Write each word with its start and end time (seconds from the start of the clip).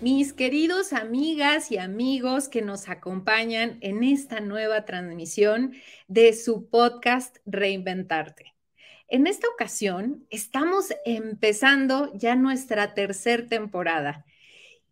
mis 0.00 0.32
queridos 0.32 0.94
amigas 0.94 1.70
y 1.70 1.76
amigos 1.76 2.48
que 2.48 2.62
nos 2.62 2.88
acompañan 2.88 3.76
en 3.82 4.02
esta 4.02 4.40
nueva 4.40 4.86
transmisión 4.86 5.74
de 6.08 6.32
su 6.32 6.70
podcast 6.70 7.36
Reinventarte. 7.44 8.54
En 9.08 9.26
esta 9.26 9.46
ocasión 9.48 10.26
estamos 10.30 10.86
empezando 11.04 12.10
ya 12.14 12.34
nuestra 12.34 12.94
tercera 12.94 13.46
temporada 13.46 14.24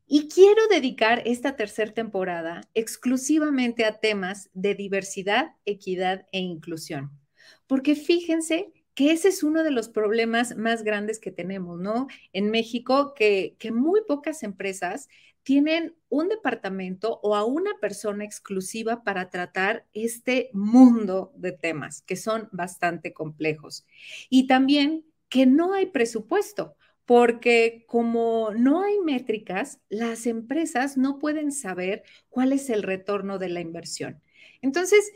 y 0.06 0.28
quiero 0.28 0.66
dedicar 0.68 1.22
esta 1.24 1.56
tercera 1.56 1.92
temporada 1.92 2.60
exclusivamente 2.74 3.86
a 3.86 4.00
temas 4.00 4.50
de 4.52 4.74
diversidad, 4.74 5.52
equidad 5.64 6.26
e 6.32 6.40
inclusión. 6.40 7.18
Porque 7.66 7.94
fíjense 7.94 8.72
que 8.98 9.12
ese 9.12 9.28
es 9.28 9.44
uno 9.44 9.62
de 9.62 9.70
los 9.70 9.88
problemas 9.88 10.56
más 10.56 10.82
grandes 10.82 11.20
que 11.20 11.30
tenemos, 11.30 11.78
¿no? 11.78 12.08
En 12.32 12.50
México, 12.50 13.14
que, 13.14 13.54
que 13.60 13.70
muy 13.70 14.00
pocas 14.08 14.42
empresas 14.42 15.08
tienen 15.44 15.94
un 16.08 16.28
departamento 16.28 17.20
o 17.22 17.36
a 17.36 17.44
una 17.44 17.70
persona 17.80 18.24
exclusiva 18.24 19.04
para 19.04 19.30
tratar 19.30 19.86
este 19.92 20.50
mundo 20.52 21.32
de 21.36 21.52
temas 21.52 22.02
que 22.02 22.16
son 22.16 22.48
bastante 22.50 23.12
complejos. 23.12 23.86
Y 24.30 24.48
también 24.48 25.04
que 25.28 25.46
no 25.46 25.74
hay 25.74 25.86
presupuesto, 25.86 26.74
porque 27.04 27.84
como 27.86 28.50
no 28.56 28.82
hay 28.82 28.98
métricas, 28.98 29.78
las 29.88 30.26
empresas 30.26 30.96
no 30.96 31.20
pueden 31.20 31.52
saber 31.52 32.02
cuál 32.30 32.52
es 32.52 32.68
el 32.68 32.82
retorno 32.82 33.38
de 33.38 33.48
la 33.48 33.60
inversión. 33.60 34.20
Entonces, 34.60 35.12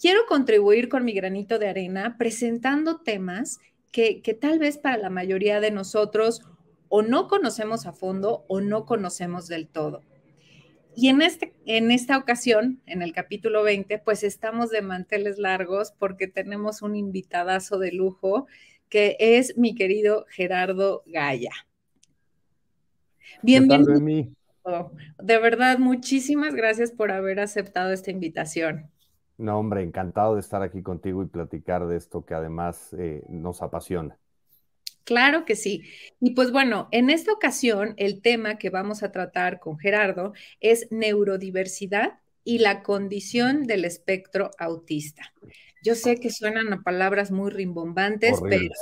quiero 0.00 0.26
contribuir 0.26 0.88
con 0.88 1.04
mi 1.04 1.12
granito 1.12 1.58
de 1.58 1.68
arena 1.68 2.16
presentando 2.18 3.00
temas 3.00 3.60
que, 3.90 4.20
tal 4.40 4.58
vez 4.58 4.76
para 4.76 4.96
la 4.96 5.10
mayoría 5.10 5.60
de 5.60 5.70
nosotros 5.70 6.42
o 6.88 7.02
no 7.02 7.28
conocemos 7.28 7.86
a 7.86 7.92
fondo 7.92 8.44
o 8.48 8.60
no 8.60 8.86
conocemos 8.86 9.46
del 9.46 9.68
todo. 9.68 10.02
Y 10.96 11.08
en, 11.08 11.22
este, 11.22 11.52
en 11.66 11.90
esta 11.90 12.16
ocasión, 12.18 12.80
en 12.86 13.02
el 13.02 13.12
capítulo 13.12 13.62
20, 13.62 13.98
pues 13.98 14.22
estamos 14.22 14.70
de 14.70 14.82
manteles 14.82 15.38
largos 15.38 15.92
porque 15.98 16.28
tenemos 16.28 16.82
un 16.82 16.96
invitadazo 16.96 17.78
de 17.78 17.92
lujo 17.92 18.46
que 18.88 19.16
es 19.18 19.56
mi 19.56 19.74
querido 19.74 20.26
Gerardo 20.28 21.02
Gaya. 21.06 21.52
Bienvenido. 23.42 24.32
De 25.22 25.38
verdad, 25.38 25.78
muchísimas 25.78 26.54
gracias 26.54 26.90
por 26.90 27.10
haber 27.10 27.40
aceptado 27.40 27.92
esta 27.92 28.10
invitación. 28.10 28.90
No, 29.36 29.58
hombre, 29.58 29.82
encantado 29.82 30.34
de 30.34 30.40
estar 30.40 30.62
aquí 30.62 30.82
contigo 30.82 31.22
y 31.22 31.26
platicar 31.26 31.86
de 31.86 31.96
esto 31.96 32.24
que 32.24 32.34
además 32.34 32.94
eh, 32.98 33.22
nos 33.28 33.62
apasiona. 33.62 34.16
Claro 35.04 35.44
que 35.44 35.54
sí. 35.54 35.82
Y 36.20 36.30
pues 36.30 36.50
bueno, 36.50 36.88
en 36.90 37.10
esta 37.10 37.32
ocasión 37.32 37.94
el 37.98 38.22
tema 38.22 38.58
que 38.58 38.70
vamos 38.70 39.02
a 39.02 39.12
tratar 39.12 39.60
con 39.60 39.78
Gerardo 39.78 40.32
es 40.60 40.90
neurodiversidad 40.90 42.20
y 42.42 42.58
la 42.58 42.82
condición 42.82 43.64
del 43.64 43.84
espectro 43.84 44.50
autista. 44.58 45.32
Yo 45.82 45.94
sé 45.94 46.16
que 46.16 46.30
suenan 46.30 46.72
a 46.72 46.82
palabras 46.82 47.30
muy 47.30 47.50
rimbombantes, 47.50 48.40
pero 48.48 48.72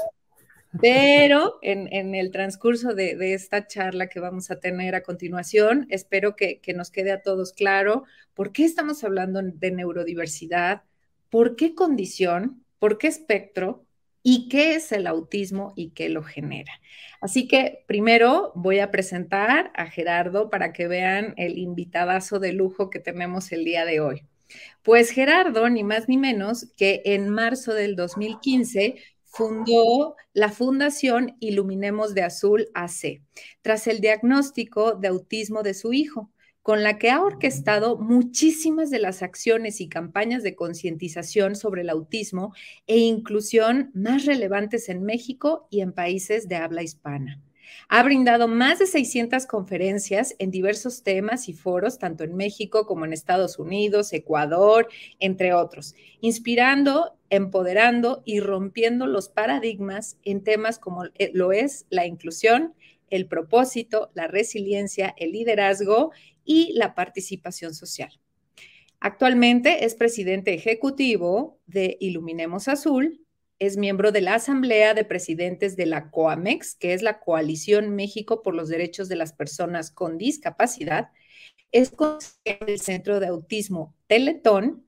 pero 0.81 1.59
en, 1.61 2.15
el 2.15 2.31
transcurso 2.31 2.95
de, 2.95 3.35
esta 3.35 3.67
charla 3.67 4.09
que 4.09 4.21
vamos 4.21 4.51
a 4.51 4.59
tener 4.59 4.95
a 4.95 5.03
continuación, 5.03 5.87
espero 5.91 6.35
que, 6.37 6.61
nos 6.75 6.91
quede 6.91 7.13
a 7.13 7.23
todos 7.23 7.53
claro 7.53 8.05
por 8.35 8.53
qué 8.53 8.65
estamos 8.65 9.05
hablando 9.05 9.41
de 9.43 9.71
neurodiversidad, 9.71 10.83
por 11.29 11.57
qué 11.57 11.75
condición, 11.75 12.65
por 12.79 12.99
qué 12.99 13.09
espectro 13.09 13.85
y 14.23 14.49
qué 14.49 14.75
es 14.75 14.93
el 14.93 15.07
autismo 15.07 15.75
y 15.77 15.91
qué 15.91 16.09
lo 16.09 16.23
genera. 16.23 16.73
Así 17.21 17.47
que 17.47 17.85
primero 17.87 18.53
voy 18.55 18.79
a 18.79 18.91
presentar 18.91 19.73
a 19.75 19.87
Gerardo 19.87 20.49
para 20.49 20.73
que 20.73 20.89
vean 20.89 21.35
el 21.37 21.59
invitadazo 21.59 22.39
de 22.39 22.53
lujo 22.53 22.89
que 22.89 22.99
tenemos 22.99 23.53
el 23.53 23.65
día 23.65 23.85
de 23.85 24.01
hoy. 24.01 24.23
Pues 24.83 25.11
Gerardo, 25.11 25.69
ni 25.69 25.85
más 25.85 26.09
ni 26.09 26.19
menos 26.19 26.73
que 26.77 27.03
en 27.05 27.29
marzo 27.29 27.75
del 27.75 27.97
2015 27.97 28.97
fundó 29.33 30.15
la 30.35 30.51
Fundación 30.51 31.37
Iluminemos 31.41 32.15
de 32.15 32.23
Azul 32.23 32.69
AC, 32.75 33.23
tras 33.63 33.87
el 33.87 34.01
diagnóstico 34.01 34.93
de 34.93 35.09
autismo 35.09 35.63
de 35.63 35.73
su 35.73 35.95
hijo, 35.95 36.31
con 36.61 36.83
la 36.83 36.99
que 36.99 37.11
ha 37.11 37.23
orquestado 37.23 37.97
muchísimas 37.99 38.91
de 38.91 38.99
las 38.99 39.23
acciones 39.23 39.81
y 39.81 39.89
campañas 39.89 40.43
de 40.43 40.55
concientización 40.55 41.57
sobre 41.57 41.81
el 41.81 41.89
autismo 41.89 42.53
e 42.87 42.99
inclusión 42.99 43.91
más 43.95 44.27
relevantes 44.27 44.91
en 44.91 45.03
México 45.03 45.67
y 45.71 45.81
en 45.81 45.93
países 45.93 46.47
de 46.47 46.57
habla 46.57 46.83
hispana. 46.83 47.41
Ha 47.89 48.03
brindado 48.03 48.49
más 48.49 48.79
de 48.79 48.87
600 48.87 49.47
conferencias 49.47 50.35
en 50.39 50.51
diversos 50.51 51.03
temas 51.03 51.49
y 51.49 51.53
foros, 51.53 51.99
tanto 51.99 52.23
en 52.23 52.37
México 52.37 52.87
como 52.87 53.05
en 53.05 53.13
Estados 53.13 53.59
Unidos, 53.59 54.13
Ecuador, 54.13 54.89
entre 55.19 55.55
otros, 55.55 55.95
inspirando, 56.21 57.17
empoderando 57.33 58.23
y 58.27 58.41
rompiendo 58.41 59.07
los 59.07 59.31
paradigmas 59.31 60.19
en 60.23 60.45
temas 60.45 60.79
como 60.79 61.07
eh, 61.07 61.31
lo 61.33 61.53
es 61.53 61.87
la 61.89 62.07
inclusión, 62.07 62.75
el 63.09 63.27
propósito, 63.27 64.11
la 64.15 64.27
resiliencia, 64.27 65.15
el 65.17 65.33
liderazgo 65.33 66.13
y 66.45 66.75
la 66.75 66.95
participación 66.95 67.75
social. 67.75 68.21
Actualmente 69.01 69.87
es 69.87 69.95
presidente 69.95 70.53
ejecutivo 70.53 71.59
de 71.67 71.97
Iluminemos 72.01 72.69
Azul, 72.69 73.25
es 73.59 73.79
miembro 73.79 74.13
de 74.13 74.21
la 74.21 74.35
Asamblea 74.35 74.93
de 74.93 75.05
Presidentes 75.05 75.75
de 75.75 75.87
la 75.87 76.11
COAMEX, 76.11 76.75
que 76.75 76.93
es 76.93 77.01
la 77.01 77.19
Coalición 77.19 77.97
México 77.97 78.43
por 78.43 78.55
los 78.55 78.69
Derechos 78.69 79.09
de 79.09 79.17
las 79.17 79.33
Personas 79.33 79.91
con 79.91 80.19
Discapacidad. 80.19 81.09
Es 81.71 81.91
consejero 81.91 82.67
del 82.67 82.81
Centro 82.81 83.21
de 83.21 83.29
Autismo 83.29 83.97
Teletón. 84.07 84.87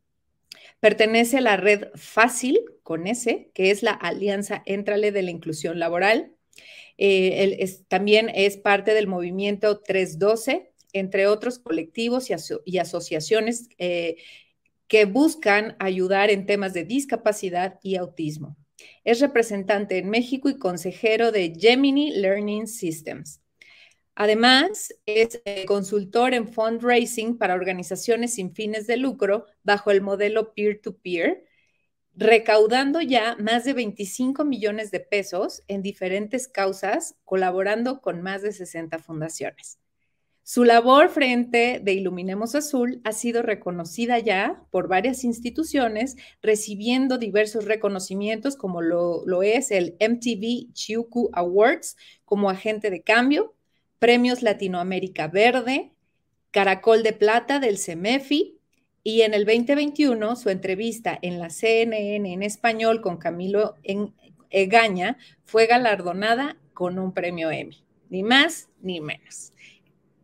Pertenece 0.81 1.39
a 1.39 1.41
la 1.41 1.57
red 1.57 1.89
Fácil, 1.95 2.61
con 2.83 3.07
S, 3.07 3.51
que 3.55 3.71
es 3.71 3.83
la 3.83 3.93
Alianza 3.93 4.63
Entrale 4.67 5.13
de 5.13 5.23
la 5.23 5.31
Inclusión 5.31 5.79
Laboral. 5.79 6.35
Eh, 6.99 7.67
también 7.89 8.31
es 8.35 8.57
parte 8.57 8.95
del 8.95 9.07
movimiento 9.07 9.81
312, 9.81 10.73
entre 10.93 11.27
otros 11.27 11.59
colectivos 11.59 12.29
y, 12.31 12.79
asociaciones 12.79 13.69
eh, 13.79 14.17
que 14.87 15.07
buscan 15.07 15.77
ayudar 15.81 16.31
en 16.31 16.47
temas 16.47 16.73
de 16.73 16.85
discapacidad 16.85 17.81
y 17.83 17.97
autismo. 17.97 18.57
Es 19.03 19.21
representante 19.21 19.99
en 19.99 20.11
México 20.11 20.49
y 20.49 20.59
consejero 20.59 21.33
de 21.33 21.55
Gemini 21.59 22.13
Learning 22.13 22.67
Systems. 22.67 23.41
Además, 24.15 24.95
es 25.07 25.43
eh, 25.45 25.65
consultor 25.67 26.35
en 26.35 26.49
fundraising 26.49 27.37
para 27.37 27.55
organizaciones 27.55 28.35
sin 28.35 28.55
fines 28.55 28.87
de 28.87 28.97
lucro 28.97 29.47
bajo 29.65 29.91
el 29.91 30.03
modelo 30.03 30.55
peer-to-peer, 30.55 31.45
recaudando 32.15 33.01
ya 33.01 33.37
más 33.41 33.65
de 33.65 33.73
25 33.73 34.45
millones 34.45 34.93
de 34.93 35.01
pesos 35.01 35.63
en 35.67 35.83
diferentes 35.83 36.47
causas, 36.47 37.17
colaborando 37.25 38.01
con 38.01 38.23
más 38.23 38.43
de 38.43 38.53
60 38.53 39.01
fundaciones. 39.01 39.81
Su 40.47 40.63
labor 40.63 41.09
frente 41.09 41.81
de 41.83 41.95
Iluminemos 41.95 42.55
Azul 42.55 43.01
ha 43.05 43.13
sido 43.13 43.41
reconocida 43.41 44.19
ya 44.19 44.63
por 44.71 44.89
varias 44.89 45.25
instituciones, 45.25 46.17
recibiendo 46.43 47.17
diversos 47.17 47.65
reconocimientos 47.65 48.55
como 48.55 48.83
lo, 48.83 49.43
es 49.43 49.71
el 49.71 49.97
MTV 49.99 50.71
Chiuku 50.75 51.31
Awards 51.33 51.97
como 52.27 52.51
agente 52.51 52.91
de 52.91 53.03
cambio, 53.03 53.55
Premios 53.99 54.43
Latinoamérica 54.43 55.29
Verde, 55.29 55.93
Caracol 56.51 57.03
de 57.03 57.13
Plata 57.13 57.59
del 57.59 57.79
CEMEFI, 57.79 58.59
y 59.03 59.21
en 59.21 59.35
el 59.35 59.45
2021 59.45 60.35
su 60.35 60.49
entrevista 60.49 61.19
en 61.21 61.39
la 61.39 61.51
CNN 61.51 62.33
en 62.33 62.43
español 62.43 63.03
con 63.03 63.19
Camilo 63.19 63.75
Egaña 64.51 65.19
fue 65.45 65.67
galardonada 65.67 66.57
con 66.73 66.99
un 66.99 67.13
premio 67.13 67.51
Emmy, 67.51 67.85
ni 68.09 68.23
más 68.23 68.71
ni 68.81 69.01
menos. 69.01 69.53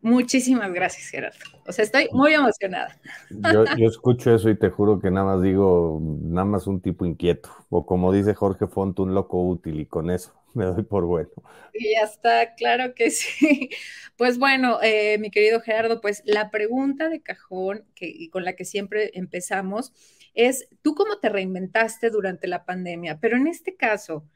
Muchísimas 0.02 0.72
gracias, 0.72 1.08
Gerardo. 1.10 1.38
O 1.66 1.72
sea, 1.72 1.84
estoy 1.84 2.08
muy 2.12 2.32
emocionada. 2.32 2.96
Yo, 3.28 3.86
escucho 3.86 4.34
eso 4.34 4.48
y 4.48 4.56
te 4.56 4.70
juro 4.70 4.98
que 4.98 5.10
nada 5.10 5.26
más 5.26 5.42
digo, 5.42 6.00
nada 6.22 6.46
más 6.46 6.66
un 6.66 6.80
tipo 6.80 7.04
inquieto. 7.04 7.50
O 7.68 7.84
como 7.84 8.10
dice 8.10 8.34
Jorge 8.34 8.66
Font, 8.66 8.98
un 8.98 9.14
loco 9.14 9.46
útil 9.46 9.78
y 9.78 9.84
con 9.84 10.10
eso 10.10 10.39
me 10.54 10.64
doy 10.66 10.82
por 10.82 11.04
bueno. 11.04 11.30
Y 11.72 11.94
ya 11.94 12.02
está, 12.02 12.54
claro 12.54 12.94
que 12.94 13.10
sí. 13.10 13.70
Pues 14.16 14.38
bueno, 14.38 14.82
eh, 14.82 15.16
mi 15.18 15.30
querido 15.30 15.62
Gerardo, 15.62 16.02
pues 16.02 16.22
la 16.26 16.50
pregunta 16.50 17.08
de 17.08 17.22
cajón 17.22 17.86
que, 17.94 18.28
con 18.30 18.44
la 18.44 18.54
que 18.54 18.66
siempre 18.66 19.12
empezamos 19.14 19.94
es, 20.34 20.68
¿tú 20.82 20.94
cómo 20.94 21.18
te 21.20 21.30
reinventaste 21.30 22.10
durante 22.10 22.46
la 22.46 22.66
pandemia? 22.66 23.18
Pero 23.18 23.38
en 23.38 23.46
este 23.46 23.76
caso, 23.76 24.28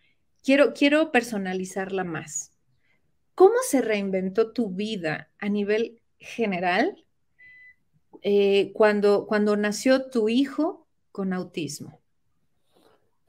quiero, 0.43 0.73
quiero 0.73 1.13
personalizarla 1.13 2.03
más. 2.03 2.51
¿Cómo 3.35 3.57
se 3.69 3.83
reinventó 3.83 4.53
tu 4.53 4.71
vida 4.71 5.31
a 5.39 5.51
nivel 5.51 6.01
general 6.19 7.05
eh, 8.23 8.73
cuando, 8.73 9.27
cuando 9.27 9.57
nació 9.57 10.09
tu 10.09 10.31
hijo 10.31 10.87
con 11.13 11.35
autismo? 11.35 12.04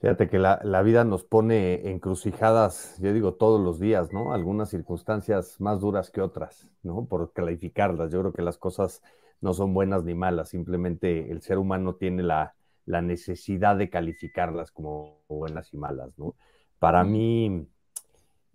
Fíjate 0.00 0.28
que 0.28 0.38
la, 0.38 0.60
la, 0.62 0.82
vida 0.82 1.04
nos 1.04 1.24
pone 1.24 1.90
encrucijadas, 1.90 2.98
yo 3.00 3.12
digo 3.14 3.34
todos 3.34 3.60
los 3.60 3.80
días, 3.80 4.12
¿no? 4.12 4.34
Algunas 4.34 4.68
circunstancias 4.68 5.58
más 5.60 5.80
duras 5.80 6.10
que 6.10 6.20
otras, 6.20 6.68
¿no? 6.82 7.06
Por 7.06 7.32
calificarlas. 7.32 8.12
Yo 8.12 8.20
creo 8.20 8.32
que 8.32 8.42
las 8.42 8.58
cosas 8.58 9.02
no 9.40 9.54
son 9.54 9.72
buenas 9.72 10.04
ni 10.04 10.14
malas, 10.14 10.50
simplemente 10.50 11.30
el 11.30 11.40
ser 11.40 11.58
humano 11.58 11.94
tiene 11.94 12.22
la, 12.22 12.54
la 12.84 13.02
necesidad 13.02 13.76
de 13.76 13.90
calificarlas 13.90 14.70
como 14.70 15.18
buenas 15.28 15.72
y 15.74 15.76
malas, 15.76 16.16
¿no? 16.18 16.34
Para 16.78 17.04
mí, 17.04 17.66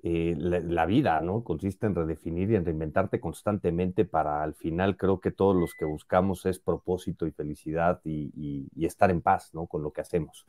eh, 0.04 0.36
la, 0.38 0.86
vida, 0.88 1.22
¿no? 1.22 1.44
Consiste 1.44 1.86
en 1.86 1.94
redefinir 1.94 2.50
y 2.50 2.56
en 2.56 2.66
reinventarte 2.66 3.20
constantemente 3.20 4.04
para 4.04 4.42
al 4.42 4.56
final 4.56 4.98
creo 4.98 5.20
que 5.20 5.30
todos 5.30 5.56
los 5.56 5.76
que 5.76 5.86
buscamos 5.86 6.46
es 6.48 6.58
propósito 6.60 7.28
y 7.28 7.32
felicidad 7.32 8.02
y, 8.04 8.68
estar 8.84 9.12
en 9.12 9.22
paz, 9.22 9.54
¿no? 9.54 9.68
Con 9.68 9.84
lo 9.84 9.92
que 9.92 10.02
hacemos. 10.02 10.48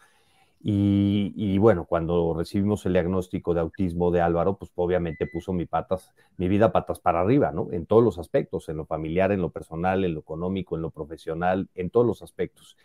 Y, 0.65 1.59
bueno, 1.59 1.87
cuando 1.87 2.35
recibimos 2.35 2.87
el 2.87 2.93
diagnóstico 2.93 3.53
de 3.53 3.61
autismo 3.61 4.13
de 4.13 4.21
Álvaro, 4.21 4.57
pues 4.57 4.71
obviamente 4.77 5.27
puso 5.27 5.53
mi 5.53 5.67
patas, 5.67 6.15
mi 6.37 6.47
vida 6.47 6.71
patas 6.71 7.01
para 7.01 7.21
arriba, 7.21 7.51
¿no? 7.51 7.73
En 7.73 7.85
todos 7.85 8.05
los 8.05 8.19
aspectos, 8.19 8.69
en 8.69 8.77
lo 8.77 8.87
familiar, 8.87 9.33
en 9.33 9.41
lo 9.41 9.51
personal, 9.51 10.05
en 10.05 10.15
lo 10.15 10.21
económico, 10.21 10.77
en 10.77 10.83
lo 10.83 10.91
profesional, 10.91 11.69
en 11.75 11.91
todos 11.91 12.07
los 12.07 12.23
aspectos. 12.23 12.77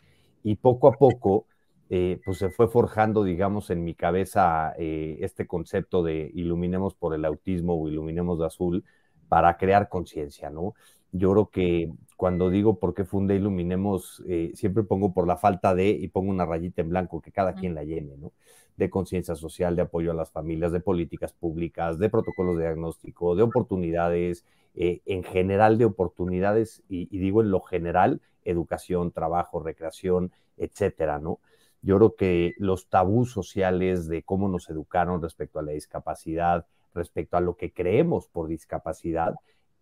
Y 0.43 0.55
poco 0.55 0.87
a 0.87 0.93
poco, 0.93 1.45
eh, 1.91 2.19
pues 2.25 2.39
se 2.39 2.49
fue 2.49 2.67
forjando, 2.67 3.23
digamos, 3.23 3.69
en 3.69 3.83
mi 3.83 3.93
cabeza 3.93 4.73
eh, 4.79 5.17
este 5.21 5.45
concepto 5.45 6.01
de 6.01 6.31
iluminemos 6.33 6.95
por 6.95 7.13
el 7.13 7.25
autismo 7.25 7.79
o 7.79 7.87
iluminemos 7.87 8.39
de 8.39 8.47
azul 8.47 8.85
para 9.29 9.55
crear 9.57 9.87
conciencia, 9.87 10.49
¿no? 10.49 10.73
Yo 11.11 11.31
creo 11.31 11.49
que 11.51 11.91
cuando 12.17 12.49
digo 12.49 12.79
por 12.79 12.93
qué 12.93 13.05
fundé 13.05 13.35
Iluminemos, 13.35 14.23
eh, 14.27 14.51
siempre 14.55 14.83
pongo 14.83 15.13
por 15.13 15.27
la 15.27 15.37
falta 15.37 15.75
de 15.75 15.89
y 15.89 16.07
pongo 16.09 16.31
una 16.31 16.45
rayita 16.45 16.81
en 16.81 16.89
blanco 16.89 17.21
que 17.21 17.31
cada 17.31 17.53
quien 17.53 17.75
la 17.75 17.83
llene, 17.83 18.17
¿no? 18.17 18.33
De 18.75 18.89
conciencia 18.89 19.35
social, 19.35 19.75
de 19.75 19.83
apoyo 19.83 20.11
a 20.11 20.15
las 20.15 20.31
familias, 20.31 20.71
de 20.71 20.79
políticas 20.79 21.31
públicas, 21.33 21.99
de 21.99 22.09
protocolos 22.09 22.57
de 22.57 22.63
diagnóstico, 22.63 23.35
de 23.35 23.43
oportunidades, 23.43 24.45
en 24.75 25.23
general 25.23 25.79
de 25.79 25.85
oportunidades, 25.85 26.83
y, 26.87 27.07
y 27.09 27.19
digo 27.19 27.41
en 27.41 27.49
lo 27.49 27.61
general, 27.61 28.21
educación, 28.45 29.11
trabajo, 29.11 29.59
recreación, 29.59 30.31
etcétera, 30.57 31.19
¿no? 31.19 31.39
Yo 31.81 31.97
creo 31.97 32.15
que 32.15 32.53
los 32.57 32.89
tabús 32.89 33.31
sociales 33.31 34.07
de 34.07 34.23
cómo 34.23 34.49
nos 34.49 34.69
educaron 34.69 35.21
respecto 35.21 35.59
a 35.59 35.63
la 35.63 35.71
discapacidad, 35.71 36.65
respecto 36.93 37.37
a 37.37 37.41
lo 37.41 37.55
que 37.55 37.71
creemos 37.71 38.27
por 38.27 38.47
discapacidad, 38.47 39.35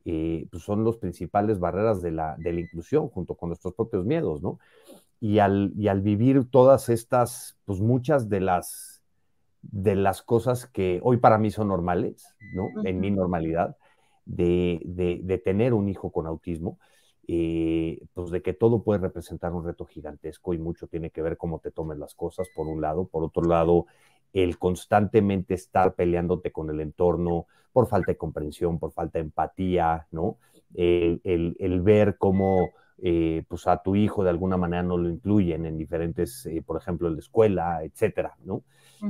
eh, 0.06 0.48
pues 0.52 0.64
son 0.64 0.84
los 0.84 0.98
principales 0.98 1.60
barreras 1.60 2.02
de 2.02 2.12
la, 2.12 2.36
de 2.38 2.54
la 2.54 2.62
inclusión, 2.62 3.10
junto 3.10 3.36
con 3.36 3.50
nuestros 3.50 3.74
propios 3.74 4.06
miedos, 4.06 4.42
¿no? 4.42 4.60
Y 5.20 5.40
al, 5.40 5.74
y 5.76 5.88
al 5.88 6.02
vivir 6.02 6.50
todas 6.50 6.90
estas, 6.90 7.58
pues 7.66 7.82
muchas 7.82 8.30
de 8.30 8.40
las, 8.40 9.02
de 9.62 9.96
las 9.96 10.22
cosas 10.22 10.68
que 10.68 11.00
hoy 11.04 11.18
para 11.18 11.38
mí 11.38 11.50
son 11.50 11.70
normales, 11.70 12.36
¿no? 12.54 12.70
En 12.84 13.00
mi 13.00 13.10
normalidad, 13.12 13.76
de, 14.26 14.82
de, 14.86 15.22
de 15.24 15.38
tener 15.38 15.74
un 15.74 15.90
hijo 15.90 16.12
con 16.12 16.28
autismo, 16.28 16.78
eh, 17.28 18.02
pues 18.14 18.30
de 18.30 18.42
que 18.44 18.54
todo 18.54 18.84
puede 18.84 19.00
representar 19.00 19.54
un 19.54 19.66
reto 19.66 19.86
gigantesco 19.86 20.54
y 20.54 20.60
mucho 20.60 20.86
tiene 20.88 21.10
que 21.10 21.24
ver 21.24 21.38
cómo 21.38 21.60
te 21.60 21.72
tomes 21.72 21.98
las 21.98 22.14
cosas, 22.14 22.48
por 22.56 22.68
un 22.68 22.82
lado. 22.82 23.08
Por 23.08 23.24
otro 23.24 23.44
lado, 23.44 23.88
el 24.36 24.60
constantemente 24.60 25.54
estar 25.54 25.96
peleándote 25.96 26.52
con 26.52 26.70
el 26.70 26.82
entorno 26.82 27.48
por 27.72 27.88
falta 27.88 28.12
de 28.12 28.18
comprensión, 28.18 28.80
por 28.80 28.92
falta 28.92 29.18
de 29.18 29.26
empatía, 29.26 30.08
¿no? 30.12 30.38
El, 30.74 31.22
el, 31.24 31.82
ver 31.82 32.18
cómo 32.18 32.72
eh, 32.98 33.44
pues 33.48 33.66
a 33.66 33.82
tu 33.82 33.96
hijo 33.96 34.26
de 34.26 34.30
alguna 34.30 34.58
manera 34.58 34.84
no 34.84 34.98
lo 34.98 35.10
incluyen 35.10 35.66
en 35.66 35.78
diferentes, 35.78 36.46
eh, 36.48 36.62
por 36.66 36.76
ejemplo, 36.78 37.08
en 37.08 37.14
la 37.14 37.20
escuela, 37.20 37.84
etcétera, 37.84 38.36
¿no? 38.44 38.64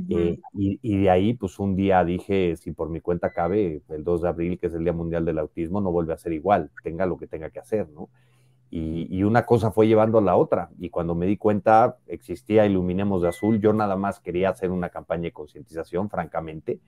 y, 0.09 0.39
y, 0.53 0.97
de 0.97 1.09
ahí, 1.09 1.33
pues 1.33 1.57
un 1.57 1.75
día 1.75 2.03
dije, 2.03 2.55
si 2.57 2.71
por 2.71 2.89
mi 2.89 3.01
cuenta 3.01 3.31
cabe, 3.31 3.81
el 3.89 4.03
2 4.03 4.23
de 4.23 4.27
abril, 4.27 4.59
que 4.59 4.67
es 4.67 4.73
el 4.73 4.83
Día 4.83 4.93
Mundial 4.93 5.25
del 5.25 5.39
Autismo, 5.39 5.79
no 5.79 5.91
vuelve 5.91 6.13
a 6.13 6.17
ser 6.17 6.33
igual, 6.33 6.69
tenga 6.83 7.05
lo 7.05 7.17
que 7.17 7.27
tenga 7.27 7.49
que 7.49 7.59
hacer, 7.59 7.87
¿no? 7.89 8.09
Y, 8.71 9.23
una 9.23 9.45
cosa 9.45 9.71
fue 9.71 9.87
llevando 9.87 10.17
a 10.17 10.21
la 10.21 10.35
otra. 10.35 10.69
Y 10.79 10.89
cuando 10.89 11.15
me 11.15 11.25
di 11.25 11.37
cuenta, 11.37 11.97
existía 12.07 12.65
Iluminemos 12.65 13.21
de 13.21 13.29
Azul, 13.29 13.61
yo 13.61 13.71
nada 13.71 13.95
más 13.95 14.19
quería 14.19 14.49
hacer 14.49 14.69
una 14.69 14.89
campaña 14.89 15.23
de 15.23 15.31
concientización, 15.31 16.09
francamente. 16.09 16.79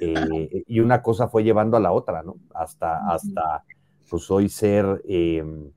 Eh, 0.00 0.64
y 0.66 0.80
una 0.80 1.02
cosa 1.02 1.28
fue 1.28 1.44
llevando 1.44 1.76
a 1.76 1.80
la 1.80 1.92
otra, 1.92 2.22
¿no? 2.22 2.36
Hasta, 2.52 3.06
hasta 3.08 3.64
pues 4.08 4.28
hoy 4.30 4.48
ser, 4.48 5.02
em, 5.06 5.70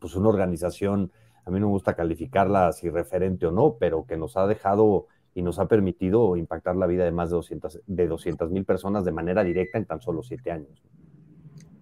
pues 0.00 0.14
una 0.16 0.30
organización, 0.30 1.12
a 1.44 1.50
mí 1.50 1.60
no 1.60 1.66
me 1.66 1.72
gusta 1.72 1.94
calificarla 1.94 2.72
si 2.72 2.88
referente 2.88 3.46
o 3.46 3.50
no, 3.50 3.76
pero 3.78 4.06
que 4.06 4.16
nos 4.16 4.36
ha 4.38 4.46
dejado 4.46 5.06
y 5.34 5.42
nos 5.42 5.58
ha 5.58 5.66
permitido 5.66 6.36
impactar 6.36 6.76
la 6.76 6.86
vida 6.86 7.04
de 7.04 7.12
más 7.12 7.30
de 7.30 7.36
200 7.36 8.48
de 8.48 8.54
mil 8.54 8.64
personas 8.64 9.04
de 9.04 9.12
manera 9.12 9.44
directa 9.44 9.78
en 9.78 9.84
tan 9.84 10.00
solo 10.00 10.22
siete 10.22 10.50
años. 10.50 10.82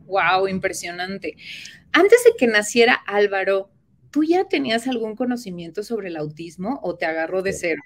Wow, 0.07 0.49
impresionante. 0.49 1.37
Antes 1.93 2.25
de 2.25 2.31
que 2.39 2.47
naciera 2.47 2.95
Álvaro, 2.95 3.71
¿tú 4.11 4.25
ya 4.25 4.45
tenías 4.45 4.87
algún 4.87 5.17
conocimiento 5.17 5.83
sobre 5.83 6.09
el 6.09 6.17
autismo 6.17 6.81
o 6.83 6.97
te 6.97 7.07
agarró 7.07 7.43
de 7.43 7.53
cero? 7.53 7.83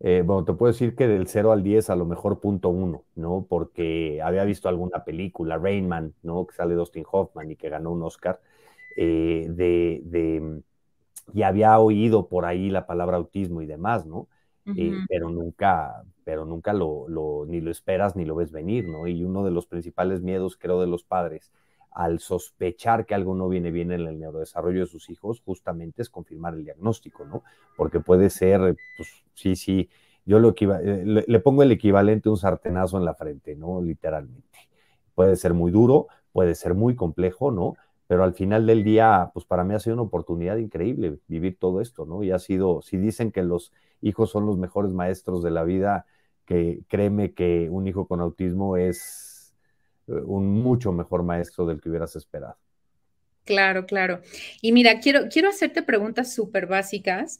Eh, 0.00 0.22
bueno, 0.24 0.44
te 0.44 0.52
puedo 0.52 0.72
decir 0.72 0.94
que 0.94 1.06
del 1.06 1.26
0 1.26 1.52
al 1.52 1.62
10 1.62 1.88
a 1.88 1.96
lo 1.96 2.04
mejor 2.04 2.40
punto 2.40 2.68
uno, 2.68 3.04
¿no? 3.14 3.46
Porque 3.48 4.20
había 4.22 4.44
visto 4.44 4.68
alguna 4.68 5.04
película, 5.04 5.56
Rainman, 5.56 6.14
¿no? 6.22 6.46
Que 6.46 6.54
sale 6.54 6.74
Dustin 6.74 7.04
Hoffman 7.10 7.50
y 7.50 7.56
que 7.56 7.70
ganó 7.70 7.92
un 7.92 8.02
Oscar, 8.02 8.40
eh, 8.96 9.46
de, 9.48 10.02
de, 10.04 10.62
y 11.32 11.42
había 11.42 11.78
oído 11.78 12.28
por 12.28 12.44
ahí 12.44 12.70
la 12.70 12.86
palabra 12.86 13.16
autismo 13.16 13.62
y 13.62 13.66
demás, 13.66 14.06
¿no? 14.06 14.28
Eh, 14.76 14.92
pero 15.08 15.30
nunca, 15.30 16.02
pero 16.26 16.44
nunca 16.44 16.72
lo, 16.72 17.06
ni 17.46 17.60
lo 17.60 17.70
esperas 17.70 18.16
ni 18.16 18.24
lo 18.24 18.34
ves 18.34 18.50
venir, 18.50 18.88
¿no? 18.88 19.06
Y 19.06 19.22
uno 19.22 19.44
de 19.44 19.52
los 19.52 19.66
principales 19.66 20.22
miedos, 20.22 20.56
creo, 20.56 20.80
de 20.80 20.88
los 20.88 21.04
padres 21.04 21.52
al 21.92 22.18
sospechar 22.18 23.06
que 23.06 23.14
algo 23.14 23.36
no 23.36 23.48
viene 23.48 23.70
bien 23.70 23.92
en 23.92 24.08
el 24.08 24.18
neurodesarrollo 24.18 24.80
de 24.80 24.86
sus 24.86 25.08
hijos, 25.08 25.40
justamente 25.40 26.02
es 26.02 26.10
confirmar 26.10 26.54
el 26.54 26.64
diagnóstico, 26.64 27.24
¿no? 27.24 27.44
Porque 27.76 28.00
puede 28.00 28.28
ser, 28.28 28.76
pues 28.96 29.24
sí, 29.34 29.54
sí, 29.54 29.88
yo 30.24 30.40
lo 30.40 30.52
eh, 30.58 31.04
le, 31.06 31.24
le, 31.28 31.38
pongo 31.38 31.62
el 31.62 31.70
equivalente 31.70 32.28
a 32.28 32.32
un 32.32 32.38
sartenazo 32.38 32.98
en 32.98 33.04
la 33.04 33.14
frente, 33.14 33.54
¿no? 33.54 33.80
Literalmente. 33.80 34.58
Puede 35.14 35.36
ser 35.36 35.54
muy 35.54 35.70
duro, 35.70 36.08
puede 36.32 36.56
ser 36.56 36.74
muy 36.74 36.96
complejo, 36.96 37.52
¿no? 37.52 37.76
Pero 38.08 38.24
al 38.24 38.34
final 38.34 38.66
del 38.66 38.82
día, 38.82 39.30
pues 39.32 39.46
para 39.46 39.62
mí 39.62 39.74
ha 39.74 39.78
sido 39.78 39.94
una 39.94 40.02
oportunidad 40.02 40.56
increíble 40.56 41.20
vivir 41.28 41.56
todo 41.56 41.80
esto, 41.80 42.04
¿no? 42.04 42.24
Y 42.24 42.32
ha 42.32 42.40
sido, 42.40 42.82
si 42.82 42.96
dicen 42.96 43.30
que 43.30 43.44
los 43.44 43.72
hijos 44.02 44.30
son 44.30 44.44
los 44.44 44.58
mejores 44.58 44.92
maestros 44.92 45.42
de 45.42 45.52
la 45.52 45.62
vida, 45.62 46.04
que 46.46 46.80
créeme 46.88 47.34
que 47.34 47.68
un 47.70 47.86
hijo 47.86 48.06
con 48.06 48.20
autismo 48.20 48.76
es 48.76 49.54
eh, 50.06 50.12
un 50.12 50.48
mucho 50.62 50.92
mejor 50.92 51.22
maestro 51.22 51.66
del 51.66 51.80
que 51.80 51.90
hubieras 51.90 52.16
esperado. 52.16 52.56
Claro, 53.44 53.86
claro. 53.86 54.22
Y 54.60 54.72
mira, 54.72 54.98
quiero, 55.00 55.28
quiero 55.30 55.50
hacerte 55.50 55.82
preguntas 55.82 56.34
súper 56.34 56.66
básicas 56.66 57.38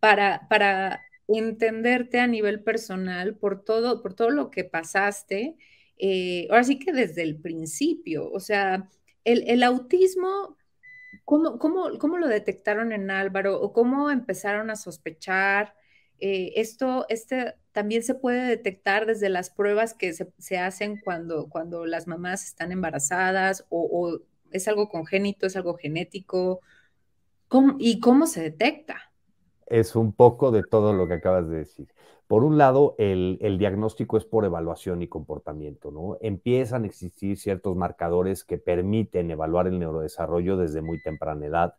para, 0.00 0.48
para 0.48 1.02
entenderte 1.28 2.20
a 2.20 2.26
nivel 2.26 2.62
personal 2.62 3.36
por 3.36 3.64
todo, 3.64 4.02
por 4.02 4.14
todo 4.14 4.30
lo 4.30 4.50
que 4.50 4.64
pasaste. 4.64 5.56
Eh, 5.96 6.48
ahora 6.50 6.64
sí 6.64 6.78
que 6.78 6.92
desde 6.92 7.22
el 7.22 7.40
principio, 7.40 8.30
o 8.30 8.40
sea, 8.40 8.88
el, 9.24 9.44
el 9.48 9.62
autismo, 9.62 10.56
¿cómo, 11.24 11.58
cómo, 11.58 11.98
cómo 11.98 12.18
lo 12.18 12.28
detectaron 12.28 12.92
en 12.92 13.10
Álvaro 13.10 13.60
o 13.60 13.72
cómo 13.72 14.10
empezaron 14.10 14.70
a 14.70 14.76
sospechar? 14.76 15.74
Eh, 16.18 16.52
esto 16.56 17.06
este, 17.08 17.54
también 17.74 18.04
se 18.04 18.14
puede 18.14 18.48
detectar 18.48 19.04
desde 19.04 19.28
las 19.28 19.50
pruebas 19.50 19.94
que 19.94 20.12
se, 20.12 20.58
hacen 20.58 21.00
cuando, 21.04 21.48
cuando 21.48 21.86
las 21.86 22.06
mamás 22.06 22.44
están 22.44 22.70
embarazadas 22.70 23.66
o, 23.68 24.20
es 24.52 24.68
algo 24.68 24.88
congénito, 24.88 25.46
es 25.46 25.56
algo 25.56 25.74
genético. 25.74 26.60
¿Y 27.80 27.98
cómo 27.98 28.28
se 28.28 28.42
detecta? 28.42 29.10
Es 29.66 29.96
un 29.96 30.12
poco 30.12 30.52
de 30.52 30.62
todo 30.62 30.92
lo 30.92 31.08
que 31.08 31.14
acabas 31.14 31.48
de 31.50 31.56
decir. 31.56 31.88
Por 32.28 32.44
un 32.44 32.58
lado, 32.58 32.94
el, 32.96 33.56
diagnóstico 33.58 34.18
es 34.18 34.24
por 34.24 34.44
evaluación 34.44 35.02
y 35.02 35.08
comportamiento, 35.08 35.90
¿no? 35.90 36.16
Empiezan 36.20 36.84
a 36.84 36.86
existir 36.86 37.36
ciertos 37.38 37.74
marcadores 37.74 38.44
que 38.44 38.56
permiten 38.56 39.32
evaluar 39.32 39.66
el 39.66 39.80
neurodesarrollo 39.80 40.56
desde 40.56 40.80
muy 40.80 41.02
temprana 41.02 41.46
edad. 41.46 41.74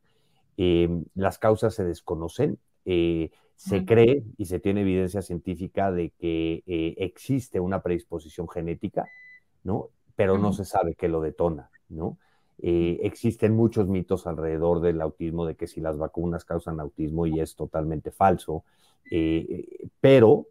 Em, 0.57 1.05
las 1.15 1.39
causas 1.39 1.73
se 1.73 1.85
desconocen. 1.85 2.59
Eh, 2.83 3.31
se 3.55 3.85
cree 3.85 4.23
y 4.37 4.45
se 4.45 4.59
tiene 4.59 4.81
evidencia 4.81 5.21
científica 5.21 5.91
de 5.91 6.11
que 6.11 6.63
eh, 6.67 6.95
existe 6.97 7.59
una 7.59 7.81
predisposición 7.81 8.49
genética, 8.49 9.05
¿no? 9.63 9.89
Pero 10.15 10.37
no 10.37 10.53
se 10.53 10.65
sabe 10.65 10.95
qué 10.95 11.07
lo 11.07 11.21
detona, 11.21 11.69
¿no? 11.89 12.17
Eh, 12.61 12.99
existen 13.03 13.55
muchos 13.55 13.87
mitos 13.87 14.27
alrededor 14.27 14.81
del 14.81 15.01
autismo, 15.01 15.45
de 15.45 15.55
que 15.55 15.67
si 15.67 15.81
las 15.81 15.97
vacunas 15.97 16.45
causan 16.45 16.79
autismo 16.79 17.27
y 17.27 17.39
es 17.39 17.55
totalmente 17.55 18.11
falso, 18.11 18.63
eh, 19.11 19.89
pero 19.99 20.47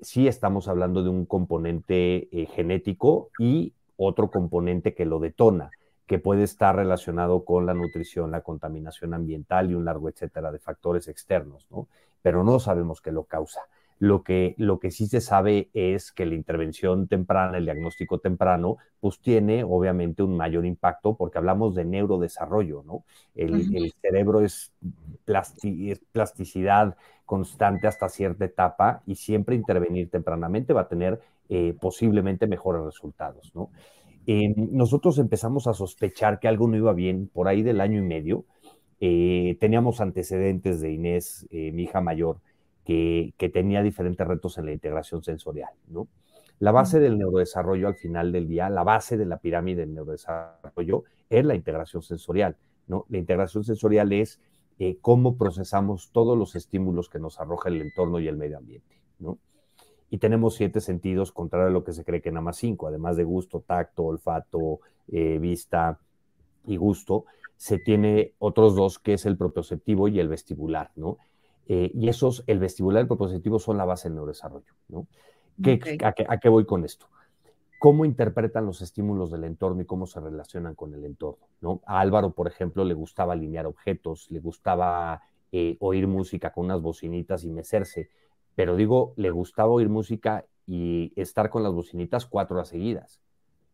sí 0.00 0.26
estamos 0.26 0.68
hablando 0.68 1.02
de 1.02 1.10
un 1.10 1.26
componente 1.26 2.30
genético 2.54 3.28
y 3.38 3.74
otro 3.98 4.30
componente 4.30 4.94
que 4.94 5.04
lo 5.04 5.18
detona 5.18 5.70
que 6.06 6.18
puede 6.18 6.44
estar 6.44 6.76
relacionado 6.76 7.44
con 7.44 7.66
la 7.66 7.74
nutrición, 7.74 8.30
la 8.30 8.42
contaminación 8.42 9.12
ambiental 9.12 9.70
y 9.70 9.74
un 9.74 9.84
largo 9.84 10.08
etcétera 10.08 10.52
de 10.52 10.58
factores 10.58 11.08
externos, 11.08 11.66
¿no? 11.70 11.88
Pero 12.26 12.42
no 12.42 12.58
sabemos 12.58 13.00
qué 13.00 13.12
lo 13.12 13.22
causa. 13.22 13.60
Lo 14.00 14.24
que, 14.24 14.56
lo 14.58 14.80
que 14.80 14.90
sí 14.90 15.06
se 15.06 15.20
sabe 15.20 15.70
es 15.74 16.10
que 16.10 16.26
la 16.26 16.34
intervención 16.34 17.06
temprana, 17.06 17.56
el 17.56 17.66
diagnóstico 17.66 18.18
temprano, 18.18 18.78
pues 18.98 19.20
tiene 19.20 19.62
obviamente 19.62 20.24
un 20.24 20.36
mayor 20.36 20.66
impacto 20.66 21.14
porque 21.14 21.38
hablamos 21.38 21.76
de 21.76 21.84
neurodesarrollo, 21.84 22.82
¿no? 22.84 23.04
El, 23.36 23.92
cerebro 24.02 24.40
es, 24.40 24.72
plasticidad 25.24 26.96
constante 27.24 27.86
hasta 27.86 28.08
cierta 28.08 28.44
etapa 28.44 29.02
y 29.06 29.14
siempre 29.14 29.54
intervenir 29.54 30.10
tempranamente 30.10 30.72
va 30.72 30.80
a 30.80 30.88
tener 30.88 31.20
eh, 31.48 31.76
posiblemente 31.80 32.48
mejores 32.48 32.82
resultados, 32.82 33.52
¿no? 33.54 33.70
Eh, 34.26 34.52
nosotros 34.56 35.18
empezamos 35.18 35.68
a 35.68 35.74
sospechar 35.74 36.40
que 36.40 36.48
algo 36.48 36.66
no 36.66 36.76
iba 36.76 36.92
bien 36.92 37.30
por 37.32 37.46
ahí 37.46 37.62
del 37.62 37.80
año 37.80 38.00
y 38.00 38.02
medio. 38.02 38.46
Eh, 39.00 39.56
teníamos 39.60 40.00
antecedentes 40.00 40.80
de 40.80 40.92
Inés, 40.92 41.46
mi 41.50 41.82
hija 41.82 42.00
mayor, 42.00 42.40
que, 42.86 43.50
tenía 43.52 43.82
diferentes 43.82 44.26
retos 44.26 44.58
en 44.58 44.66
la 44.66 44.72
integración 44.72 45.22
sensorial, 45.22 45.70
¿no? 45.88 46.08
La 46.58 46.72
base 46.72 47.00
del 47.00 47.18
neurodesarrollo 47.18 47.88
al 47.88 47.96
final 47.96 48.32
del 48.32 48.48
día, 48.48 48.70
la 48.70 48.82
base 48.82 49.18
de 49.18 49.26
la 49.26 49.38
pirámide 49.38 49.82
del 49.82 49.92
neurodesarrollo 49.92 51.04
es 51.28 51.44
la 51.44 51.54
integración 51.54 52.02
sensorial, 52.02 52.56
¿no? 52.86 53.04
La 53.08 53.18
integración 53.18 53.64
sensorial 53.64 54.12
es 54.12 54.40
eh, 54.78 54.98
cómo 55.02 55.36
procesamos 55.36 56.10
todos 56.12 56.38
los 56.38 56.54
estímulos 56.54 57.10
que 57.10 57.18
nos 57.18 57.40
arroja 57.40 57.68
el 57.68 57.82
entorno 57.82 58.20
y 58.20 58.28
el 58.28 58.36
medio 58.36 58.58
ambiente, 58.58 59.02
¿no? 59.18 59.38
Y 60.08 60.18
tenemos 60.18 60.54
siete 60.54 60.80
sentidos, 60.80 61.32
contrario 61.32 61.66
a 61.66 61.72
lo 61.72 61.82
que 61.82 61.92
se 61.92 62.04
cree 62.04 62.22
que 62.22 62.30
nada 62.30 62.42
más 62.42 62.56
cinco, 62.56 62.86
además 62.86 63.16
de 63.16 63.24
gusto, 63.24 63.64
tacto, 63.66 64.04
olfato, 64.04 64.78
eh, 65.08 65.38
vista 65.38 65.98
y 66.64 66.76
gusto, 66.76 67.24
se 67.56 67.78
tiene 67.78 68.34
otros 68.38 68.74
dos, 68.74 68.98
que 68.98 69.14
es 69.14 69.26
el 69.26 69.36
propioceptivo 69.36 70.08
y 70.08 70.20
el 70.20 70.28
vestibular, 70.28 70.90
¿no? 70.96 71.18
Eh, 71.68 71.90
y 71.94 72.08
esos, 72.08 72.44
el 72.46 72.58
vestibular 72.58 73.00
y 73.00 73.02
el 73.02 73.08
propositivo 73.08 73.58
son 73.58 73.76
la 73.76 73.84
base 73.84 74.08
del 74.08 74.14
neurodesarrollo. 74.16 74.72
¿no? 74.88 75.06
a, 76.04 76.38
qué, 76.38 76.48
voy 76.48 76.64
con 76.64 76.84
esto? 76.84 77.06
¿Cómo 77.80 78.04
interpretan 78.04 78.66
los 78.66 78.82
estímulos 78.82 79.30
del 79.30 79.44
entorno 79.44 79.82
y 79.82 79.84
cómo 79.84 80.06
se 80.06 80.20
relacionan 80.20 80.74
con 80.74 80.94
el 80.94 81.04
entorno? 81.04 81.46
¿no? 81.60 81.80
A 81.86 82.00
Álvaro, 82.00 82.30
por 82.30 82.46
ejemplo, 82.46 82.84
le 82.84 82.94
gustaba 82.94 83.32
alinear 83.32 83.66
objetos, 83.66 84.30
le 84.30 84.38
gustaba 84.38 85.22
eh, 85.50 85.76
oír 85.80 86.06
música 86.06 86.52
con 86.52 86.66
unas 86.66 86.82
bocinitas 86.82 87.42
y 87.44 87.50
mecerse, 87.50 88.10
pero 88.54 88.76
digo, 88.76 89.12
le 89.16 89.30
gustaba 89.30 89.70
oír 89.70 89.88
música 89.88 90.46
y 90.66 91.12
estar 91.16 91.50
con 91.50 91.62
las 91.62 91.72
bocinitas 91.72 92.26
cuatro 92.26 92.56
horas 92.56 92.68
seguidas. 92.68 93.20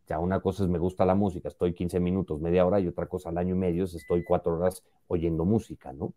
Sea, 0.04 0.18
una 0.18 0.40
cosa 0.40 0.64
es 0.64 0.68
me 0.68 0.78
gusta 0.78 1.04
la 1.04 1.14
música, 1.14 1.49
estoy 1.49 1.75
15 1.75 2.00
minutos, 2.00 2.40
media 2.40 2.66
hora, 2.66 2.80
y 2.80 2.88
otra 2.88 3.06
cosa 3.06 3.28
al 3.28 3.38
año 3.38 3.54
y 3.54 3.59
medio 3.59 3.85
es 3.85 3.94
estoy 3.94 4.25
cuatro 4.25 4.56
horas 4.56 4.82
oyendo 5.06 5.44
música, 5.44 5.92
¿no? 5.92 6.12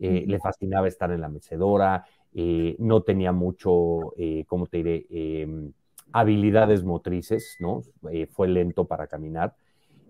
Eh, 0.00 0.24
le 0.26 0.38
fascinaba 0.40 0.88
estar 0.88 1.12
en 1.12 1.20
la 1.20 1.28
mecedora, 1.28 2.04
eh, 2.34 2.74
no 2.78 3.02
tenía 3.02 3.32
mucho, 3.32 4.12
eh, 4.16 4.44
¿cómo 4.48 4.66
te 4.66 4.78
diré? 4.78 5.06
Em, 5.10 5.72
habilidades 6.12 6.84
motrices, 6.84 7.56
¿no? 7.60 7.82
fue 8.30 8.48
lento 8.48 8.86
para 8.86 9.06
caminar. 9.06 9.54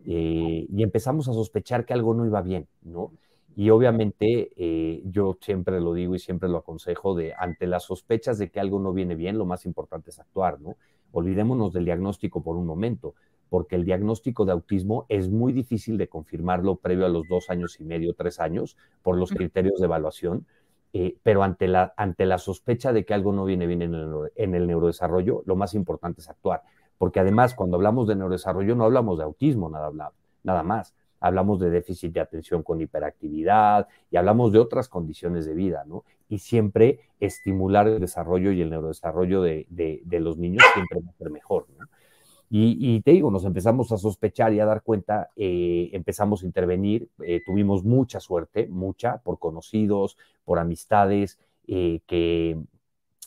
y 0.04 0.82
empezamos 0.82 1.28
a 1.28 1.34
sospechar 1.34 1.84
que 1.84 1.92
algo 1.92 2.14
no 2.14 2.24
iba 2.24 2.40
bien, 2.40 2.66
¿no? 2.82 3.12
Y 3.56 3.68
obviamente 3.70 5.02
yo 5.04 5.36
siempre 5.40 5.80
lo 5.80 5.92
digo 5.92 6.14
y 6.14 6.18
siempre 6.18 6.48
lo 6.48 6.58
aconsejo 6.58 7.14
de 7.14 7.34
ante 7.36 7.66
las 7.66 7.84
sospechas 7.84 8.38
de 8.38 8.48
que 8.50 8.60
algo 8.60 8.78
no 8.78 8.92
viene 8.92 9.16
bien, 9.16 9.36
lo 9.36 9.44
más 9.44 9.66
importante 9.66 10.10
es 10.10 10.18
actuar, 10.20 10.60
¿no? 10.60 10.76
Olvidémonos 11.12 11.72
del 11.72 11.84
diagnóstico 11.84 12.42
por 12.42 12.56
un 12.56 12.66
momento, 12.66 13.14
porque 13.48 13.76
el 13.76 13.84
diagnóstico 13.84 14.44
de 14.44 14.52
autismo 14.52 15.06
es 15.08 15.30
muy 15.30 15.52
difícil 15.52 15.96
de 15.96 16.08
confirmarlo 16.08 16.76
previo 16.76 17.06
a 17.06 17.08
los 17.08 17.26
dos 17.28 17.50
años 17.50 17.80
y 17.80 17.84
medio, 17.84 18.14
tres 18.14 18.40
años, 18.40 18.76
por 19.02 19.16
los 19.16 19.30
criterios 19.30 19.78
de 19.78 19.86
evaluación, 19.86 20.46
eh, 20.92 21.16
pero 21.22 21.42
ante 21.42 21.68
la, 21.68 21.92
ante 21.96 22.26
la 22.26 22.38
sospecha 22.38 22.92
de 22.92 23.04
que 23.04 23.14
algo 23.14 23.32
no 23.32 23.44
viene 23.44 23.66
bien 23.66 23.82
en 23.82 23.94
el, 23.94 24.10
en 24.36 24.54
el 24.54 24.66
neurodesarrollo, 24.66 25.42
lo 25.46 25.56
más 25.56 25.74
importante 25.74 26.20
es 26.20 26.28
actuar, 26.28 26.62
porque 26.96 27.20
además 27.20 27.54
cuando 27.54 27.76
hablamos 27.76 28.08
de 28.08 28.16
neurodesarrollo 28.16 28.74
no 28.74 28.84
hablamos 28.84 29.18
de 29.18 29.24
autismo 29.24 29.68
nada, 29.68 29.90
nada 30.42 30.62
más, 30.62 30.94
hablamos 31.20 31.60
de 31.60 31.70
déficit 31.70 32.12
de 32.12 32.20
atención 32.20 32.62
con 32.62 32.80
hiperactividad 32.80 33.88
y 34.10 34.16
hablamos 34.16 34.52
de 34.52 34.58
otras 34.58 34.88
condiciones 34.88 35.46
de 35.46 35.54
vida, 35.54 35.84
¿no? 35.86 36.04
Y 36.28 36.38
siempre 36.38 37.00
estimular 37.20 37.88
el 37.88 38.00
desarrollo 38.00 38.52
y 38.52 38.60
el 38.60 38.70
neurodesarrollo 38.70 39.42
de, 39.42 39.66
de, 39.68 40.20
los 40.20 40.36
niños 40.38 40.62
siempre 40.74 41.00
va 41.00 41.10
a 41.10 41.14
ser 41.14 41.30
mejor, 41.30 41.66
¿no? 41.76 41.86
Y, 42.50 43.02
te 43.02 43.10
digo, 43.10 43.30
nos 43.30 43.44
empezamos 43.44 43.92
a 43.92 43.98
sospechar 43.98 44.54
y 44.54 44.60
a 44.60 44.64
dar 44.64 44.82
cuenta, 44.82 45.28
eh, 45.36 45.90
empezamos 45.92 46.42
a 46.42 46.46
intervenir, 46.46 47.10
eh, 47.22 47.42
tuvimos 47.44 47.84
mucha 47.84 48.20
suerte, 48.20 48.68
mucha, 48.68 49.18
por 49.18 49.38
conocidos, 49.38 50.16
por 50.46 50.58
amistades, 50.58 51.38
eh, 51.66 52.00
que, 52.06 52.58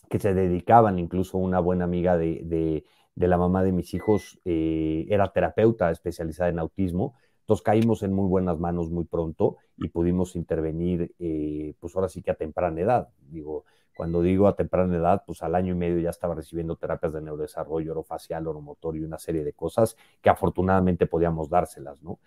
que 0.10 0.18
se 0.18 0.34
dedicaban, 0.34 0.98
incluso 0.98 1.38
una 1.38 1.60
buena 1.60 1.84
amiga 1.84 2.18
de, 2.18 2.42
de, 2.46 2.84
de 3.14 3.28
la 3.28 3.38
mamá 3.38 3.62
de 3.64 3.72
mis 3.72 3.94
hijos 3.94 4.40
era 4.44 5.32
terapeuta 5.32 5.92
especializada 5.92 6.50
en 6.50 6.58
autismo, 6.58 7.14
entonces 7.42 7.64
caímos 7.64 8.04
en 8.04 8.14
muy 8.14 8.28
buenas 8.28 8.60
manos 8.60 8.90
muy 8.90 9.04
pronto 9.04 9.58
y 9.78 9.90
pudimos 9.90 10.36
intervenir, 10.36 11.14
eh, 11.20 11.74
pues 11.80 11.96
ahora 11.96 12.08
sí 12.08 12.22
que 12.22 12.32
a 12.32 12.36
temprana 12.36 12.80
edad. 12.80 13.10
Digo, 13.30 13.66
cuando 13.96 14.22
digo 14.22 14.48
a 14.48 14.56
temprana 14.56 14.96
edad, 14.96 15.24
pues 15.26 15.44
al 15.44 15.56
año 15.56 15.74
y 15.74 15.78
medio 15.78 16.00
ya 16.00 16.10
estaba 16.10 16.36
recibiendo 16.36 16.76
terapias 16.76 17.14
de 17.14 17.22
neurodesarrollo, 17.22 17.92
orofacial, 17.92 18.48
oromotor 18.48 18.96
y 18.96 19.02
una 19.02 19.20
serie 19.20 19.44
de 19.44 19.54
cosas 19.54 19.98
que 20.22 20.30
afortunadamente 20.30 21.08
podíamos 21.08 21.50
dárselas, 21.50 22.02
¿no? 22.02 22.20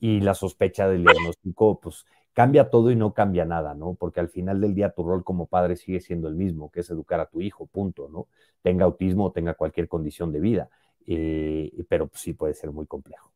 Y 0.00 0.20
la 0.20 0.34
sospecha 0.34 0.88
del 0.88 1.04
diagnóstico, 1.04 1.78
pues 1.80 2.04
cambia 2.32 2.68
todo 2.68 2.90
y 2.90 2.96
no 2.96 3.14
cambia 3.14 3.44
nada, 3.44 3.74
¿no? 3.74 3.94
Porque 3.94 4.20
al 4.20 4.28
final 4.28 4.60
del 4.60 4.74
día 4.74 4.90
tu 4.90 5.04
rol 5.04 5.24
como 5.24 5.46
padre 5.46 5.76
sigue 5.76 6.00
siendo 6.00 6.28
el 6.28 6.34
mismo, 6.34 6.70
que 6.70 6.80
es 6.80 6.90
educar 6.90 7.20
a 7.20 7.26
tu 7.26 7.40
hijo, 7.40 7.66
punto, 7.66 8.08
¿no? 8.10 8.26
Tenga 8.62 8.84
autismo 8.84 9.26
o 9.26 9.32
tenga 9.32 9.54
cualquier 9.54 9.88
condición 9.88 10.32
de 10.32 10.40
vida, 10.40 10.68
eh, 11.06 11.72
pero 11.88 12.08
pues, 12.08 12.20
sí 12.22 12.32
puede 12.32 12.54
ser 12.54 12.72
muy 12.72 12.86
complejo. 12.86 13.33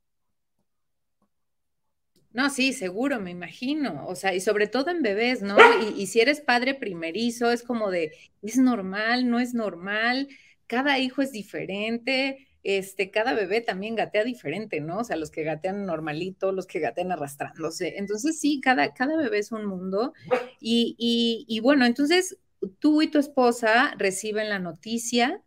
No, 2.33 2.51
sí, 2.51 2.73
seguro, 2.73 3.21
me 3.21 3.31
imagino. 3.31 4.07
O 4.07 4.15
sea, 4.15 4.35
y 4.35 4.41
sobre 4.41 4.67
todo 4.67 4.91
en 4.91 5.03
bebés, 5.03 5.43
¿no? 5.43 5.57
Y, 5.97 6.07
si 6.07 6.21
eres 6.21 6.41
padre 6.41 6.75
primerizo, 6.75 7.51
es 7.51 7.63
como 7.63 7.91
de, 7.91 8.13
es 8.43 8.59
normal, 8.59 9.29
no 9.29 9.41
es 9.41 9.55
normal, 9.55 10.29
cada 10.67 10.99
hijo 10.99 11.23
es 11.23 11.33
diferente, 11.33 12.47
este, 12.63 13.11
cada 13.11 13.33
bebé 13.33 13.63
también 13.63 13.97
gatea 13.97 14.25
diferente, 14.25 14.81
¿no? 14.81 14.99
O 14.99 15.05
sea, 15.05 15.17
los 15.17 15.31
que 15.31 15.43
gatean 15.43 15.87
normalito, 15.87 16.53
los 16.53 16.67
que 16.67 16.81
gatean 16.81 17.13
arrastrándose. 17.13 17.95
Entonces, 17.97 18.39
sí, 18.39 18.61
cada, 18.61 18.93
cada 18.93 19.17
bebé 19.17 19.39
es 19.39 19.51
un 19.53 19.65
mundo. 19.65 20.13
Y, 20.61 20.95
y, 20.99 21.47
y 21.49 21.61
bueno, 21.61 21.87
entonces 21.87 22.37
tú 22.79 23.01
y 23.03 23.09
tu 23.09 23.19
esposa 23.19 23.95
reciben 23.99 24.51
la 24.51 24.59
noticia 24.59 25.43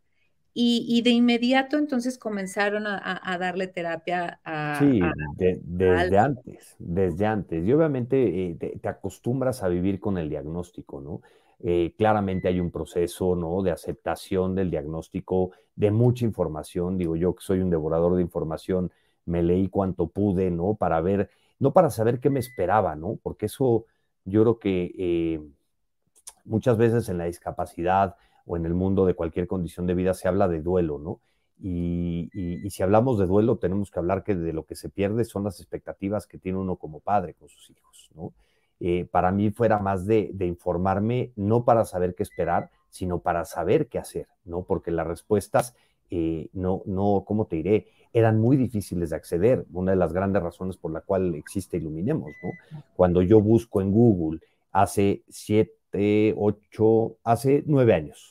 y, 0.53 1.01
de 1.01 1.11
inmediato 1.11 1.77
entonces 1.77 2.17
comenzaron 2.17 2.83
a, 2.85 3.37
darle 3.39 3.67
terapia 3.67 4.41
a... 4.43 4.77
Sí, 4.79 4.99
desde 5.37 6.17
antes, 6.17 6.75
desde 6.77 7.25
antes. 7.25 7.65
Y 7.65 7.71
obviamente 7.71 8.51
eh, 8.51 8.55
te, 8.81 8.89
acostumbras 8.89 9.63
a 9.63 9.69
vivir 9.69 9.99
con 9.99 10.17
el 10.17 10.29
diagnóstico, 10.29 10.99
¿no? 10.99 11.21
Eh, 11.63 11.93
claramente 11.97 12.47
hay 12.47 12.59
un 12.59 12.71
proceso, 12.71 13.35
¿no? 13.35 13.61
De 13.61 13.71
aceptación 13.71 14.55
del 14.55 14.71
diagnóstico, 14.71 15.51
de 15.75 15.91
mucha 15.91 16.25
información. 16.25 16.97
Digo, 16.97 17.15
yo 17.15 17.33
que 17.35 17.43
soy 17.43 17.59
un 17.59 17.69
devorador 17.69 18.15
de 18.15 18.21
información, 18.21 18.91
me 19.25 19.43
leí 19.43 19.69
cuanto 19.69 20.07
pude, 20.07 20.51
¿no? 20.51 20.73
Para 20.73 20.99
ver, 21.01 21.29
no 21.59 21.71
para 21.71 21.89
saber 21.91 22.19
qué 22.19 22.29
me 22.29 22.39
esperaba, 22.39 22.95
¿no? 22.95 23.19
Porque 23.23 23.45
eso 23.45 23.85
yo 24.25 24.41
creo 24.41 24.59
que 24.59 24.93
eh, 24.97 25.41
muchas 26.43 26.77
veces 26.77 27.07
en 27.09 27.17
la 27.17 27.25
discapacidad 27.25 28.15
o 28.45 28.57
en 28.57 28.65
el 28.65 28.73
mundo 28.73 29.05
de 29.05 29.13
cualquier 29.13 29.47
condición 29.47 29.87
de 29.87 29.93
vida 29.93 30.13
se 30.13 30.27
habla 30.27 30.47
de 30.47 30.61
duelo, 30.61 30.99
¿no? 30.99 31.19
Y, 31.63 32.69
si 32.69 32.81
hablamos 32.81 33.19
de 33.19 33.27
duelo, 33.27 33.57
tenemos 33.57 33.91
que 33.91 33.99
hablar 33.99 34.23
que 34.23 34.35
de 34.35 34.53
lo 34.53 34.65
que 34.65 34.75
se 34.75 34.89
pierde 34.89 35.25
son 35.25 35.43
las 35.43 35.59
expectativas 35.59 36.25
que 36.25 36.39
tiene 36.39 36.57
uno 36.57 36.77
como 36.77 37.01
padre 37.01 37.35
con 37.35 37.49
sus 37.49 37.69
hijos, 37.69 38.09
¿no? 38.15 38.33
Eh, 38.79 39.05
para 39.11 39.31
mí 39.31 39.51
fuera 39.51 39.77
más 39.77 40.07
de, 40.07 40.33
informarme, 40.39 41.33
no 41.35 41.63
para 41.63 41.85
saber 41.85 42.15
qué 42.15 42.23
esperar, 42.23 42.71
sino 42.89 43.19
para 43.19 43.45
saber 43.45 43.87
qué 43.87 43.99
hacer, 43.99 44.27
¿no? 44.43 44.63
Porque 44.63 44.89
las 44.89 45.05
respuestas, 45.05 45.75
eh, 46.09 46.49
no, 46.53 46.81
no, 46.85 47.23
¿cómo 47.27 47.45
te 47.45 47.57
diré? 47.57 47.87
Eran 48.11 48.39
muy 48.39 48.57
difíciles 48.57 49.11
de 49.11 49.15
acceder. 49.17 49.65
Una 49.71 49.91
de 49.91 49.97
las 49.97 50.13
grandes 50.13 50.41
razones 50.41 50.77
por 50.77 50.91
la 50.91 51.01
cual 51.01 51.35
existe 51.35 51.77
Iluminemos, 51.77 52.31
¿no? 52.41 52.49
Cuando 52.95 53.21
yo 53.21 53.39
busco 53.39 53.81
en 53.81 53.91
Google 53.91 54.39
hace 54.71 55.23
siete, 55.29 56.33
ocho, 56.37 57.17
hace 57.23 57.63
nueve 57.67 57.93
años, 57.93 58.30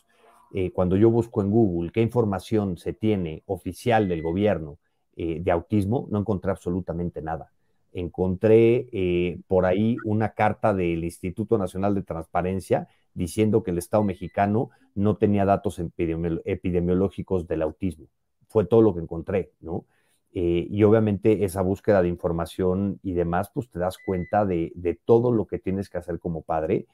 eh, 0.53 0.73
cuando 0.73 0.97
yo 0.97 1.11
busco 1.11 1.43
en 1.43 1.51
Google 1.51 1.93
qué 1.93 2.03
información 2.03 2.77
se 2.77 2.93
tiene 2.93 3.43
oficial 3.47 4.09
del 4.09 4.23
gobierno 4.23 4.79
eh, 5.17 5.41
de 5.41 5.51
autismo, 5.51 6.09
no 6.11 6.19
encontré 6.19 6.51
absolutamente 6.51 7.23
nada. 7.23 7.53
Encontré 7.93 8.89
eh, 8.93 9.41
por 9.47 9.67
ahí 9.67 9.97
una 10.05 10.31
carta 10.31 10.75
del 10.75 11.05
Instituto 11.05 11.59
Nacional 11.59 11.95
de 11.95 12.03
Transparencia 12.03 12.89
diciendo 13.15 13.63
que 13.63 13.71
el 13.71 13.79
Estado 13.79 14.05
mexicano 14.05 14.71
no 14.95 15.17
tenía 15.17 15.45
datos 15.45 15.81
epidemiológicos 15.81 17.47
del 17.47 17.63
autismo. 17.63 18.07
Fue 18.49 18.65
todo 18.65 18.83
lo 18.83 18.95
que 18.95 19.01
encontré, 19.01 19.53
¿no? 19.61 19.85
y 20.33 20.81
obviamente 20.85 21.45
esa 21.45 21.61
búsqueda 21.61 22.03
de 22.03 22.09
información 22.09 23.01
y 23.03 23.15
demás, 23.15 23.51
pues 23.53 23.69
te 23.69 23.81
das 23.81 23.99
cuenta 24.07 24.47
de, 24.47 25.01
todo 25.05 25.33
lo 25.33 25.47
que 25.47 25.59
tienes 25.59 25.91
que 25.91 25.99
hacer 25.99 26.21
como 26.21 26.43
padre 26.43 26.87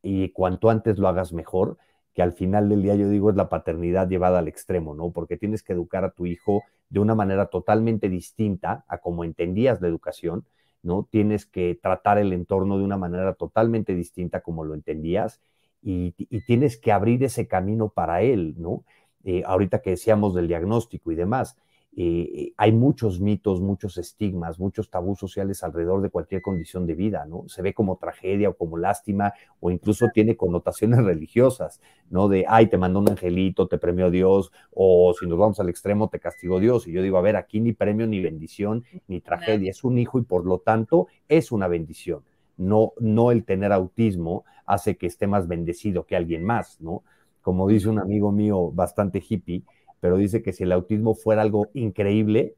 y 0.00 0.28
cuanto 0.28 0.70
antes 0.70 0.96
lo 0.96 1.08
hagas 1.08 1.32
mejor, 1.32 1.76
que 2.14 2.22
al 2.22 2.32
final 2.32 2.68
del 2.68 2.82
día 2.82 2.94
yo 2.94 3.08
digo 3.08 3.30
es 3.30 3.36
la 3.36 3.48
paternidad 3.48 4.08
llevada 4.08 4.38
al 4.38 4.48
extremo, 4.48 4.94
¿no? 4.94 5.10
Porque 5.10 5.36
tienes 5.36 5.62
que 5.62 5.72
educar 5.72 6.04
a 6.04 6.12
tu 6.12 6.26
hijo 6.26 6.62
de 6.90 7.00
una 7.00 7.14
manera 7.14 7.46
totalmente 7.46 8.08
distinta 8.08 8.84
a 8.88 8.98
como 8.98 9.24
entendías 9.24 9.80
la 9.80 9.88
educación, 9.88 10.44
¿no? 10.82 11.08
Tienes 11.10 11.46
que 11.46 11.78
tratar 11.80 12.18
el 12.18 12.32
entorno 12.32 12.78
de 12.78 12.84
una 12.84 12.98
manera 12.98 13.34
totalmente 13.34 13.94
distinta 13.94 14.40
como 14.40 14.64
lo 14.64 14.74
entendías 14.74 15.40
y, 15.82 16.12
tienes 16.46 16.76
que 16.76 16.92
abrir 16.92 17.24
ese 17.24 17.48
camino 17.48 17.88
para 17.88 18.22
él, 18.22 18.54
¿no? 18.58 18.84
Eh, 19.24 19.42
ahorita 19.46 19.80
que 19.80 19.90
decíamos 19.90 20.34
del 20.34 20.48
diagnóstico 20.48 21.12
y 21.12 21.14
demás, 21.14 21.56
eh, 21.94 22.54
hay 22.56 22.72
muchos 22.72 23.20
mitos, 23.20 23.60
muchos 23.60 23.98
estigmas, 23.98 24.58
muchos 24.58 24.88
tabús 24.88 25.18
sociales 25.18 25.62
alrededor 25.62 26.00
de 26.00 26.08
cualquier 26.08 26.40
condición 26.40 26.86
de 26.86 26.94
vida, 26.94 27.26
¿no? 27.26 27.44
Se 27.48 27.60
ve 27.60 27.74
como 27.74 27.96
tragedia 27.96 28.48
o 28.48 28.56
como 28.56 28.78
lástima 28.78 29.34
o 29.60 29.70
incluso 29.70 30.08
tiene 30.08 30.34
connotaciones 30.34 31.04
religiosas, 31.04 31.82
¿no? 32.08 32.28
De, 32.28 32.46
ay, 32.48 32.68
te 32.68 32.78
mandó 32.78 33.00
un 33.00 33.10
angelito, 33.10 33.68
te 33.68 33.76
premió 33.76 34.10
Dios, 34.10 34.52
o 34.70 35.12
si 35.18 35.26
nos 35.26 35.38
vamos 35.38 35.60
al 35.60 35.68
extremo, 35.68 36.08
te 36.08 36.18
castigó 36.18 36.60
Dios. 36.60 36.88
Y 36.88 36.92
yo 36.92 37.02
digo, 37.02 37.18
a 37.18 37.22
ver, 37.22 37.36
aquí 37.36 37.60
ni 37.60 37.72
premio, 37.74 38.06
ni 38.06 38.20
bendición, 38.20 38.84
ni 39.06 39.20
tragedia, 39.20 39.70
es 39.70 39.84
un 39.84 39.98
hijo 39.98 40.18
y 40.18 40.22
por 40.22 40.46
lo 40.46 40.60
tanto 40.60 41.08
es 41.28 41.52
una 41.52 41.68
bendición. 41.68 42.22
No, 42.56 42.92
no 43.00 43.32
el 43.32 43.44
tener 43.44 43.70
autismo 43.70 44.44
hace 44.64 44.96
que 44.96 45.06
esté 45.06 45.26
más 45.26 45.46
bendecido 45.46 46.06
que 46.06 46.16
alguien 46.16 46.42
más, 46.42 46.80
¿no? 46.80 47.02
Como 47.42 47.68
dice 47.68 47.88
un 47.88 47.98
amigo 47.98 48.30
mío 48.32 48.70
bastante 48.70 49.22
hippie, 49.26 49.64
pero 50.02 50.16
dice 50.16 50.42
que 50.42 50.52
si 50.52 50.64
el 50.64 50.72
autismo 50.72 51.14
fuera 51.14 51.42
algo 51.42 51.68
increíble, 51.74 52.56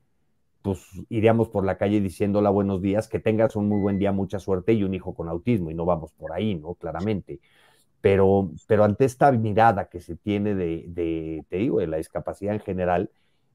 pues 0.63 0.81
iríamos 1.11 1.51
por 1.51 1.63
la 1.67 1.77
calle 1.77 2.01
diciendo 2.01 2.39
hola, 2.39 2.49
buenos 2.49 2.81
días, 2.81 3.07
que 3.07 3.19
tengas 3.19 3.55
un 3.55 3.69
muy 3.69 3.83
buen 3.83 3.99
día, 3.99 4.13
mucha 4.13 4.39
suerte 4.39 4.73
y 4.73 4.83
un 4.83 4.95
hijo 4.95 5.15
con 5.15 5.29
autismo, 5.29 5.71
y 5.71 5.75
no 5.75 5.85
vamos 5.85 6.15
por 6.15 6.33
ahí, 6.33 6.55
¿no? 6.55 6.73
Claramente. 6.73 7.41
Pero, 8.01 8.51
pero 8.67 8.85
ante 8.85 9.05
esta 9.05 9.31
mirada 9.31 9.91
que 9.91 10.01
se 10.01 10.17
tiene 10.17 10.55
de, 10.55 10.87
de, 10.89 11.45
te 11.51 11.59
digo, 11.59 11.81
de 11.81 11.87
la 11.87 11.99
discapacidad 11.99 12.55
en 12.55 12.61
general, 12.61 13.11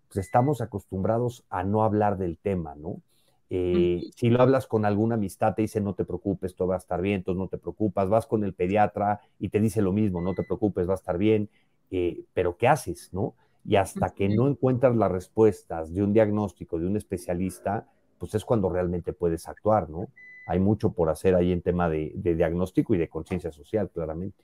pues 0.07 0.23
estamos 0.23 0.61
acostumbrados 0.61 1.43
a 1.49 1.63
no 1.63 1.83
hablar 1.83 2.19
del 2.19 2.37
tema, 2.37 2.75
¿no? 2.75 3.01
Eh, 3.49 4.03
si 4.15 4.29
lo 4.29 4.39
hablas 4.39 4.67
con 4.67 4.85
alguna 4.85 5.15
amistad, 5.15 5.55
te 5.55 5.63
dice 5.63 5.81
no 5.81 5.95
te 5.95 6.05
preocupes, 6.05 6.53
todo 6.53 6.67
va 6.67 6.75
a 6.75 6.77
estar 6.77 7.01
bien, 7.01 7.15
entonces 7.15 7.39
no 7.39 7.47
te 7.47 7.57
preocupas, 7.57 8.07
vas 8.07 8.27
con 8.27 8.43
el 8.43 8.53
pediatra 8.53 9.19
y 9.39 9.49
te 9.49 9.59
dice 9.59 9.81
lo 9.81 9.93
mismo, 9.93 10.21
no 10.21 10.35
te 10.35 10.43
preocupes, 10.43 10.87
va 10.87 10.91
a 10.91 10.95
estar 10.95 11.17
bien, 11.17 11.49
eh, 11.89 12.21
pero 12.35 12.55
¿qué 12.55 12.67
haces, 12.67 13.09
no? 13.13 13.33
Y 13.65 13.75
hasta 13.75 14.09
que 14.11 14.29
no 14.29 14.47
encuentras 14.47 14.95
las 14.95 15.11
respuestas 15.11 15.93
de 15.93 16.01
un 16.01 16.13
diagnóstico, 16.13 16.79
de 16.79 16.87
un 16.87 16.97
especialista, 16.97 17.87
pues 18.17 18.35
es 18.35 18.45
cuando 18.45 18.69
realmente 18.69 19.13
puedes 19.13 19.47
actuar, 19.47 19.89
¿no? 19.89 20.07
Hay 20.47 20.59
mucho 20.59 20.91
por 20.91 21.09
hacer 21.09 21.35
ahí 21.35 21.51
en 21.51 21.61
tema 21.61 21.89
de, 21.89 22.11
diagnóstico 22.15 22.95
y 22.95 22.97
de 22.97 23.07
conciencia 23.07 23.51
social, 23.51 23.89
claramente. 23.91 24.43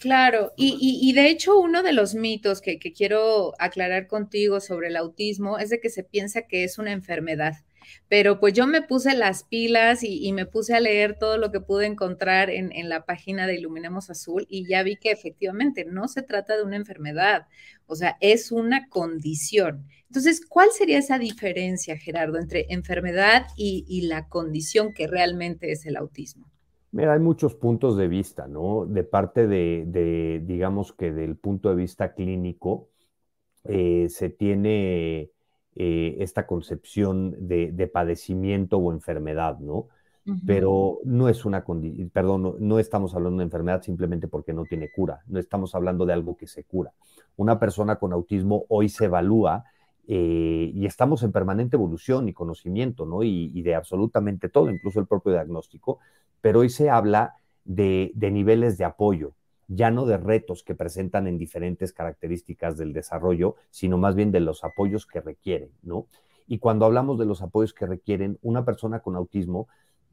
Claro, 0.00 0.52
y, 0.56 1.12
de 1.12 1.28
hecho 1.28 1.58
uno 1.58 1.82
de 1.82 1.92
los 1.92 2.14
mitos 2.14 2.60
que, 2.60 2.78
que, 2.78 2.92
quiero 2.92 3.52
aclarar 3.58 4.06
contigo 4.06 4.60
sobre 4.60 4.88
el 4.88 4.96
autismo 4.96 5.58
es 5.58 5.70
de 5.70 5.80
que 5.80 5.90
se 5.90 6.04
piensa 6.04 6.42
que 6.42 6.64
es 6.64 6.78
una 6.78 6.92
enfermedad. 6.92 7.54
Pero 8.08 8.40
pues 8.40 8.54
yo 8.54 8.66
me 8.66 8.82
puse 8.82 9.14
las 9.14 9.44
pilas 9.44 10.02
y, 10.02 10.32
me 10.32 10.46
puse 10.46 10.74
a 10.74 10.80
leer 10.80 11.18
todo 11.18 11.38
lo 11.38 11.50
que 11.50 11.60
pude 11.60 11.86
encontrar 11.86 12.50
en, 12.50 12.88
la 12.88 13.04
página 13.04 13.46
de 13.46 13.56
Iluminemos 13.56 14.10
Azul 14.10 14.46
y 14.48 14.66
ya 14.68 14.82
vi 14.82 14.96
que 14.96 15.10
efectivamente 15.10 15.84
no 15.84 16.08
se 16.08 16.22
trata 16.22 16.56
de 16.56 16.62
una 16.62 16.76
enfermedad, 16.76 17.46
o 17.86 17.94
sea, 17.96 18.16
es 18.20 18.52
una 18.52 18.88
condición. 18.88 19.86
Entonces, 20.06 20.44
¿cuál 20.46 20.70
sería 20.70 20.98
esa 20.98 21.18
diferencia, 21.18 21.96
Gerardo, 21.96 22.38
entre 22.38 22.66
enfermedad 22.70 23.46
y, 23.56 24.02
la 24.08 24.28
condición 24.28 24.94
que 24.94 25.06
realmente 25.06 25.72
es 25.72 25.84
el 25.84 25.96
autismo? 25.96 26.46
Mira, 26.92 27.12
hay 27.12 27.20
muchos 27.20 27.54
puntos 27.54 27.98
de 27.98 28.08
vista, 28.08 28.46
¿no? 28.48 28.86
De 28.86 29.04
parte 29.04 29.46
de, 29.46 30.40
digamos 30.46 30.92
que 30.92 31.12
del 31.12 31.36
punto 31.36 31.68
de 31.68 31.76
vista 31.76 32.14
clínico, 32.14 32.88
eh, 33.64 34.06
se 34.08 34.30
tiene 34.30 35.30
eh, 35.80 36.16
esta 36.18 36.44
concepción 36.44 37.36
de, 37.38 37.86
padecimiento 37.86 38.78
o 38.78 38.92
enfermedad, 38.92 39.60
¿no? 39.60 39.86
Pero 40.44 40.98
no 41.04 41.28
es 41.28 41.44
una 41.44 41.62
condición, 41.62 42.10
perdón, 42.10 42.56
no, 42.58 42.78
estamos 42.80 43.14
hablando 43.14 43.38
de 43.38 43.44
enfermedad 43.44 43.80
simplemente 43.80 44.26
porque 44.26 44.52
no 44.52 44.64
tiene 44.64 44.90
cura, 44.90 45.20
no 45.28 45.38
estamos 45.38 45.76
hablando 45.76 46.04
de 46.04 46.14
algo 46.14 46.36
que 46.36 46.48
se 46.48 46.64
cura. 46.64 46.92
Una 47.36 47.60
persona 47.60 47.96
con 47.96 48.12
autismo 48.12 48.64
hoy 48.68 48.88
se 48.88 49.04
evalúa 49.04 49.66
eh, 50.08 50.72
y 50.74 50.84
estamos 50.84 51.22
en 51.22 51.30
permanente 51.30 51.76
evolución 51.76 52.28
y 52.28 52.32
conocimiento, 52.32 53.06
¿no? 53.06 53.22
Y, 53.22 53.62
de 53.62 53.76
absolutamente 53.76 54.48
todo, 54.48 54.70
incluso 54.70 54.98
el 54.98 55.06
propio 55.06 55.32
diagnóstico, 55.32 56.00
pero 56.40 56.58
hoy 56.58 56.70
se 56.70 56.90
habla 56.90 57.36
de 57.64 58.12
niveles 58.16 58.78
de 58.78 58.84
apoyo, 58.84 59.32
ya 59.68 59.90
no 59.90 60.06
de 60.06 60.16
retos 60.16 60.62
que 60.64 60.74
presentan 60.74 61.26
en 61.26 61.38
diferentes 61.38 61.92
características 61.92 62.76
del 62.78 62.94
desarrollo, 62.94 63.56
sino 63.70 63.98
más 63.98 64.14
bien 64.14 64.32
de 64.32 64.40
los 64.40 64.64
apoyos 64.64 65.06
que 65.06 65.20
requieren, 65.20 65.70
¿no? 65.82 66.06
Y 66.46 66.58
cuando 66.58 66.86
hablamos 66.86 67.18
de 67.18 67.26
los 67.26 67.42
apoyos 67.42 67.74
que 67.74 67.86
requieren, 67.86 68.38
una 68.42 68.64
persona 68.64 69.00
con 69.00 69.14
autismo 69.14 69.68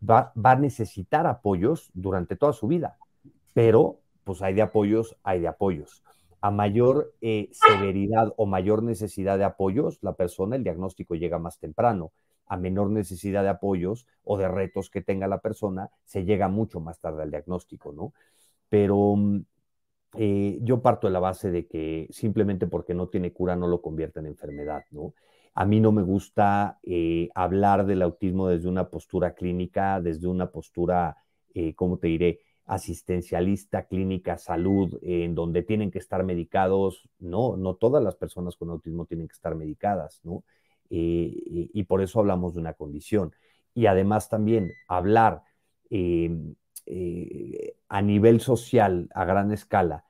va, 0.08 0.34
a 0.44 0.56
necesitar 0.56 1.26
apoyos 1.26 1.90
durante 1.94 2.36
toda 2.36 2.52
su 2.52 2.68
vida, 2.68 2.98
pero 3.54 4.02
pues 4.26 4.42
hay 4.42 4.54
de 4.54 4.62
apoyos, 4.62 5.16
hay 5.24 5.40
de 5.40 5.48
apoyos. 5.48 6.04
A 6.42 6.52
mayor 6.52 7.14
eh, 7.22 7.50
severidad 7.54 8.34
o 8.36 8.46
mayor 8.46 8.84
necesidad 8.84 9.38
de 9.38 9.46
apoyos, 9.46 9.98
la 10.02 10.14
persona, 10.14 10.58
el 10.58 10.64
diagnóstico 10.64 11.16
llega 11.16 11.40
más 11.40 11.58
temprano. 11.58 12.12
A 12.48 12.58
menor 12.58 12.92
necesidad 12.92 13.42
de 13.42 13.50
apoyos 13.50 14.06
o 14.24 14.38
de 14.38 14.48
retos 14.48 14.90
que 14.90 15.02
tenga 15.02 15.28
la 15.28 15.40
persona, 15.40 15.90
se 16.04 16.26
llega 16.26 16.48
mucho 16.50 16.80
más 16.80 17.00
tarde 17.00 17.24
al 17.24 17.32
diagnóstico, 17.32 17.94
¿no? 17.94 18.14
Pero 18.76 19.16
mm, 19.16 19.46
eh, 20.18 20.60
yo 20.62 20.82
parto 20.82 21.08
de 21.08 21.14
la 21.14 21.22
base 21.22 21.50
de 21.50 21.66
que 21.66 22.10
simplemente 22.12 22.68
porque 22.68 22.94
no 22.94 23.08
tiene 23.08 23.32
cura 23.32 23.56
no 23.56 23.68
lo 23.68 23.82
convierte 23.82 24.20
en 24.20 24.26
enfermedad, 24.26 24.84
¿no? 24.92 25.14
A 25.54 25.64
mí 25.64 25.80
no 25.80 25.94
me 25.94 26.02
gusta 26.02 26.78
eh, 26.84 27.30
hablar 27.36 27.86
del 27.86 28.02
autismo 28.02 28.50
desde 28.50 28.68
una 28.68 28.90
postura 28.90 29.34
clínica, 29.34 30.02
desde 30.02 30.28
una 30.28 30.52
postura, 30.52 31.16
eh, 31.54 31.74
¿cómo 31.74 31.98
te 32.00 32.08
diré? 32.08 32.42
asistencialista, 32.66 33.86
clínica, 33.86 34.38
salud, 34.38 35.00
en 35.04 35.36
donde 35.36 35.62
tienen 35.62 35.92
que 35.92 36.00
estar 36.00 36.26
medicados. 36.26 37.08
No, 37.20 37.56
no 37.56 37.76
todas 37.76 38.04
las 38.04 38.16
personas 38.16 38.58
con 38.58 38.72
autismo 38.72 39.06
tienen 39.06 39.28
que 39.30 39.34
estar 39.36 39.56
medicadas, 39.56 40.20
¿no? 40.24 40.44
y 40.90 41.84
por 41.84 42.02
eso 42.02 42.20
hablamos 42.20 42.56
de 42.56 42.60
una 42.60 42.74
condición. 42.74 43.34
Y 43.74 43.86
además 43.86 44.30
también 44.30 44.72
hablar 44.88 45.44
eh, 45.90 46.30
a 47.88 48.02
nivel 48.02 48.42
social, 48.42 49.10
a 49.14 49.26
gran 49.26 49.52
escala, 49.52 50.06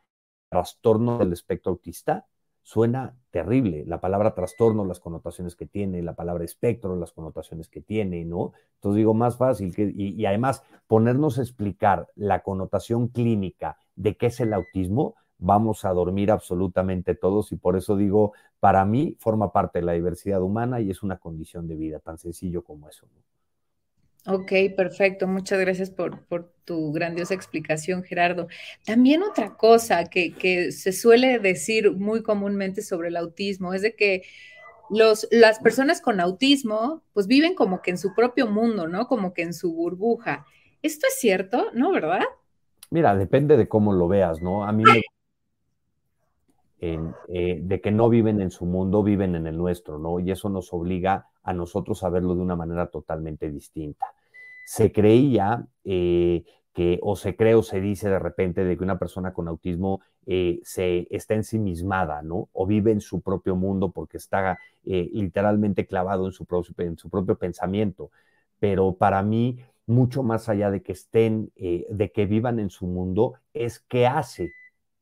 trastorno 0.49 1.17
del 1.17 1.33
espectro 1.33 1.71
autista, 1.71 2.27
suena 2.61 3.15
terrible. 3.29 3.83
La 3.85 4.01
palabra 4.01 4.33
trastorno, 4.33 4.85
las 4.85 4.99
connotaciones 4.99 5.55
que 5.55 5.67
tiene, 5.67 6.01
la 6.01 6.15
palabra 6.15 6.43
espectro, 6.43 6.95
las 6.95 7.11
connotaciones 7.11 7.69
que 7.69 7.81
tiene, 7.81 8.25
¿no? 8.25 8.53
Entonces 8.75 8.97
digo, 8.97 9.13
más 9.13 9.38
fácil 9.38 9.75
que, 9.75 9.93
y, 9.95 10.15
y 10.15 10.25
además 10.25 10.63
ponernos 10.88 11.38
a 11.38 11.43
explicar 11.43 12.09
la 12.15 12.41
connotación 12.41 13.09
clínica 13.09 13.77
de 13.95 14.17
qué 14.17 14.27
es 14.27 14.39
el 14.39 14.53
autismo, 14.53 15.15
vamos 15.38 15.85
a 15.85 15.93
dormir 15.93 16.31
absolutamente 16.31 17.13
todos 17.13 17.51
y 17.51 17.57
por 17.57 17.75
eso 17.77 17.97
digo, 17.97 18.33
para 18.59 18.83
mí 18.85 19.15
forma 19.19 19.51
parte 19.51 19.79
de 19.79 19.85
la 19.85 19.93
diversidad 19.93 20.41
humana 20.41 20.81
y 20.81 20.89
es 20.89 21.03
una 21.03 21.17
condición 21.17 21.67
de 21.67 21.75
vida, 21.75 21.99
tan 21.99 22.17
sencillo 22.17 22.63
como 22.63 22.89
eso. 22.89 23.05
¿no? 23.13 23.35
Ok, 24.27 24.51
perfecto. 24.75 25.27
Muchas 25.27 25.59
gracias 25.59 25.91
por, 25.91 26.25
tu 26.65 26.91
grandiosa 26.91 27.35
explicación, 27.35 28.03
Gerardo. 28.03 28.47
También 28.83 29.21
otra 29.21 29.55
cosa 29.55 30.05
que, 30.05 30.71
se 30.71 30.91
suele 30.93 31.38
decir 31.38 31.91
muy 31.91 32.23
comúnmente 32.23 32.81
sobre 32.81 33.09
el 33.09 33.17
autismo 33.17 33.73
es 33.75 33.83
de 33.83 33.95
que 33.95 34.23
los, 34.89 35.27
las 35.29 35.59
personas 35.59 36.01
con 36.01 36.19
autismo 36.19 37.03
pues 37.13 37.27
viven 37.27 37.53
como 37.53 37.81
que 37.81 37.91
en 37.91 37.99
su 37.99 38.15
propio 38.15 38.47
mundo, 38.47 38.88
¿no? 38.88 39.07
Como 39.07 39.33
que 39.33 39.43
en 39.43 39.53
su 39.53 39.73
burbuja. 39.73 40.45
¿Esto 40.81 41.05
es 41.07 41.19
cierto? 41.19 41.67
¿No, 41.73 41.91
verdad? 41.91 42.21
Mira, 42.89 43.15
depende 43.15 43.57
de 43.57 43.67
cómo 43.67 43.93
lo 43.93 44.07
veas, 44.07 44.41
¿no? 44.41 44.65
A 44.65 44.71
mí 44.71 44.83
me... 44.83 45.01
Eh, 46.79 47.59
de 47.61 47.81
que 47.81 47.91
no 47.91 48.09
viven 48.09 48.41
en 48.41 48.51
su 48.51 48.65
mundo, 48.65 49.01
viven 49.01 49.35
en 49.35 49.47
el 49.47 49.57
nuestro, 49.57 49.97
¿no? 49.97 50.19
Y 50.19 50.29
eso 50.29 50.49
nos 50.49 50.71
obliga 50.71 51.27
a 51.45 51.53
nosotros 51.53 52.03
a 52.03 52.10
verlo 52.10 52.36
de 52.36 52.41
una 52.41 52.55
manera 52.55 52.88
totalmente 52.88 53.49
distinta. 53.49 54.08
Se 54.65 54.91
creía 54.91 55.67
eh, 55.84 56.43
que, 56.73 56.99
o 57.03 57.15
se 57.15 57.36
cree 57.36 57.53
o 57.53 57.62
se 57.62 57.79
dice 57.79 58.10
de 58.10 58.19
repente 58.19 58.65
de 58.65 58.75
que 58.75 58.84
una 58.84 58.97
persona 58.97 59.31
con 59.31 59.47
autismo 59.47 60.01
eh, 60.25 60.60
se 60.63 61.08
está 61.12 61.36
ensimismada, 61.36 62.23
¿no? 62.23 62.49
O 62.51 62.65
vive 62.65 62.91
en 62.91 62.99
su 62.99 63.21
propio 63.21 63.55
mundo 63.55 63.91
porque 63.91 64.17
está 64.17 64.58
eh, 64.86 65.08
literalmente 65.13 65.86
clavado 65.86 66.25
en 66.25 66.34
su, 66.34 66.45
propio, 66.45 66.73
en 66.79 66.97
su 66.97 67.10
propio 67.12 67.38
pensamiento. 67.38 68.10
Pero 68.60 68.95
para 68.95 69.21
mí, 69.21 69.60
mucho 69.86 70.23
más 70.23 70.49
allá 70.49 70.71
de 70.71 70.81
que 70.81 70.93
estén, 70.93 71.51
de 71.55 72.12
que 72.12 72.25
vivan 72.25 72.60
en 72.60 72.71
su 72.71 72.88
mundo, 72.88 73.36
es 73.53 73.79
qué 73.81 74.08
hace, 74.08 74.51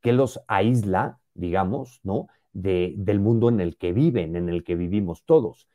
qué 0.01 0.11
los 0.11 0.41
aísla, 0.47 1.19
digamos, 1.35 2.01
¿no? 2.03 2.27
De, 2.51 2.93
del 2.97 3.21
mundo 3.21 3.47
en 3.47 3.61
el 3.61 3.77
que 3.77 3.93
viven, 3.93 4.35
en 4.35 4.49
el 4.49 4.63
que 4.65 4.75
vivimos 4.75 5.23
todos 5.23 5.67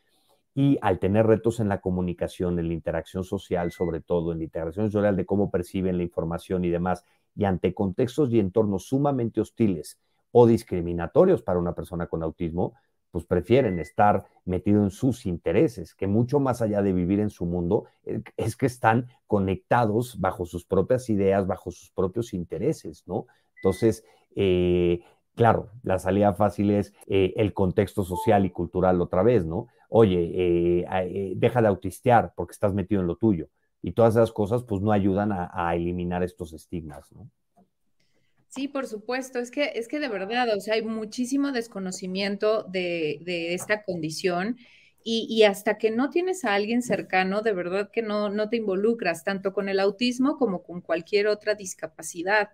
y 0.59 0.77
al 0.83 0.99
tener 0.99 1.25
retos 1.25 1.61
en 1.61 1.68
la 1.68 1.81
comunicación, 1.81 2.59
en 2.59 2.66
la 2.66 2.75
interacción 2.75 3.23
social, 3.23 3.71
sobre 3.71 4.01
todo 4.01 4.33
en 4.33 4.38
la 4.38 4.44
interacción 4.44 4.90
social 4.90 5.14
de 5.14 5.25
cómo 5.25 5.53
perciben 5.53 5.99
la 5.99 6.03
información 6.03 6.64
y 6.64 6.68
demás, 6.68 7.05
y 7.37 7.44
ante 7.44 7.73
contextos 7.75 8.33
y 8.33 8.40
entornos 8.40 8.88
sumamente 8.88 9.40
hostiles 9.40 10.01
o 10.33 10.49
discriminatorios 10.49 11.42
para 11.42 11.61
una 11.61 11.77
persona 11.77 12.09
con 12.09 12.25
autismo, 12.25 12.75
pues 13.12 13.25
prefieren 13.25 13.79
estar 13.79 14.25
metido 14.47 14.83
en 14.83 14.90
sus 14.90 15.27
intereses, 15.27 15.94
que 15.94 16.09
mucho 16.09 16.40
más 16.40 16.61
allá 16.61 16.83
de 16.83 16.92
vivir 16.92 17.21
en 17.21 17.31
su 17.31 17.47
mundo, 17.47 17.85
eh, 18.05 18.21
es 18.37 18.57
que 18.57 18.66
están 18.66 19.07
conectados 19.29 20.18
bajo 20.18 20.44
sus 20.44 20.64
propias 20.64 21.09
ideas, 21.09 21.47
bajo 21.47 21.71
sus 21.71 21.92
propios 21.92 22.35
intereses, 22.35 23.05
¿no? 23.07 23.29
Entonces, 23.62 24.05
eh, 24.35 25.05
claro, 25.37 25.71
la 25.85 26.01
salida 26.01 26.35
fácil 26.35 26.73
es 26.73 26.92
eh, 27.07 27.33
el 27.37 27.55
contexto 27.55 28.03
social 28.03 28.44
y 28.44 28.51
cultural 28.51 29.01
otra 29.01 29.23
vez, 29.23 29.47
¿no? 29.47 29.68
Oye, 29.88 30.85
deja 31.37 31.62
de 31.62 31.68
autistear 31.68 32.33
porque 32.37 32.53
estás 32.53 32.74
metido 32.74 33.01
en 33.01 33.07
lo 33.07 33.16
tuyo. 33.16 33.48
Y 33.83 33.92
todas 33.92 34.14
esas 34.14 34.33
cosas, 34.33 34.64
pues 34.64 34.83
no 34.83 34.92
ayudan 34.92 35.33
a, 35.33 35.51
a 35.53 35.74
eliminar 35.74 36.22
estos 36.22 36.53
estigmas, 36.53 37.11
¿no? 37.12 37.31
Sí, 38.48 38.66
por 38.66 38.87
supuesto. 38.87 39.38
Es 39.38 39.51
que, 39.51 39.72
es 39.74 39.88
que 39.88 40.01
de 40.01 40.09
verdad, 40.09 40.48
o 40.57 40.61
sea, 40.61 40.74
hay 40.74 40.83
muchísimo 40.83 41.53
desconocimiento 41.53 42.62
de, 42.64 43.20
esta 43.55 43.83
condición 43.85 44.57
y, 45.05 45.42
hasta 45.44 45.79
que 45.79 45.90
no 45.90 46.11
tienes 46.11 46.44
a 46.44 46.55
alguien 46.55 46.83
cercano, 46.83 47.40
de 47.40 47.53
verdad 47.53 47.90
que 47.90 48.03
no, 48.03 48.29
no 48.29 48.51
te 48.51 48.57
involucras 48.57 49.24
tanto 49.24 49.55
con 49.55 49.70
el 49.70 49.81
autismo 49.81 50.37
como 50.37 50.62
con 50.62 50.83
cualquier 50.83 51.29
otra 51.29 51.55
discapacidad. 51.55 52.51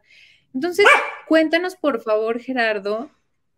Entonces, 0.52 0.86
cuéntanos, 1.26 1.74
por 1.74 2.00
favor, 2.00 2.38
Gerardo, 2.38 3.10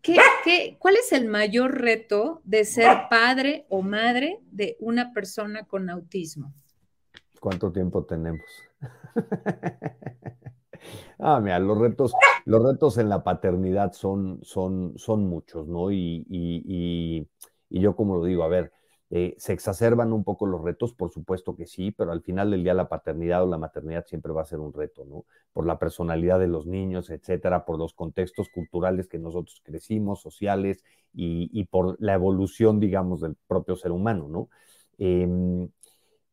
¿qué, 0.06 0.16
qué, 0.44 0.76
cuál 0.78 0.96
es 0.96 1.12
el 1.12 1.26
mayor 1.28 1.80
reto 1.80 2.40
de 2.44 2.64
ser 2.64 3.08
padre 3.10 3.66
o 3.68 3.82
madre 3.82 4.40
de 4.50 4.76
una 4.78 5.12
persona 5.12 5.64
con 5.66 5.90
autismo? 5.90 6.54
¿Cuánto 7.40 7.72
tiempo 7.72 8.04
tenemos? 8.04 8.46
Ah, 11.18 11.40
mira, 11.40 11.58
los 11.58 11.78
retos, 11.78 12.12
los 12.44 12.62
retos 12.62 12.98
en 12.98 13.08
la 13.08 13.24
paternidad 13.24 13.92
son, 13.92 14.38
son, 14.42 14.92
son 14.96 15.26
muchos, 15.26 15.66
¿no? 15.66 15.90
Y, 15.90 17.26
yo 17.70 17.96
como 17.96 18.16
lo 18.16 18.24
digo, 18.24 18.44
a 18.44 18.48
ver, 18.48 18.72
eh, 19.10 19.34
¿se 19.38 19.52
exacerban 19.52 20.12
un 20.12 20.24
poco 20.24 20.46
los 20.46 20.62
retos? 20.62 20.92
Por 20.92 21.10
supuesto 21.10 21.54
que 21.54 21.66
sí, 21.66 21.92
pero 21.92 22.12
al 22.12 22.22
final 22.22 22.50
del 22.50 22.64
día 22.64 22.74
la 22.74 22.88
paternidad 22.88 23.44
o 23.44 23.46
la 23.46 23.58
maternidad 23.58 24.04
siempre 24.06 24.32
va 24.32 24.42
a 24.42 24.46
ser 24.46 24.58
un 24.58 24.72
reto, 24.72 25.04
¿no? 25.04 25.24
Por 25.52 25.66
la 25.66 25.78
personalidad 25.78 26.40
de 26.40 26.48
los 26.48 26.66
niños, 26.66 27.10
etcétera, 27.10 27.64
por 27.64 27.78
los 27.78 27.94
contextos 27.94 28.48
culturales 28.48 29.08
que 29.08 29.18
nosotros 29.18 29.62
crecimos, 29.64 30.20
sociales, 30.20 30.82
y, 31.18 31.64
por 31.64 31.96
la 31.98 32.12
evolución, 32.14 32.78
digamos, 32.78 33.22
del 33.22 33.36
propio 33.46 33.76
ser 33.76 33.90
humano, 33.90 34.28
¿no? 34.28 34.50
Em, 34.98 35.68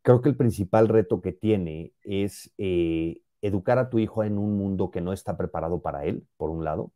creo 0.01 0.21
que 0.21 0.29
el 0.29 0.36
principal 0.38 0.88
reto 0.89 1.21
que 1.21 1.31
tiene 1.33 1.93
es 2.03 2.51
eh, 2.57 3.21
educar 3.41 3.77
a 3.79 3.89
tu 3.89 3.99
hijo 3.99 4.23
en 4.23 4.38
un 4.38 4.57
mundo 4.57 4.91
que 4.91 5.01
no 5.01 5.13
está 5.13 5.38
preparado 5.38 5.81
para 5.81 6.05
él, 6.05 6.27
por 6.38 6.49
un 6.49 6.63
lado, 6.65 6.91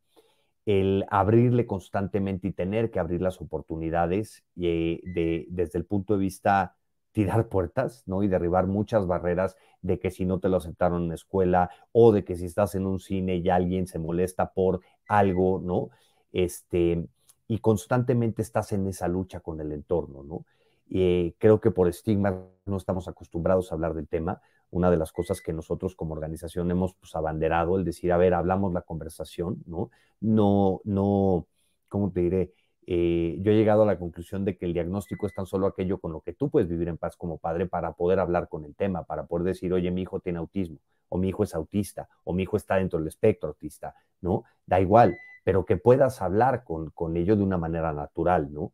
el 0.67 1.05
abrirle 1.09 1.65
constantemente 1.65 2.49
y 2.49 2.51
tener 2.51 2.91
que 2.91 2.99
abrir 2.99 3.21
las 3.21 3.39
oportunidades 3.39 4.43
eh, 4.57 4.99
de, 5.05 5.45
desde 5.49 5.79
el 5.79 5.85
punto 5.85 6.13
de 6.13 6.19
vista 6.19 6.75
tirar 7.13 7.47
puertas, 7.47 8.03
¿no? 8.05 8.21
Y 8.21 8.27
derribar 8.27 8.67
muchas 8.67 9.07
barreras 9.07 9.55
de 9.81 9.97
que 9.97 10.11
si 10.11 10.25
no 10.25 10.39
te 10.39 10.49
lo 10.49 10.57
aceptaron 10.57 11.03
en 11.03 11.07
la 11.07 11.15
escuela 11.15 11.69
o 11.93 12.11
de 12.11 12.25
que 12.25 12.35
si 12.35 12.47
estás 12.47 12.75
en 12.75 12.85
un 12.85 12.99
cine 12.99 13.37
y 13.37 13.49
alguien 13.49 13.87
se 13.87 13.97
molesta 13.97 14.51
por 14.51 14.81
algo, 15.07 15.61
¿no? 15.63 15.89
Este, 16.33 17.07
y 17.47 17.59
constantemente 17.59 18.41
estás 18.41 18.73
en 18.73 18.87
esa 18.87 19.07
lucha 19.07 19.39
con 19.39 19.61
el 19.61 19.71
entorno, 19.71 20.21
¿no? 20.23 20.45
Eh, 20.89 21.33
creo 21.37 21.61
que 21.61 21.71
por 21.71 21.87
estigma 21.87 22.43
no 22.65 22.75
estamos 22.75 23.07
acostumbrados 23.07 23.71
a 23.71 23.75
hablar 23.75 23.93
del 23.93 24.09
tema, 24.09 24.41
una 24.71 24.91
de 24.91 24.97
las 24.97 25.11
cosas 25.11 25.41
que 25.41 25.53
nosotros 25.53 25.95
como 25.95 26.13
organización 26.13 26.69
hemos 26.71 26.93
pues, 26.95 27.15
abanderado, 27.15 27.77
el 27.77 27.85
decir, 27.85 28.11
a 28.11 28.17
ver, 28.17 28.33
hablamos 28.33 28.73
la 28.73 28.81
conversación, 28.81 29.63
¿no? 29.65 29.89
No, 30.19 30.81
no, 30.83 31.47
¿cómo 31.87 32.11
te 32.11 32.21
diré? 32.21 32.53
Eh, 32.89 33.37
yo 33.41 33.51
he 33.51 33.55
llegado 33.55 33.83
a 33.83 33.85
la 33.85 33.99
conclusión 33.99 34.45
de 34.45 34.57
que 34.57 34.65
el 34.65 34.73
diagnóstico 34.73 35.27
es 35.27 35.33
tan 35.33 35.45
solo 35.45 35.67
aquello 35.67 35.99
con 35.99 36.13
lo 36.13 36.21
que 36.21 36.33
tú 36.33 36.49
puedes 36.49 36.69
vivir 36.69 36.87
en 36.87 36.97
paz 36.97 37.17
como 37.17 37.37
padre 37.37 37.67
para 37.67 37.91
poder 37.93 38.19
hablar 38.19 38.47
con 38.47 38.63
el 38.63 38.75
tema, 38.75 39.03
para 39.03 39.25
poder 39.25 39.45
decir, 39.45 39.73
oye, 39.73 39.91
mi 39.91 40.03
hijo 40.03 40.21
tiene 40.21 40.39
autismo, 40.39 40.79
o 41.09 41.17
mi 41.17 41.29
hijo 41.29 41.43
es 41.43 41.53
autista, 41.53 42.07
o 42.23 42.33
mi 42.33 42.43
hijo 42.43 42.55
está 42.55 42.75
dentro 42.75 42.97
del 42.99 43.09
espectro 43.09 43.49
autista, 43.49 43.95
¿no? 44.21 44.43
Da 44.65 44.79
igual, 44.79 45.17
pero 45.43 45.65
que 45.65 45.77
puedas 45.77 46.21
hablar 46.21 46.63
con, 46.63 46.89
con 46.91 47.17
ello 47.17 47.35
de 47.35 47.43
una 47.43 47.57
manera 47.57 47.91
natural, 47.91 48.53
¿no? 48.53 48.71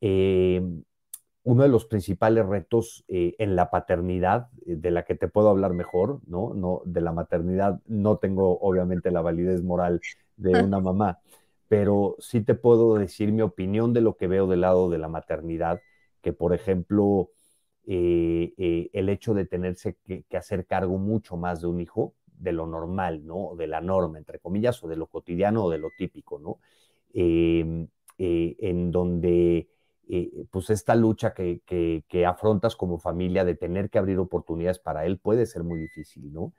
Eh, 0.00 0.60
uno 1.44 1.62
de 1.62 1.68
los 1.68 1.84
principales 1.84 2.46
retos 2.46 3.04
eh, 3.06 3.34
en 3.38 3.54
la 3.54 3.70
paternidad, 3.70 4.48
eh, 4.66 4.76
de 4.76 4.90
la 4.90 5.04
que 5.04 5.14
te 5.14 5.28
puedo 5.28 5.50
hablar 5.50 5.74
mejor, 5.74 6.20
¿no? 6.26 6.54
no 6.54 6.80
de 6.86 7.02
la 7.02 7.12
maternidad 7.12 7.80
no 7.86 8.16
tengo 8.16 8.58
obviamente 8.60 9.10
la 9.10 9.20
validez 9.20 9.62
moral 9.62 10.00
de 10.36 10.62
una 10.62 10.80
mamá, 10.80 11.20
pero 11.68 12.16
sí 12.18 12.40
te 12.40 12.54
puedo 12.54 12.94
decir 12.94 13.30
mi 13.30 13.42
opinión 13.42 13.92
de 13.92 14.00
lo 14.00 14.16
que 14.16 14.26
veo 14.26 14.46
del 14.46 14.62
lado 14.62 14.88
de 14.88 14.98
la 14.98 15.08
maternidad, 15.08 15.80
que 16.22 16.32
por 16.32 16.54
ejemplo, 16.54 17.30
eh, 17.86 18.90
el 18.94 19.08
hecho 19.10 19.34
de 19.34 19.44
tenerse 19.44 19.98
que, 20.02 20.24
hacer 20.36 20.66
cargo 20.66 20.96
mucho 20.96 21.36
más 21.36 21.60
de 21.60 21.66
un 21.66 21.80
hijo, 21.80 22.14
de 22.26 22.52
lo 22.52 22.66
normal, 22.66 23.26
¿no? 23.26 23.54
De 23.56 23.66
la 23.66 23.80
norma, 23.82 24.18
entre 24.18 24.38
comillas, 24.38 24.82
o 24.82 24.88
de 24.88 24.96
lo 24.96 25.06
cotidiano 25.06 25.64
o 25.64 25.70
de 25.70 25.78
lo 25.78 25.90
típico, 25.96 26.38
¿no? 26.38 26.58
Em, 27.12 27.86
en 28.16 28.90
donde 28.90 29.68
eh, 30.08 30.46
pues 30.50 30.70
esta 30.70 30.94
lucha 30.94 31.32
que, 31.32 31.62
que, 31.66 32.26
afrontas 32.26 32.76
como 32.76 32.98
familia 32.98 33.44
de 33.44 33.54
tener 33.54 33.88
que 33.90 33.98
abrir 33.98 34.18
oportunidades 34.18 34.78
para 34.78 35.06
él 35.06 35.18
puede 35.18 35.46
ser 35.46 35.64
muy 35.64 35.78
difícil, 35.78 36.32
¿no? 36.32 36.52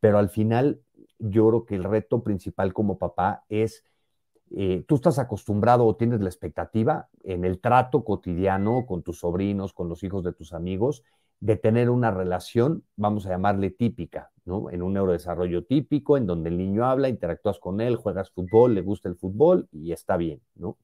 Pero 0.00 0.18
al 0.18 0.30
final 0.30 0.80
yo 1.18 1.48
creo 1.48 1.64
que 1.64 1.76
el 1.76 1.84
reto 1.84 2.22
principal 2.22 2.72
como 2.72 2.98
papá 2.98 3.44
es, 3.48 3.84
eh, 4.50 4.84
tú 4.88 4.96
estás 4.96 5.18
acostumbrado 5.18 5.86
o 5.86 5.96
tienes 5.96 6.20
la 6.20 6.28
expectativa 6.28 7.08
en 7.22 7.44
el 7.44 7.60
trato 7.60 8.04
cotidiano 8.04 8.84
con 8.86 9.02
tus 9.02 9.20
sobrinos, 9.20 9.72
con 9.72 9.88
los 9.88 10.02
hijos 10.02 10.24
de 10.24 10.32
tus 10.32 10.52
amigos, 10.52 11.04
de 11.38 11.56
tener 11.56 11.90
una 11.90 12.10
relación, 12.10 12.84
vamos 12.96 13.26
a 13.26 13.30
llamarle 13.30 13.70
típica, 13.70 14.30
¿no? 14.44 14.70
En 14.70 14.82
un 14.82 14.94
neurodesarrollo 14.94 15.64
típico, 15.64 16.16
en 16.16 16.26
donde 16.26 16.50
el 16.50 16.58
niño 16.58 16.84
habla, 16.84 17.08
interactúas 17.08 17.58
con 17.58 17.80
él, 17.80 17.96
juegas 17.96 18.30
fútbol, 18.30 18.74
le 18.74 18.80
gusta 18.80 19.08
el 19.08 19.16
fútbol 19.16 19.68
y 19.72 19.92
está 19.92 20.16
bien, 20.16 20.40
¿no? 20.54 20.78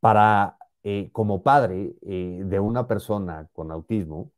Para, 0.00 0.56
eh, 0.84 1.10
como 1.12 1.42
padre 1.42 1.94
eh, 2.02 2.42
de 2.44 2.60
una 2.60 2.86
persona 2.86 3.48
con 3.52 3.72
autismo, 3.72 4.30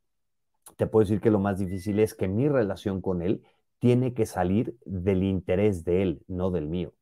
te 0.77 0.87
puedo 0.87 1.03
decir 1.03 1.21
que 1.21 1.31
lo 1.31 1.39
más 1.39 1.59
difícil 1.59 1.99
es 1.99 2.13
que 2.13 2.27
mi 2.27 2.47
relación 2.47 3.01
con 3.01 3.21
él 3.21 3.43
tiene 3.79 4.13
que 4.13 4.25
salir 4.25 4.75
del 4.85 5.23
interés 5.23 5.83
de 5.83 6.01
él, 6.01 6.23
no 6.27 6.51
del 6.51 6.67
mío, 6.67 6.93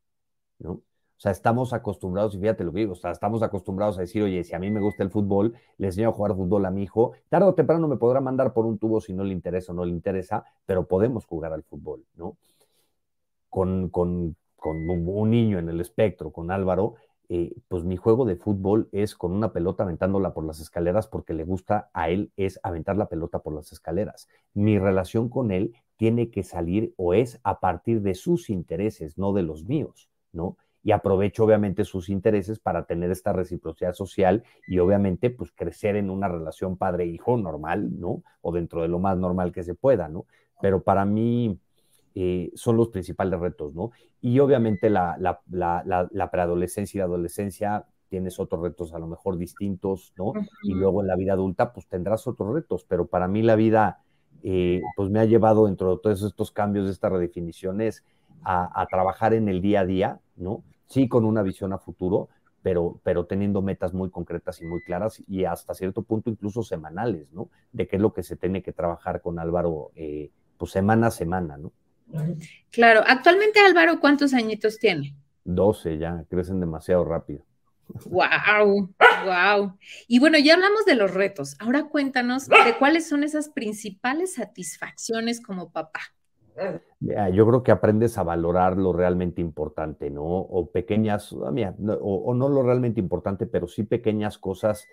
¿no? 0.59 0.71
O 1.19 1.21
sea, 1.21 1.33
estamos 1.33 1.73
acostumbrados, 1.73 2.33
y 2.33 2.39
fíjate 2.39 2.63
lo 2.63 2.71
que 2.71 2.79
digo, 2.79 2.93
o 2.93 2.95
sea, 2.95 3.11
estamos 3.11 3.43
acostumbrados 3.43 3.97
a 3.97 4.01
decir, 4.01 4.23
oye, 4.23 4.41
si 4.45 4.55
a 4.55 4.59
mí 4.59 4.71
me 4.71 4.79
gusta 4.79 5.03
el 5.03 5.11
fútbol, 5.11 5.53
le 5.77 5.87
enseño 5.87 6.07
a 6.07 6.11
jugar 6.13 6.33
fútbol 6.33 6.65
a 6.65 6.71
mi 6.71 6.83
hijo, 6.83 7.11
tarde 7.27 7.47
o 7.47 7.53
temprano 7.53 7.89
me 7.89 7.97
podrá 7.97 8.21
mandar 8.21 8.53
por 8.53 8.65
un 8.65 8.77
tubo 8.77 9.01
si 9.01 9.11
no 9.13 9.25
le 9.25 9.33
interesa 9.33 9.73
o 9.73 9.75
no 9.75 9.83
le 9.83 9.91
interesa, 9.91 10.45
pero 10.65 10.87
podemos 10.87 11.25
jugar 11.25 11.51
al 11.51 11.63
fútbol, 11.63 12.05
¿no? 12.15 12.37
Con, 13.49 13.89
con, 13.89 14.37
con 14.55 14.89
un 14.89 15.29
niño 15.29 15.59
en 15.59 15.67
el 15.67 15.81
espectro, 15.81 16.31
con 16.31 16.51
Álvaro, 16.51 16.95
eh, 17.31 17.53
pues 17.67 17.83
mi 17.83 17.95
juego 17.95 18.25
de 18.25 18.35
fútbol 18.35 18.89
es 18.91 19.13
con 19.13 19.31
una 19.31 19.53
pelota 19.53 19.83
aventándola 19.83 20.33
por 20.33 20.43
las 20.45 20.59
escaleras 20.59 21.07
porque 21.07 21.35
le 21.35 21.43
gusta 21.43 21.91
a 21.93 22.09
él 22.09 22.31
es 22.37 22.59
aventar 22.63 22.97
la 22.97 23.07
pelota 23.07 23.39
por 23.39 23.53
las 23.53 23.71
escaleras. 23.71 24.27
Mi 24.55 24.79
relación 24.79 25.29
con 25.29 25.51
él 25.51 25.75
tiene 25.95 26.31
que 26.31 26.41
salir 26.41 26.93
o 26.97 27.13
es 27.13 27.39
a 27.43 27.59
partir 27.59 28.01
de 28.01 28.15
sus 28.15 28.49
intereses, 28.49 29.19
no 29.19 29.31
de 29.33 29.43
los 29.43 29.65
míos, 29.65 30.09
¿no? 30.31 30.57
Y 30.81 30.91
aprovecho 30.91 31.43
obviamente 31.43 31.85
sus 31.85 32.09
intereses 32.09 32.57
para 32.57 32.85
tener 32.85 33.11
esta 33.11 33.31
reciprocidad 33.31 33.93
social 33.93 34.43
y 34.65 34.79
obviamente 34.79 35.29
pues 35.29 35.51
crecer 35.51 35.97
en 35.97 36.09
una 36.09 36.29
relación 36.29 36.77
padre-hijo 36.77 37.37
normal, 37.37 37.99
¿no? 37.99 38.23
O 38.41 38.51
dentro 38.51 38.81
de 38.81 38.87
lo 38.87 38.97
más 38.97 39.17
normal 39.17 39.51
que 39.51 39.61
se 39.61 39.75
pueda, 39.75 40.09
¿no? 40.09 40.25
Pero 40.61 40.81
para 40.81 41.05
mí, 41.05 41.59
eh, 42.15 42.51
son 42.55 42.77
los 42.77 42.89
principales 42.89 43.39
retos, 43.39 43.73
¿no? 43.73 43.91
Y 44.21 44.39
obviamente 44.39 44.89
la, 44.89 45.39
preadolescencia 46.31 46.97
y 46.97 46.99
la 46.99 47.05
adolescencia 47.05 47.85
tienes 48.09 48.39
otros 48.39 48.61
retos 48.61 48.93
a 48.93 48.99
lo 48.99 49.07
mejor 49.07 49.37
distintos, 49.37 50.13
¿no? 50.17 50.33
Y 50.63 50.73
luego 50.73 51.01
en 51.01 51.07
la 51.07 51.15
vida 51.15 51.33
adulta, 51.33 51.71
pues 51.71 51.87
tendrás 51.87 52.27
otros 52.27 52.53
retos, 52.53 52.85
pero 52.87 53.07
para 53.07 53.27
mí 53.27 53.43
la 53.43 53.55
vida, 53.55 54.01
eh, 54.43 54.81
pues 54.95 55.09
me 55.09 55.19
ha 55.19 55.25
llevado 55.25 55.67
dentro 55.67 55.95
de 55.95 56.01
todos 56.01 56.23
estos 56.23 56.51
cambios, 56.51 56.85
de 56.85 56.91
estas 56.91 57.11
redefiniciones, 57.11 58.03
a, 58.43 58.87
trabajar 58.89 59.33
en 59.33 59.49
el 59.49 59.61
día 59.61 59.81
a 59.81 59.85
día, 59.85 60.19
¿no? 60.35 60.63
Sí, 60.87 61.07
con 61.07 61.25
una 61.25 61.43
visión 61.43 61.73
a 61.73 61.77
futuro, 61.77 62.29
pero, 62.61 62.99
pero 63.03 63.25
teniendo 63.25 63.61
metas 63.61 63.93
muy 63.93 64.09
concretas 64.09 64.61
y 64.61 64.65
muy 64.65 64.81
claras 64.81 65.21
y 65.27 65.45
hasta 65.45 65.73
cierto 65.73 66.01
punto 66.03 66.29
incluso 66.29 66.63
semanales, 66.63 67.31
¿no? 67.31 67.49
De 67.71 67.87
qué 67.87 67.97
es 67.97 68.01
lo 68.01 68.13
que 68.13 68.23
se 68.23 68.35
tiene 68.35 68.63
que 68.63 68.73
trabajar 68.73 69.21
con 69.21 69.39
Álvaro, 69.39 69.91
eh, 69.95 70.31
pues 70.57 70.71
semana 70.71 71.07
a 71.07 71.11
semana, 71.11 71.57
¿no? 71.57 71.71
Claro, 72.71 73.01
actualmente 73.07 73.59
Álvaro, 73.59 73.99
¿cuántos 73.99 74.33
añitos 74.33 74.79
tiene? 74.79 75.15
12 75.43 75.97
ya, 75.97 76.23
crecen 76.29 76.59
demasiado 76.59 77.03
rápido. 77.03 77.45
Wow, 78.05 78.93
wow. 79.25 79.77
Y 80.07 80.19
bueno, 80.19 80.37
ya 80.37 80.53
hablamos 80.53 80.85
de 80.85 80.95
los 80.95 81.13
retos. 81.13 81.55
Ahora 81.59 81.85
cuéntanos 81.85 82.47
de 82.47 82.77
cuáles 82.77 83.07
son 83.07 83.23
esas 83.23 83.49
principales 83.49 84.35
satisfacciones 84.35 85.41
como 85.41 85.71
papá. 85.71 86.01
Yo 86.99 87.47
creo 87.47 87.63
que 87.63 87.71
aprendes 87.71 88.17
a 88.17 88.23
valorar 88.23 88.77
lo 88.77 88.91
realmente 88.93 89.41
importante, 89.41 90.09
¿no? 90.09 90.23
O 90.23 90.69
pequeñas, 90.71 91.33
ah, 91.33 91.73
o, 92.01 92.33
no 92.33 92.49
lo 92.49 92.63
realmente 92.63 92.99
importante, 92.99 93.47
pero 93.47 93.67
sí 93.67 93.83
pequeñas 93.83 94.37
cosas 94.37 94.85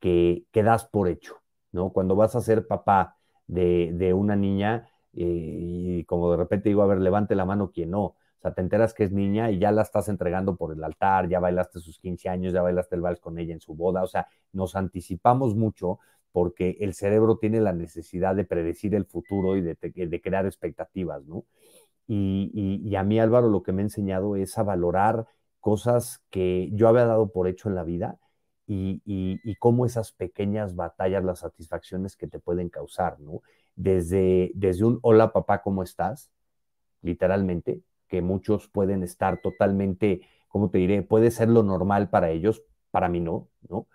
que, 0.00 0.44
que 0.50 0.62
das 0.64 0.84
por 0.84 1.08
hecho, 1.08 1.36
¿no? 1.70 1.90
Cuando 1.90 2.16
vas 2.16 2.34
a 2.34 2.40
ser 2.40 2.66
papá 2.66 3.16
de, 3.46 4.12
una 4.14 4.36
niña 4.36 4.88
y 5.12 6.04
como 6.04 6.30
de 6.30 6.36
repente 6.38 6.68
digo, 6.68 6.82
a 6.82 6.86
ver, 6.86 6.98
levante 6.98 7.34
la 7.34 7.44
mano 7.44 7.70
quien 7.70 7.90
no. 7.90 8.16
O 8.42 8.42
sea, 8.42 8.54
te 8.54 8.60
enteras 8.60 8.92
que 8.92 9.04
es 9.04 9.12
niña 9.12 9.52
y 9.52 9.60
ya 9.60 9.70
la 9.70 9.82
estás 9.82 10.08
entregando 10.08 10.56
por 10.56 10.72
el 10.72 10.82
altar, 10.82 11.28
ya 11.28 11.38
bailaste 11.38 11.78
sus 11.78 12.00
15 12.00 12.28
años, 12.28 12.52
ya 12.52 12.60
bailaste 12.60 12.96
el 12.96 13.00
vals 13.00 13.20
con 13.20 13.38
ella 13.38 13.54
en 13.54 13.60
su 13.60 13.74
boda. 13.76 14.02
O 14.02 14.08
sea, 14.08 14.26
nos 14.52 14.74
anticipamos 14.74 15.54
mucho 15.54 16.00
porque 16.32 16.76
el 16.80 16.94
cerebro 16.94 17.36
tiene 17.38 17.60
la 17.60 17.72
necesidad 17.72 18.34
de 18.34 18.44
predecir 18.44 18.96
el 18.96 19.04
futuro 19.04 19.56
y 19.56 19.60
de, 19.60 20.20
crear 20.20 20.44
expectativas, 20.44 21.24
¿no? 21.24 21.44
Y, 22.08 22.96
a 22.96 23.04
mí, 23.04 23.20
Álvaro, 23.20 23.48
lo 23.48 23.62
que 23.62 23.70
me 23.70 23.82
ha 23.82 23.84
enseñado 23.84 24.34
es 24.34 24.58
a 24.58 24.64
valorar 24.64 25.26
cosas 25.60 26.20
que 26.28 26.68
yo 26.72 26.88
había 26.88 27.06
dado 27.06 27.30
por 27.30 27.46
hecho 27.46 27.68
en 27.68 27.76
la 27.76 27.84
vida 27.84 28.18
y, 28.66 29.02
y, 29.04 29.54
cómo 29.56 29.86
esas 29.86 30.10
pequeñas 30.10 30.74
batallas, 30.74 31.22
las 31.22 31.40
satisfacciones 31.40 32.16
que 32.16 32.26
te 32.26 32.40
pueden 32.40 32.70
causar, 32.70 33.20
¿no? 33.20 33.42
Desde, 33.74 34.52
desde 34.54 34.84
un 34.84 34.98
hola 35.02 35.32
papá, 35.32 35.62
¿cómo 35.62 35.82
estás? 35.82 36.30
Literalmente, 37.02 37.82
que 38.08 38.22
muchos 38.22 38.68
pueden 38.68 39.02
estar 39.02 39.40
totalmente, 39.40 40.22
¿cómo 40.48 40.70
te 40.70 40.78
diré? 40.78 41.02
Puede 41.02 41.30
ser 41.30 41.48
lo 41.48 41.62
normal 41.62 42.10
para 42.10 42.30
ellos, 42.30 42.62
para 42.90 43.08
mí 43.08 43.20
no, 43.20 43.48
¿no? 43.68 43.86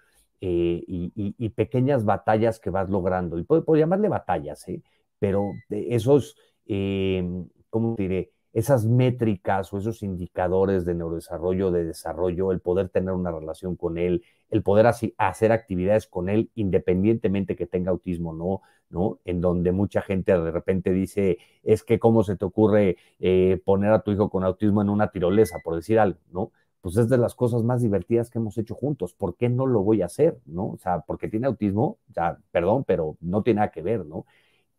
Eh, 0.41 0.83
y, 0.87 1.49
pequeñas 1.49 2.05
batallas 2.05 2.59
que 2.59 2.69
vas 2.69 2.89
logrando. 2.89 3.39
Y 3.39 3.43
puedo, 3.43 3.75
llamarle 3.75 4.07
batallas, 4.09 4.67
¿eh? 4.67 4.81
pero 5.19 5.51
esos, 5.69 6.37
eh, 6.67 7.23
¿cómo 7.69 7.95
te 7.95 8.03
diré? 8.03 8.31
Esas 8.57 8.85
métricas 8.85 9.71
o 9.71 9.77
esos 9.77 10.01
indicadores 10.03 10.83
de 10.85 10.95
neurodesarrollo, 10.95 11.71
de 11.71 11.85
desarrollo, 11.85 12.51
el 12.51 12.59
poder 12.59 12.89
tener 12.89 13.13
una 13.13 13.31
relación 13.31 13.75
con 13.75 13.97
él, 13.97 14.23
el 14.49 14.63
poder 14.63 14.87
así, 14.87 15.13
hacer 15.17 15.51
actividades 15.51 16.07
con 16.07 16.27
él 16.29 16.49
independientemente 16.55 17.55
que 17.55 17.67
tenga 17.67 17.91
autismo 17.91 18.31
o 18.31 18.33
no, 18.33 18.61
¿no? 18.89 19.19
En 19.25 19.41
donde 19.41 19.71
mucha 19.71 20.01
gente 20.01 20.31
de 20.31 20.51
repente 20.51 20.91
dice, 20.91 21.37
es 21.63 21.83
que 21.83 21.99
cómo 21.99 22.23
se 22.23 22.35
te 22.35 22.45
ocurre 22.45 22.97
eh, 23.19 23.61
poner 23.65 23.91
a 23.91 24.01
tu 24.01 24.11
hijo 24.11 24.29
con 24.29 24.43
autismo 24.43 24.81
en 24.81 24.89
una 24.89 25.11
tirolesa, 25.11 25.57
por 25.63 25.75
decir 25.75 25.99
algo, 25.99 26.19
¿no? 26.31 26.51
pues 26.81 26.97
es 26.97 27.09
de 27.09 27.17
las 27.17 27.35
cosas 27.35 27.63
más 27.63 27.81
divertidas 27.81 28.29
que 28.29 28.39
hemos 28.39 28.57
hecho 28.57 28.75
juntos. 28.75 29.13
¿Por 29.13 29.35
qué 29.35 29.49
no 29.49 29.65
lo 29.65 29.83
voy 29.83 30.01
a 30.01 30.05
hacer? 30.05 30.39
¿No? 30.45 30.67
O 30.69 30.77
sea, 30.77 31.01
porque 31.01 31.27
tiene 31.27 31.47
autismo, 31.47 31.97
ya, 32.15 32.39
perdón, 32.51 32.85
pero 32.85 33.17
no 33.19 33.43
tiene 33.43 33.57
nada 33.59 33.71
que 33.71 33.81
ver, 33.81 34.05
¿no? 34.05 34.25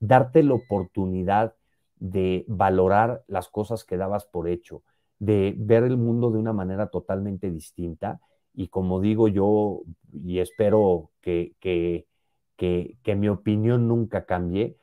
Darte 0.00 0.42
la 0.42 0.54
oportunidad 0.54 1.54
de 2.00 2.44
valorar 2.48 3.24
las 3.26 3.48
cosas 3.48 3.84
que 3.84 3.96
dabas 3.96 4.26
por 4.26 4.48
hecho, 4.48 4.82
de 5.18 5.54
ver 5.58 5.84
el 5.84 5.96
mundo 5.96 6.30
de 6.30 6.38
una 6.38 6.52
manera 6.52 6.88
totalmente 6.88 7.50
distinta. 7.50 8.20
Y 8.54 8.68
como 8.68 9.00
digo 9.00 9.28
yo, 9.28 9.82
y 10.12 10.40
espero 10.40 11.10
que, 11.20 11.54
que, 11.60 12.06
que, 12.56 12.96
que 13.02 13.14
mi 13.16 13.28
opinión 13.28 13.88
nunca 13.88 14.26
cambie, 14.26 14.76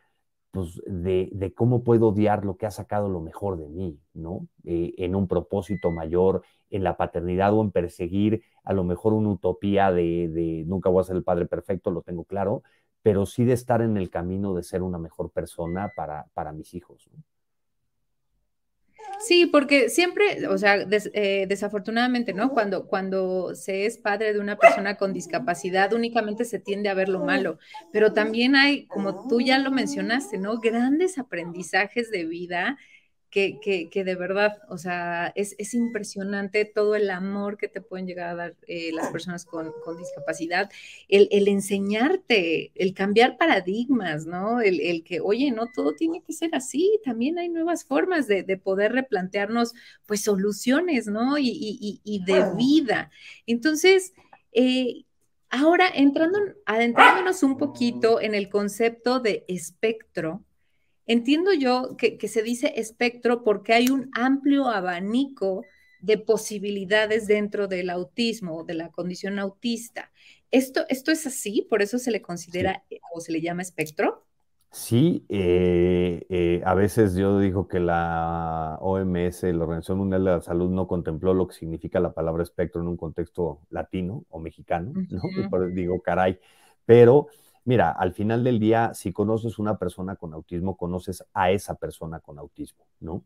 pues, 0.55 0.81
de, 0.87 1.53
cómo 1.53 1.83
puedo 1.83 2.07
odiar 2.09 2.45
lo 2.45 2.55
que 2.55 2.65
ha 2.65 2.71
sacado 2.71 3.09
lo 3.09 3.19
mejor 3.19 3.57
de 3.57 3.67
mí, 3.67 3.99
¿no? 4.13 4.47
Eh, 4.63 4.93
en 4.99 5.13
un 5.13 5.27
propósito 5.27 5.91
mayor, 5.91 6.43
en 6.69 6.85
la 6.85 6.95
paternidad 6.95 7.53
o 7.53 7.61
en 7.61 7.71
perseguir 7.71 8.41
a 8.63 8.71
lo 8.71 8.85
mejor 8.85 9.11
una 9.11 9.31
utopía 9.31 9.91
de, 9.91 10.29
de, 10.29 10.63
nunca 10.65 10.89
voy 10.89 11.01
a 11.01 11.03
ser 11.03 11.17
el 11.17 11.25
padre 11.25 11.45
perfecto, 11.45 11.91
lo 11.91 12.03
tengo 12.03 12.23
claro, 12.23 12.63
pero 13.05 13.27
sí 13.27 13.45
de 13.45 13.53
estar 13.53 13.83
en 13.83 13.97
el 13.97 14.09
camino 14.09 14.55
de 14.55 14.63
ser 14.63 14.81
una 14.81 14.97
mejor 14.97 15.29
persona 15.29 15.93
para, 15.95 16.25
para 16.33 16.51
mis 16.51 16.73
hijos. 16.73 17.07
Sí, 19.19 19.45
porque 19.45 19.89
siempre, 19.89 20.47
o 20.47 20.57
sea, 20.57 20.77
eh, 21.13 21.45
desafortunadamente, 21.47 22.33
¿no? 22.33 22.49
Cuando, 22.49 22.87
cuando 22.87 23.53
se 23.53 23.85
es 23.85 23.99
padre 23.99 24.33
de 24.33 24.39
una 24.39 24.57
persona 24.57 24.97
con 24.97 25.13
discapacidad, 25.13 25.93
únicamente 25.93 26.45
se 26.45 26.57
tiende 26.57 26.89
a 26.89 26.95
ver 26.95 27.09
lo 27.09 27.19
malo, 27.19 27.59
pero 27.93 28.11
también 28.11 28.55
hay, 28.55 28.87
como 28.87 29.27
tú 29.27 29.39
ya 29.39 29.59
lo 29.59 29.69
mencionaste, 29.69 30.39
¿no? 30.39 30.59
Grandes 30.59 31.19
aprendizajes 31.19 32.09
de 32.09 32.25
vida 32.25 32.79
que, 33.35 34.03
de 34.05 34.15
verdad, 34.15 34.59
o 34.69 34.77
sea, 34.77 35.33
es, 35.35 35.73
impresionante 35.73 36.63
todo 36.63 36.95
el 36.95 37.09
amor 37.09 37.57
que 37.57 37.67
te 37.67 37.81
pueden 37.81 38.07
llegar 38.07 38.29
a 38.29 38.35
dar 38.35 38.55
eh, 38.65 38.91
las 38.93 39.11
personas 39.11 39.43
con, 39.43 39.73
discapacidad, 39.97 40.71
el, 41.09 41.47
enseñarte, 41.49 42.71
el 42.75 42.93
cambiar 42.93 43.37
paradigmas, 43.37 44.25
¿no? 44.25 44.61
El, 44.61 45.03
que, 45.03 45.19
oye, 45.19 45.51
no 45.51 45.67
todo 45.67 45.95
tiene 45.95 46.23
que 46.23 46.31
ser 46.31 46.55
así, 46.55 46.97
también 47.03 47.37
hay 47.37 47.49
nuevas 47.49 47.83
formas 47.83 48.25
de, 48.27 48.43
poder 48.63 48.93
replantearnos, 48.93 49.73
pues, 50.05 50.21
soluciones, 50.21 51.07
¿no? 51.07 51.37
Y, 51.37 52.23
de 52.25 52.55
vida. 52.55 53.11
Entonces, 53.45 54.13
eh, 54.53 55.03
ahora 55.49 55.89
entrando, 55.93 56.39
adentrándonos 56.65 57.43
un 57.43 57.57
poquito 57.57 58.21
en 58.21 58.33
el 58.33 58.47
concepto 58.47 59.19
de 59.19 59.43
espectro, 59.49 60.45
Entiendo 61.07 61.53
yo 61.53 61.95
que, 61.97 62.17
se 62.27 62.41
dice 62.41 62.73
espectro 62.77 63.43
porque 63.43 63.73
hay 63.73 63.89
un 63.89 64.09
amplio 64.13 64.67
abanico 64.67 65.63
de 66.01 66.17
posibilidades 66.17 67.27
dentro 67.27 67.67
del 67.67 67.89
autismo 67.89 68.57
o 68.57 68.63
de 68.63 68.73
la 68.73 68.89
condición 68.89 69.39
autista. 69.39 70.11
¿Esto, 70.51 70.85
esto 70.89 71.11
es 71.11 71.25
así? 71.27 71.65
¿Por 71.69 71.81
eso 71.81 71.99
se 71.99 72.11
le 72.11 72.21
considera 72.21 72.83
o 73.13 73.19
se 73.19 73.31
le 73.31 73.41
llama 73.41 73.61
espectro? 73.61 74.25
Sí, 74.75 75.25
eh, 75.29 76.25
eh, 76.27 76.61
a 76.65 76.73
veces 76.73 77.15
yo 77.15 77.39
digo 77.39 77.67
que 77.69 77.79
la 77.79 78.77
OMS, 78.81 79.43
la 79.43 79.63
Organización 79.63 79.99
Mundial 79.99 80.25
de 80.25 80.31
la 80.31 80.41
Salud, 80.41 80.69
no 80.69 80.85
contempló 80.85 81.33
lo 81.33 81.47
que 81.47 81.55
significa 81.55 82.01
la 82.01 82.13
palabra 82.13 82.43
espectro 82.43 82.81
en 82.81 82.89
un 82.89 82.97
contexto 82.97 83.61
latino 83.69 84.25
o 84.29 84.39
mexicano, 84.39 84.91
¿no? 84.93 85.21
digo, 85.73 86.01
caray, 86.01 86.39
pero 86.85 87.27
Mira, 87.65 87.89
al 87.89 88.13
final 88.13 88.43
del 88.43 88.59
día, 88.59 88.93
si 88.93 89.11
conoces 89.11 89.57
una 89.57 89.79
persona 89.79 90.15
con 90.15 90.33
autismo, 90.35 90.77
conoces 90.77 91.25
a 91.33 91.49
esa 91.49 91.73
persona 91.73 92.19
con 92.19 92.37
autismo, 92.37 92.85
¿no? 92.99 93.23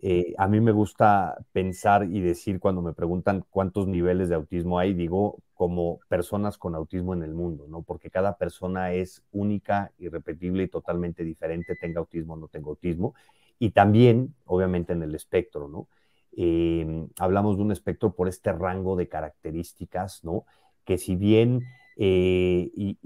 Eh, 0.00 0.34
a 0.36 0.48
mí 0.48 0.60
me 0.60 0.70
gusta 0.70 1.38
pensar 1.50 2.04
y 2.04 2.20
decir 2.20 2.60
cuando 2.60 2.82
me 2.82 2.92
preguntan 2.92 3.42
cuántos 3.48 3.88
niveles 3.88 4.28
de 4.28 4.34
autismo 4.34 4.78
hay, 4.78 4.92
digo 4.92 5.38
como 5.54 6.00
personas 6.08 6.58
con 6.58 6.74
autismo 6.74 7.14
en 7.14 7.22
el 7.22 7.32
mundo, 7.32 7.66
¿no? 7.66 7.80
Porque 7.80 8.10
cada 8.10 8.36
persona 8.36 8.92
es 8.92 9.22
única, 9.32 9.92
irrepetible 9.98 10.64
y 10.64 10.68
totalmente 10.68 11.24
diferente, 11.24 11.74
tenga 11.74 12.00
autismo 12.00 12.34
o 12.34 12.36
no 12.36 12.48
tenga 12.48 12.68
autismo. 12.68 13.14
Y 13.58 13.70
también, 13.70 14.34
obviamente, 14.44 14.92
en 14.92 15.02
el 15.02 15.14
espectro, 15.14 15.68
¿no? 15.68 15.88
Em, 16.36 17.08
hablamos 17.18 17.56
de 17.56 17.62
un 17.62 17.72
espectro 17.72 18.14
por 18.14 18.28
este 18.28 18.52
rango 18.52 18.94
de 18.94 19.08
características, 19.08 20.22
¿no? 20.22 20.44
Que 20.84 20.98
si 20.98 21.16
bien 21.16 21.62
eh, 21.96 22.70
y, 22.74 22.98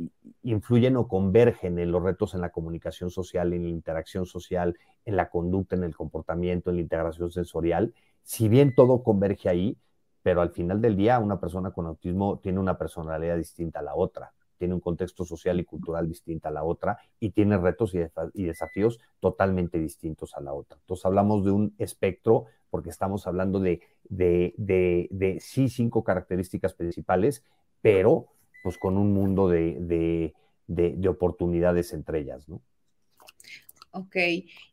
influyen 0.43 0.97
o 0.97 1.09
convergen 1.09 1.79
en 1.79 1.93
los 1.93 2.03
retos 2.03 2.35
en 2.35 2.41
la 2.41 2.51
comunicación 2.51 3.11
social, 3.11 3.53
en 3.53 3.65
la 3.65 3.69
interacción 3.69 4.25
social, 4.25 4.77
en 5.05 5.17
la 5.17 5.29
conducta, 5.29 5.77
en 5.77 5.85
el 5.85 5.95
comportamiento, 5.95 6.71
en 6.71 6.77
la 6.77 6.83
integración 6.83 7.31
sensorial. 7.31 7.93
Si 8.23 8.49
bien 8.49 8.75
todo 8.75 9.03
converge 9.03 9.49
ahí, 9.49 9.77
pero 10.23 10.41
al 10.41 10.51
final 10.51 10.81
del 10.81 10.97
día 10.97 11.19
una 11.19 11.41
persona 11.41 11.71
con 11.71 11.87
autismo 11.87 12.39
tiene 12.39 12.61
una 12.61 12.79
personalidad 12.79 13.37
distinta 13.37 13.81
a 13.81 13.83
la 13.83 13.95
otra, 13.95 14.33
tiene 14.57 14.75
un 14.75 14.81
contexto 14.81 15.25
social 15.25 15.61
y 15.61 15.65
cultural 15.65 16.09
distinto 16.09 16.49
a 16.49 16.51
la 16.51 16.65
otra 16.65 16.99
y 17.21 17.31
tiene 17.31 17.59
retos 17.59 17.95
y, 17.95 18.43
desafíos 18.45 19.01
totalmente 19.21 19.79
distintos 19.79 20.35
a 20.35 20.41
la 20.41 20.53
otra. 20.53 20.79
Entonces 20.81 21.05
hablamos 21.05 21.45
de 21.45 21.51
un 21.51 21.75
espectro 21.79 22.47
porque 22.71 22.91
estamos 22.91 23.27
hablando 23.27 23.61
de, 23.61 23.81
de, 24.09 24.55
de, 24.57 25.09
de 25.11 25.41
sí 25.41 25.69
cinco 25.69 26.05
características 26.05 26.75
principales, 26.75 27.45
pero 27.81 28.29
pues 28.63 28.79
con 28.79 28.97
un 28.97 29.13
mundo 29.13 29.49
de, 29.49 30.35
oportunidades 31.09 31.93
entre 31.93 32.21
ellas, 32.21 32.49
¿no? 32.49 32.61
Ok, 33.91 34.17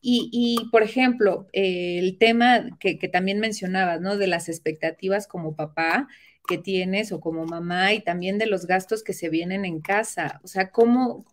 y, 0.02 0.70
por 0.72 0.84
ejemplo, 0.84 1.48
el 1.54 2.18
tema 2.18 2.78
que, 2.80 2.96
también 3.08 3.40
mencionabas, 3.40 4.02
¿no? 4.02 4.18
De 4.18 4.28
las 4.28 4.50
expectativas 4.50 5.26
como 5.26 5.56
papá 5.56 6.08
que 6.48 6.58
tienes 6.58 7.12
o 7.12 7.20
como 7.20 7.46
mamá 7.46 7.94
y 7.94 8.02
también 8.02 8.38
de 8.38 8.46
los 8.46 8.68
gastos 8.68 9.04
que 9.04 9.14
se 9.14 9.30
vienen 9.30 9.66
en 9.66 9.82
casa. 9.82 10.42
O 10.44 10.48
sea, 10.48 10.70
¿cómo, 10.70 11.26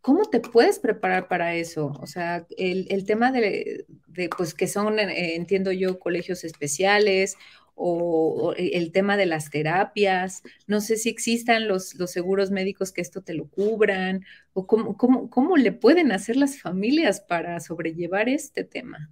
cómo 0.00 0.24
te 0.24 0.40
puedes 0.40 0.80
preparar 0.80 1.28
para 1.28 1.54
eso? 1.54 1.92
O 2.00 2.06
sea, 2.06 2.46
el, 2.56 3.04
tema 3.04 3.30
de, 3.30 3.84
de, 4.08 4.28
pues 4.30 4.54
que 4.54 4.66
son, 4.66 4.98
eh, 4.98 5.36
entiendo 5.36 5.70
yo, 5.70 6.00
colegios 6.00 6.42
especiales 6.42 7.36
o, 7.76 8.54
el 8.56 8.90
tema 8.90 9.16
de 9.16 9.26
las 9.26 9.50
terapias, 9.50 10.42
no 10.66 10.80
sé 10.80 10.96
si 10.96 11.08
existan 11.08 11.68
los, 11.68 11.94
los 11.94 12.10
seguros 12.10 12.50
médicos 12.50 12.90
que 12.90 13.02
esto 13.02 13.22
te 13.22 13.34
lo 13.34 13.46
cubran, 13.46 14.24
o 14.54 14.66
cómo, 14.66 14.96
cómo, 14.96 15.30
cómo 15.30 15.56
le 15.56 15.72
pueden 15.72 16.10
hacer 16.10 16.36
las 16.36 16.60
familias 16.60 17.20
para 17.20 17.60
sobrellevar 17.60 18.28
este 18.28 18.64
tema. 18.64 19.10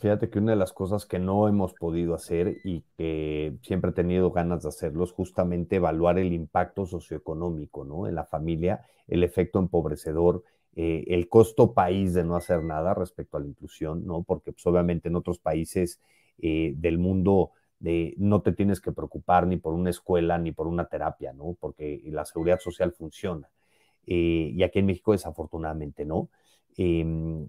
Fíjate 0.00 0.28
que 0.28 0.38
una 0.38 0.52
de 0.52 0.58
las 0.58 0.72
cosas 0.72 1.06
que 1.06 1.18
no 1.18 1.48
hemos 1.48 1.72
podido 1.72 2.14
hacer 2.14 2.58
y 2.64 2.84
que 2.98 3.54
siempre 3.62 3.92
he 3.92 3.94
tenido 3.94 4.30
ganas 4.30 4.64
de 4.64 4.68
hacerlo 4.68 5.04
es 5.04 5.12
justamente 5.12 5.76
evaluar 5.76 6.18
el 6.18 6.32
impacto 6.32 6.84
socioeconómico, 6.84 7.84
¿no? 7.84 8.06
En 8.06 8.16
la 8.16 8.24
familia, 8.24 8.84
el 9.08 9.22
efecto 9.22 9.58
empobrecedor 9.58 10.44
eh, 10.76 11.04
el 11.08 11.28
costo 11.28 11.74
país 11.74 12.14
de 12.14 12.22
no 12.22 12.36
hacer 12.36 12.62
nada 12.62 12.94
respecto 12.94 13.36
a 13.36 13.40
la 13.40 13.48
inclusión, 13.48 14.06
¿no? 14.06 14.22
Porque 14.22 14.52
pues, 14.52 14.64
obviamente 14.66 15.08
en 15.08 15.16
otros 15.16 15.38
países 15.38 16.00
eh, 16.38 16.74
del 16.76 16.98
mundo 16.98 17.50
no 17.80 18.42
te 18.42 18.52
tienes 18.52 18.80
que 18.80 18.92
preocupar 18.92 19.46
ni 19.46 19.56
por 19.56 19.74
una 19.74 19.90
escuela 19.90 20.38
ni 20.38 20.52
por 20.52 20.66
una 20.66 20.86
terapia, 20.86 21.32
¿no? 21.32 21.56
Porque 21.58 22.02
la 22.06 22.24
seguridad 22.24 22.60
social 22.60 22.92
funciona. 22.92 23.48
Eh, 24.06 24.52
y 24.54 24.62
aquí 24.62 24.78
en 24.80 24.86
México 24.86 25.12
desafortunadamente 25.12 26.04
no. 26.04 26.28
Em, 26.76 27.48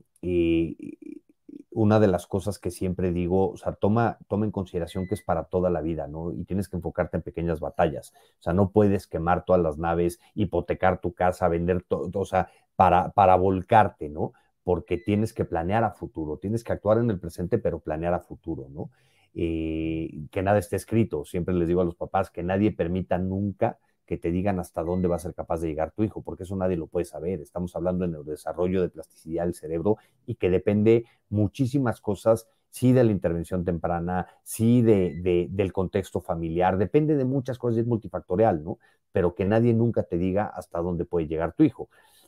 una 1.72 2.00
de 2.00 2.08
las 2.08 2.28
cosas 2.28 2.60
que 2.60 2.70
siempre 2.70 3.12
digo, 3.12 3.52
o 3.52 3.58
sea, 3.58 3.74
toma, 3.74 4.18
toma 4.28 4.46
en 4.46 4.52
consideración 4.52 5.08
que 5.08 5.16
es 5.16 5.22
para 5.22 5.46
toda 5.46 5.70
la 5.70 5.82
vida, 5.82 6.08
¿no? 6.08 6.32
Y 6.34 6.44
tienes 6.44 6.68
que 6.68 6.76
enfocarte 6.76 7.18
en 7.18 7.24
pequeñas 7.24 7.60
batallas. 7.60 8.14
O 8.40 8.44
sea, 8.44 8.54
no 8.54 8.72
puedes 8.72 9.08
quemar 9.08 9.46
todas 9.46 9.62
las 9.62 9.78
naves, 9.78 10.20
hipotecar 10.36 11.00
tu 11.00 11.14
casa, 11.14 11.48
vender 11.48 11.84
todo, 11.84 12.10
o 12.14 12.26
sea, 12.26 12.50
para, 12.76 13.12
para 13.12 13.36
volcarte, 13.36 14.10
¿no? 14.10 14.34
Porque 14.64 14.98
tienes 14.98 15.34
que 15.34 15.46
planear 15.46 15.84
a 15.84 15.92
futuro, 15.92 16.38
tienes 16.38 16.64
que 16.64 16.74
actuar 16.74 16.98
en 17.00 17.10
el 17.10 17.20
presente, 17.20 17.58
pero 17.58 17.80
planear 17.80 18.14
a 18.14 18.20
futuro, 18.20 18.68
¿no? 18.70 18.92
Que 19.34 20.42
nada 20.44 20.60
esté 20.60 20.76
escrito. 20.76 21.26
Siempre 21.26 21.54
les 21.54 21.68
digo 21.68 21.82
a 21.82 21.86
los 21.86 21.96
papás 21.96 22.30
que 22.30 22.44
nadie 22.44 22.72
permita 22.72 23.18
nunca 23.18 23.78
que 24.12 24.18
te 24.18 24.30
digan 24.30 24.60
hasta 24.60 24.84
dónde 24.84 25.08
va 25.08 25.16
a 25.16 25.20
ser 25.20 25.34
capaz 25.34 25.62
de 25.62 25.70
llegar 25.70 25.94
tu 25.94 26.04
hijo, 26.04 26.22
porque 26.22 26.44
eso 26.44 26.54
nadie 26.58 26.76
lo 26.76 26.88
puede 26.88 27.06
saber. 27.06 27.40
Estamos 27.40 27.78
hablando 27.78 28.06
de 28.06 28.32
desarrollo 28.32 28.82
de 28.82 28.90
plasticidad 28.90 29.46
del 29.46 29.54
cerebro 29.54 30.00
y 30.26 30.36
que 30.36 30.50
depende 30.50 31.06
muchísimas 31.30 32.02
cosas, 32.02 32.46
sí 32.70 32.92
de 32.92 33.06
la 33.06 33.12
intervención 33.12 33.64
temprana, 33.64 34.28
sí 34.44 34.82
de, 34.82 35.48
del 35.50 35.72
contexto 35.72 36.20
familiar, 36.20 36.78
depende 36.78 37.16
de 37.16 37.24
muchas 37.24 37.58
cosas 37.58 37.80
es 37.80 37.88
multifactorial, 37.88 38.62
¿no? 38.66 38.80
Pero 39.14 39.34
que 39.34 39.46
nadie 39.46 39.74
nunca 39.74 40.04
te 40.04 40.18
diga 40.18 40.46
hasta 40.46 40.80
dónde 40.80 41.06
puede 41.06 41.28
llegar 41.28 41.54
tu 41.54 41.64
hijo. 41.64 41.88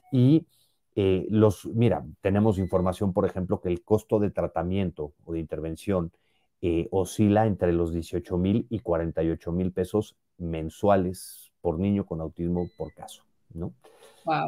Y 0.09 0.47
eh, 0.95 1.27
los, 1.29 1.65
mira, 1.65 2.05
tenemos 2.21 2.59
información, 2.59 3.11
por 3.11 3.25
ejemplo, 3.25 3.59
que 3.59 3.67
el 3.67 3.83
costo 3.83 4.19
de 4.19 4.31
tratamiento 4.31 5.11
o 5.25 5.33
de 5.33 5.39
intervención 5.39 6.13
eh, 6.65 6.87
oscila 6.91 7.45
entre 7.45 7.73
los 7.73 7.91
18 7.91 8.37
mil 8.37 8.67
y 8.69 8.79
48 8.79 9.51
mil 9.51 9.73
pesos 9.73 10.15
mensuales 10.37 11.51
por 11.59 11.77
niño 11.77 12.05
con 12.05 12.21
autismo 12.21 12.69
por 12.77 12.93
caso, 12.93 13.23
¿no? 13.53 13.73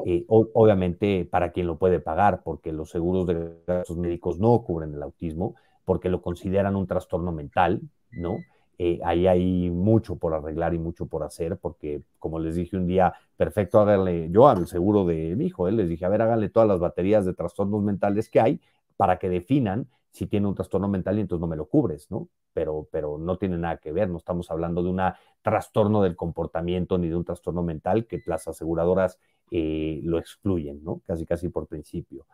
Eh, 0.06 0.23
obviamente 0.30 1.28
para 1.30 1.51
quien 1.51 1.67
lo 1.67 1.78
puede 1.78 1.99
pagar, 1.99 2.41
porque 2.41 2.71
los 2.71 2.89
seguros 2.89 3.28
de 3.28 3.58
gastos 3.67 3.97
médicos 3.97 4.39
no 4.39 4.63
cubren 4.63 4.93
el 4.93 5.04
autismo, 5.04 5.56
porque 5.84 6.08
lo 6.08 6.21
consideran 6.21 6.78
un 6.78 6.88
trastorno 6.88 7.34
mental, 7.34 7.82
¿no? 8.12 8.38
Eh, 8.78 9.01
ahí 9.04 9.28
hay 9.28 9.69
mucho 9.69 10.15
por 10.15 10.34
arreglar 10.34 10.73
y 10.73 10.78
mucho 10.78 11.08
por 11.08 11.21
hacer, 11.23 11.58
porque 11.58 12.01
como 12.17 12.39
les 12.39 12.56
dije 12.56 12.78
un 12.78 12.88
día, 12.88 13.13
perfecto, 13.36 13.82
háganle, 13.82 14.30
yo 14.32 14.47
al 14.47 14.67
seguro 14.67 15.04
de 15.04 15.36
mi 15.36 15.47
hijo, 15.47 15.69
les 15.69 15.89
dije, 15.89 16.06
a 16.06 16.10
ver, 16.10 16.21
háganle 16.21 16.47
todas 16.47 16.69
las 16.69 16.80
baterías 16.80 17.25
de 17.25 17.34
trastornos 17.34 17.84
mentales 17.84 18.30
que 18.30 18.39
hay 18.39 18.62
para 18.95 19.19
que 19.19 19.28
definan 19.28 19.89
si 20.15 20.28
tiene 20.28 20.47
un 20.47 20.56
trastorno 20.56 20.88
mental 20.88 21.17
y 21.17 21.21
entonces 21.21 21.41
no 21.41 21.47
me 21.47 21.58
lo 21.58 21.65
cubres, 21.65 22.10
¿no? 22.10 22.30
Pero, 22.54 22.88
pero 22.89 23.17
no 23.17 23.38
tiene 23.38 23.58
nada 23.58 23.78
que 23.80 23.91
ver, 23.91 24.10
no 24.10 24.17
estamos 24.17 24.49
hablando 24.49 24.82
de 24.82 24.89
un 24.89 25.01
trastorno 25.41 26.01
del 26.01 26.15
comportamiento 26.15 26.97
ni 26.97 27.10
de 27.10 27.17
un 27.17 27.25
trastorno 27.25 27.63
mental 27.63 28.06
que 28.06 28.23
las 28.25 28.47
aseguradoras 28.47 29.19
eh, 29.51 29.99
lo 30.04 30.17
excluyen, 30.17 30.82
¿no? 30.86 31.01
Casi, 31.06 31.25
casi 31.25 31.49
por 31.49 31.67
principio. 31.67 32.28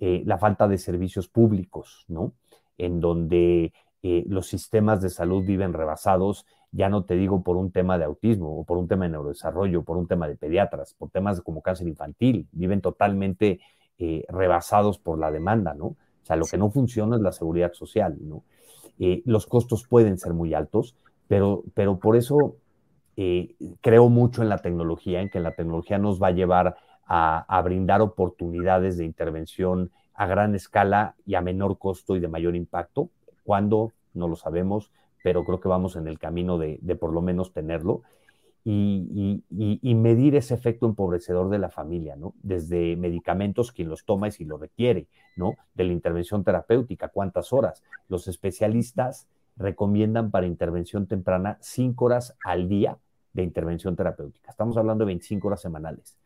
Eh, 0.00 0.22
la 0.24 0.38
falta 0.38 0.66
de 0.68 0.78
servicios 0.78 1.28
públicos, 1.28 2.06
¿no? 2.08 2.32
En 2.78 2.98
donde 2.98 3.74
eh, 4.02 4.24
los 4.26 4.46
sistemas 4.46 5.02
de 5.02 5.10
salud 5.10 5.44
viven 5.44 5.74
rebasados, 5.74 6.46
ya 6.72 6.88
no 6.88 7.04
te 7.04 7.14
digo 7.14 7.42
por 7.42 7.58
un 7.58 7.72
tema 7.72 7.98
de 7.98 8.06
autismo 8.06 8.58
o 8.58 8.64
por 8.64 8.78
un 8.78 8.88
tema 8.88 9.04
de 9.04 9.10
neurodesarrollo, 9.10 9.82
por 9.82 9.98
un 9.98 10.08
tema 10.08 10.28
de 10.28 10.36
pediatras, 10.36 10.94
por 10.94 11.10
temas 11.10 11.42
como 11.42 11.60
cáncer 11.60 11.88
infantil, 11.88 12.48
viven 12.52 12.80
totalmente 12.80 13.60
rebasados 14.28 14.96
por 14.96 15.18
la 15.18 15.32
demanda, 15.32 15.74
¿no? 15.74 15.96
Sea, 16.28 16.36
lo 16.36 16.46
que 16.46 16.58
no 16.58 16.70
funciona 16.70 17.16
es 17.16 17.22
la 17.22 17.32
seguridad 17.32 17.72
social, 17.72 18.16
¿no? 18.20 18.44
Eh, 18.98 19.22
los 19.24 19.46
costos 19.46 19.86
pueden 19.86 20.18
ser 20.18 20.34
muy 20.34 20.54
altos, 20.54 20.94
pero, 21.28 21.62
pero 21.74 21.98
por 21.98 22.16
eso 22.16 22.56
eh, 23.16 23.54
creo 23.80 24.08
mucho 24.08 24.42
en 24.42 24.48
la 24.48 24.58
tecnología, 24.58 25.20
en 25.20 25.30
que 25.30 25.40
la 25.40 25.52
tecnología 25.52 25.98
nos 25.98 26.20
va 26.22 26.28
a 26.28 26.32
llevar 26.32 26.76
a, 27.06 27.44
a, 27.56 27.62
brindar 27.62 28.00
oportunidades 28.00 28.96
de 28.96 29.04
intervención 29.04 29.90
a 30.14 30.26
gran 30.26 30.54
escala 30.54 31.14
y 31.24 31.34
a 31.34 31.40
menor 31.40 31.78
costo 31.78 32.16
y 32.16 32.20
de 32.20 32.28
mayor 32.28 32.56
impacto. 32.56 33.10
¿Cuándo? 33.44 33.92
No 34.14 34.28
lo 34.28 34.36
sabemos, 34.36 34.90
pero 35.22 35.44
creo 35.44 35.60
que 35.60 35.68
vamos 35.68 35.96
en 35.96 36.08
el 36.08 36.18
camino 36.18 36.58
de, 36.58 36.78
de 36.82 36.96
por 36.96 37.12
lo 37.12 37.22
menos 37.22 37.52
tenerlo 37.52 38.02
y, 38.70 39.94
medir 39.94 40.36
ese 40.36 40.54
efecto 40.54 40.86
empobrecedor 40.86 41.48
de 41.48 41.58
la 41.58 41.70
familia, 41.70 42.16
¿no? 42.16 42.34
Desde 42.42 42.96
medicamentos, 42.96 43.72
quien 43.72 43.88
los 43.88 44.04
toma 44.04 44.28
y 44.28 44.32
si 44.32 44.44
lo 44.44 44.58
requiere, 44.58 45.06
¿no? 45.36 45.54
De 45.74 45.84
la 45.84 45.92
intervención 45.92 46.44
terapéutica, 46.44 47.08
cuántas 47.08 47.52
horas. 47.52 47.82
Los 48.08 48.28
especialistas 48.28 49.26
recomiendan 49.56 50.30
para 50.30 50.46
intervención 50.46 51.06
temprana 51.06 51.58
cinco 51.60 52.06
horas 52.06 52.36
al 52.44 52.68
día 52.68 52.98
de 53.32 53.42
intervención 53.42 53.96
terapéutica. 53.96 54.50
Estamos 54.50 54.76
hablando 54.76 55.04
de 55.04 55.08
25 55.08 55.48
horas 55.48 55.60
semanales. 55.60 56.16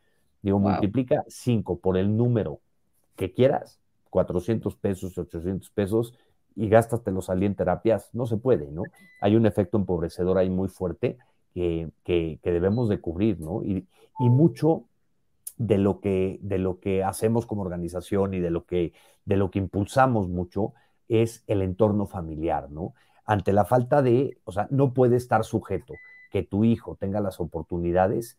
Digo, 0.43 0.59
multiplica 0.59 1.25
cinco 1.29 1.79
por 1.79 1.97
el 1.97 2.17
número 2.17 2.61
que 3.17 3.33
quieras, 3.33 3.79
400 4.11 4.77
pesos, 4.77 5.17
800 5.17 5.71
pesos, 5.71 6.15
y 6.55 6.69
gástatelos 6.69 7.31
al 7.31 7.41
día 7.41 7.47
en 7.47 7.55
terapias. 7.55 8.11
No 8.13 8.27
se 8.27 8.37
puede, 8.37 8.71
¿no? 8.71 8.83
Hay 9.21 9.37
un 9.37 9.47
efecto 9.47 9.79
empobrecedor 9.79 10.39
ahí 10.39 10.51
muy 10.51 10.69
fuerte 10.69 11.19
que, 11.53 12.39
debemos 12.43 12.89
de 12.89 13.01
cubrir, 13.01 13.41
¿no? 13.41 13.63
Y, 13.63 13.87
mucho 14.19 14.85
de 15.57 15.79
lo, 15.79 16.01
que, 16.01 16.39
de 16.43 16.59
lo 16.59 16.79
que 16.79 17.03
hacemos 17.03 17.45
como 17.45 17.63
organización 17.63 18.35
y 18.35 18.41
de 18.41 18.51
lo, 18.51 18.65
que, 18.67 18.93
de 19.25 19.37
lo 19.37 19.51
que 19.51 19.59
impulsamos 19.59 20.29
mucho 20.29 20.75
es 21.09 21.43
el 21.47 21.63
entorno 21.63 22.07
familiar, 22.07 22.71
¿no? 22.71 22.95
Ante 23.25 23.53
la 23.53 23.65
falta 23.65 24.03
de, 24.03 24.39
o 24.45 24.53
sea, 24.53 24.69
no 24.71 24.95
puede 24.95 25.17
estar 25.17 25.45
sujeto 25.45 25.95
que 26.31 26.43
tu 26.43 26.65
hijo 26.65 26.97
tenga 26.99 27.21
las 27.21 27.41
oportunidades 27.41 28.39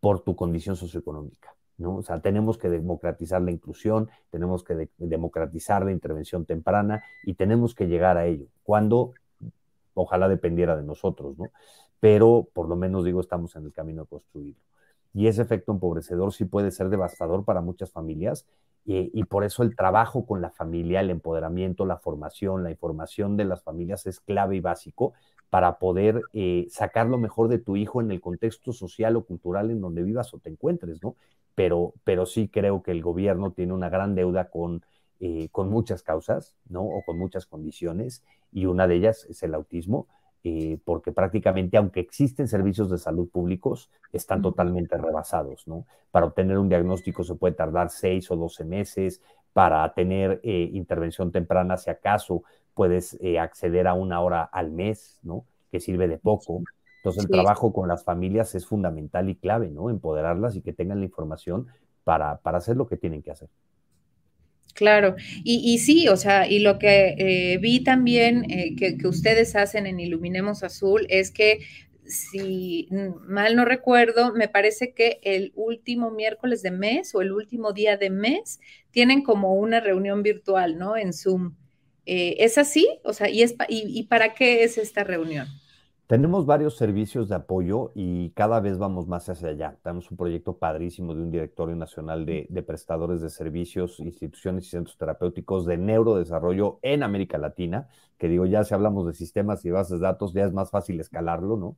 por 0.00 0.20
tu 0.20 0.34
condición 0.36 0.76
socioeconómica. 0.76 1.54
¿no? 1.78 1.96
O 1.96 2.02
sea, 2.02 2.20
tenemos 2.20 2.58
que 2.58 2.68
democratizar 2.68 3.40
la 3.40 3.50
inclusión, 3.50 4.10
tenemos 4.30 4.64
que 4.64 4.90
democratizar 4.98 5.84
la 5.84 5.92
intervención 5.92 6.44
temprana 6.44 7.02
y 7.24 7.34
tenemos 7.34 7.74
que 7.74 7.86
llegar 7.86 8.18
a 8.18 8.26
ello, 8.26 8.46
cuando 8.62 9.12
ojalá 9.94 10.28
dependiera 10.28 10.76
de 10.76 10.82
nosotros, 10.82 11.38
¿no? 11.38 11.50
Pero 12.00 12.48
por 12.52 12.68
lo 12.68 12.76
menos 12.76 13.04
digo, 13.04 13.20
estamos 13.20 13.54
en 13.56 13.64
el 13.66 13.72
camino 13.72 14.02
de 14.02 14.08
construirlo. 14.08 14.60
Y 15.12 15.26
ese 15.26 15.42
efecto 15.42 15.72
empobrecedor 15.72 16.32
sí 16.32 16.44
puede 16.44 16.70
ser 16.70 16.88
devastador 16.88 17.44
para 17.44 17.60
muchas 17.60 17.90
familias 17.90 18.46
eh, 18.86 19.10
y 19.12 19.24
por 19.24 19.44
eso 19.44 19.62
el 19.62 19.76
trabajo 19.76 20.24
con 20.24 20.40
la 20.40 20.50
familia, 20.50 21.00
el 21.00 21.10
empoderamiento, 21.10 21.84
la 21.84 21.98
formación, 21.98 22.62
la 22.62 22.70
información 22.70 23.36
de 23.36 23.44
las 23.44 23.62
familias 23.62 24.06
es 24.06 24.20
clave 24.20 24.56
y 24.56 24.60
básico 24.60 25.12
para 25.50 25.78
poder 25.78 26.22
eh, 26.32 26.66
sacar 26.70 27.06
lo 27.06 27.18
mejor 27.18 27.48
de 27.48 27.58
tu 27.58 27.76
hijo 27.76 28.00
en 28.00 28.10
el 28.10 28.20
contexto 28.20 28.72
social 28.72 29.16
o 29.16 29.24
cultural 29.24 29.70
en 29.70 29.80
donde 29.80 30.02
vivas 30.02 30.32
o 30.32 30.38
te 30.38 30.48
encuentres, 30.48 31.02
¿no? 31.02 31.16
Pero, 31.56 31.92
pero 32.04 32.24
sí 32.24 32.48
creo 32.48 32.82
que 32.82 32.92
el 32.92 33.02
gobierno 33.02 33.50
tiene 33.50 33.72
una 33.72 33.90
gran 33.90 34.14
deuda 34.14 34.48
con, 34.48 34.82
eh, 35.18 35.48
con 35.50 35.68
muchas 35.68 36.02
causas, 36.02 36.54
¿no? 36.68 36.82
O 36.82 37.02
con 37.04 37.18
muchas 37.18 37.46
condiciones 37.46 38.22
y 38.52 38.66
una 38.66 38.86
de 38.86 38.94
ellas 38.94 39.26
es 39.28 39.42
el 39.42 39.54
autismo 39.54 40.06
eh, 40.42 40.78
porque 40.84 41.12
prácticamente, 41.12 41.76
aunque 41.76 42.00
existen 42.00 42.48
servicios 42.48 42.90
de 42.90 42.98
salud 42.98 43.28
públicos, 43.28 43.90
están 44.12 44.40
totalmente 44.40 44.96
rebasados, 44.96 45.68
¿no? 45.68 45.84
Para 46.10 46.26
obtener 46.26 46.58
un 46.58 46.68
diagnóstico 46.68 47.24
se 47.24 47.34
puede 47.34 47.54
tardar 47.54 47.90
seis 47.90 48.30
o 48.30 48.36
doce 48.36 48.64
meses, 48.64 49.20
para 49.52 49.92
tener 49.92 50.40
eh, 50.42 50.70
intervención 50.72 51.32
temprana, 51.32 51.76
si 51.76 51.90
acaso, 51.90 52.42
puedes 52.74 53.18
eh, 53.20 53.38
acceder 53.38 53.86
a 53.86 53.94
una 53.94 54.20
hora 54.20 54.42
al 54.42 54.70
mes, 54.70 55.18
¿no? 55.22 55.44
Que 55.70 55.80
sirve 55.80 56.08
de 56.08 56.18
poco. 56.18 56.62
Entonces, 56.98 57.24
el 57.24 57.30
trabajo 57.30 57.72
con 57.72 57.88
las 57.88 58.04
familias 58.04 58.54
es 58.54 58.66
fundamental 58.66 59.28
y 59.28 59.34
clave, 59.34 59.70
¿no? 59.70 59.90
Empoderarlas 59.90 60.56
y 60.56 60.62
que 60.62 60.72
tengan 60.72 61.00
la 61.00 61.06
información 61.06 61.66
para, 62.04 62.36
para 62.38 62.58
hacer 62.58 62.76
lo 62.76 62.86
que 62.86 62.96
tienen 62.96 63.22
que 63.22 63.30
hacer. 63.30 63.48
Claro, 64.74 65.16
y, 65.44 65.78
sí, 65.78 66.08
o 66.08 66.16
sea, 66.16 66.46
y 66.48 66.60
lo 66.60 66.78
que 66.78 67.14
eh, 67.18 67.58
vi 67.58 67.82
también 67.82 68.50
eh, 68.50 68.74
que, 68.76 68.96
ustedes 69.06 69.56
hacen 69.56 69.86
en 69.86 70.00
Iluminemos 70.00 70.62
Azul 70.62 71.06
es 71.08 71.30
que, 71.30 71.60
si 72.06 72.88
mal 73.26 73.56
no 73.56 73.64
recuerdo, 73.64 74.32
me 74.32 74.48
parece 74.48 74.92
que 74.92 75.20
el 75.22 75.52
último 75.54 76.10
miércoles 76.10 76.62
de 76.62 76.70
mes 76.70 77.14
o 77.14 77.22
el 77.22 77.32
último 77.32 77.72
día 77.72 77.96
de 77.96 78.10
mes 78.10 78.60
tienen 78.90 79.22
como 79.22 79.54
una 79.54 79.80
reunión 79.80 80.22
virtual, 80.22 80.78
¿no? 80.78 80.96
En 80.96 81.12
Zoom. 81.12 81.54
Eh, 82.06 82.36
¿Es 82.38 82.58
así? 82.58 82.88
O 83.04 83.12
sea, 83.12 83.28
¿y, 83.28 83.42
es, 83.42 83.54
y 83.68 84.02
para 84.04 84.34
qué 84.34 84.64
es 84.64 84.78
esta 84.78 85.04
reunión? 85.04 85.46
Tenemos 86.10 86.44
varios 86.44 86.76
servicios 86.76 87.28
de 87.28 87.36
apoyo 87.36 87.92
y 87.94 88.30
cada 88.30 88.58
vez 88.58 88.78
vamos 88.78 89.06
más 89.06 89.28
hacia 89.28 89.50
allá. 89.50 89.76
Tenemos 89.80 90.10
un 90.10 90.16
proyecto 90.16 90.56
padrísimo 90.56 91.14
de 91.14 91.22
un 91.22 91.30
directorio 91.30 91.76
nacional 91.76 92.26
de, 92.26 92.64
prestadores 92.66 93.20
de 93.20 93.30
servicios, 93.30 94.00
instituciones 94.00 94.66
y 94.66 94.70
centros 94.70 94.98
terapéuticos 94.98 95.66
de 95.66 95.78
neurodesarrollo 95.78 96.80
en 96.82 97.04
América 97.04 97.38
Latina, 97.38 97.86
que 98.18 98.26
digo, 98.26 98.44
ya 98.44 98.64
si 98.64 98.74
hablamos 98.74 99.06
de 99.06 99.12
sistemas 99.12 99.64
y 99.64 99.70
bases 99.70 100.00
de 100.00 100.06
datos, 100.06 100.32
ya 100.32 100.44
es 100.44 100.52
más 100.52 100.72
fácil 100.72 100.98
escalarlo, 100.98 101.56
¿no? 101.56 101.76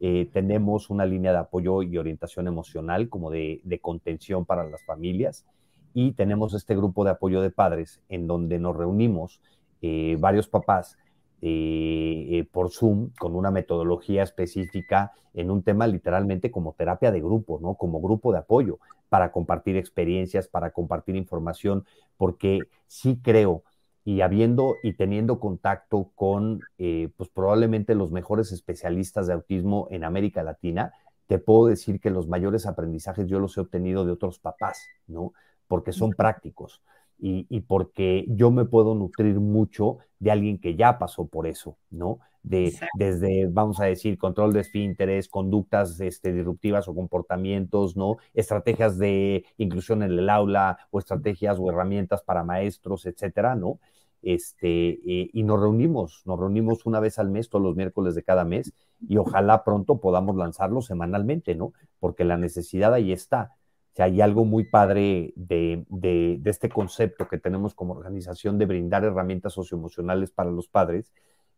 Eh, 0.00 0.30
tenemos 0.32 0.88
una 0.88 1.04
línea 1.04 1.32
de 1.32 1.38
apoyo 1.40 1.82
y 1.82 1.98
orientación 1.98 2.46
emocional 2.46 3.10
como 3.10 3.30
de, 3.30 3.60
contención 3.82 4.46
para 4.46 4.64
las 4.64 4.82
familias 4.86 5.44
y 5.92 6.12
tenemos 6.12 6.54
este 6.54 6.74
grupo 6.74 7.04
de 7.04 7.10
apoyo 7.10 7.42
de 7.42 7.50
padres 7.50 8.00
en 8.08 8.26
donde 8.28 8.58
nos 8.58 8.74
reunimos 8.74 9.42
eh, 9.82 10.16
varios 10.18 10.48
papás 10.48 10.96
eh, 11.42 12.26
eh, 12.30 12.48
por 12.50 12.70
Zoom 12.70 13.10
con 13.18 13.34
una 13.34 13.50
metodología 13.50 14.22
específica 14.22 15.12
en 15.34 15.50
un 15.50 15.62
tema 15.62 15.86
literalmente 15.86 16.50
como 16.50 16.72
terapia 16.72 17.10
de 17.10 17.20
grupo, 17.20 17.58
¿no? 17.60 17.74
Como 17.74 18.00
grupo 18.00 18.32
de 18.32 18.38
apoyo 18.38 18.78
para 19.08 19.32
compartir 19.32 19.76
experiencias, 19.76 20.48
para 20.48 20.70
compartir 20.70 21.16
información, 21.16 21.84
porque 22.16 22.60
sí 22.86 23.20
creo 23.22 23.62
y 24.04 24.20
habiendo 24.20 24.76
y 24.82 24.94
teniendo 24.94 25.40
contacto 25.40 26.10
con, 26.14 26.60
pues 26.76 27.30
probablemente 27.30 27.94
los 27.94 28.10
mejores 28.10 28.52
especialistas 28.52 29.26
de 29.26 29.32
autismo 29.32 29.88
en 29.90 30.04
América 30.04 30.42
Latina, 30.42 30.92
te 31.26 31.38
puedo 31.38 31.66
decir 31.66 32.00
que 32.00 32.10
los 32.10 32.28
mayores 32.28 32.66
aprendizajes 32.66 33.28
yo 33.28 33.38
los 33.38 33.56
he 33.56 33.60
obtenido 33.60 34.04
de 34.04 34.12
otros 34.12 34.38
papás, 34.38 34.86
¿no? 35.06 35.32
Porque 35.68 35.92
son 35.92 36.10
prácticos 36.10 36.82
y, 37.18 37.60
porque 37.62 38.26
yo 38.28 38.50
me 38.50 38.64
puedo 38.64 38.94
nutrir 38.94 39.40
mucho 39.40 39.98
de 40.18 40.30
alguien 40.30 40.58
que 40.58 40.76
ya 40.76 40.98
pasó 40.98 41.26
por 41.26 41.46
eso, 41.46 41.78
¿no? 41.90 42.18
De, 42.42 42.74
desde, 42.98 43.46
vamos 43.46 43.80
a 43.80 43.84
decir, 43.86 44.18
control 44.18 44.52
de 44.52 44.60
esfínteres, 44.60 45.28
conductas 45.28 45.98
este, 46.00 46.32
disruptivas 46.32 46.86
o 46.88 46.94
comportamientos, 46.94 47.96
¿no? 47.96 48.18
Estrategias 48.34 48.98
de 48.98 49.46
inclusión 49.56 50.02
en 50.02 50.10
el 50.12 50.28
aula 50.28 50.78
o 50.90 50.98
estrategias 50.98 51.58
o 51.58 51.70
herramientas 51.70 52.22
para 52.22 52.44
maestros, 52.44 53.06
etcétera, 53.06 53.54
¿no? 53.54 53.78
Este, 54.20 54.90
eh, 54.90 55.30
y 55.32 55.42
nos 55.42 55.60
reunimos, 55.60 56.22
nos 56.24 56.38
reunimos 56.38 56.86
una 56.86 57.00
vez 57.00 57.18
al 57.18 57.30
mes, 57.30 57.48
todos 57.48 57.64
los 57.64 57.76
miércoles 57.76 58.14
de 58.14 58.22
cada 58.22 58.44
mes, 58.44 58.72
y 59.06 59.16
ojalá 59.16 59.64
pronto 59.64 60.00
podamos 60.00 60.36
lanzarlo 60.36 60.82
semanalmente, 60.82 61.54
¿no? 61.54 61.72
Porque 62.00 62.24
la 62.24 62.36
necesidad 62.36 62.92
ahí 62.92 63.12
está 63.12 63.52
si 63.94 64.02
hay 64.02 64.20
algo 64.20 64.44
muy 64.44 64.64
padre 64.64 65.32
de, 65.36 65.84
este 66.44 66.68
concepto 66.68 67.28
que 67.28 67.38
tenemos 67.38 67.74
como 67.74 67.94
organización 67.94 68.58
de 68.58 68.66
brindar 68.66 69.04
herramientas 69.04 69.52
socioemocionales 69.52 70.32
para 70.32 70.50
los 70.50 70.66
padres, 70.66 71.12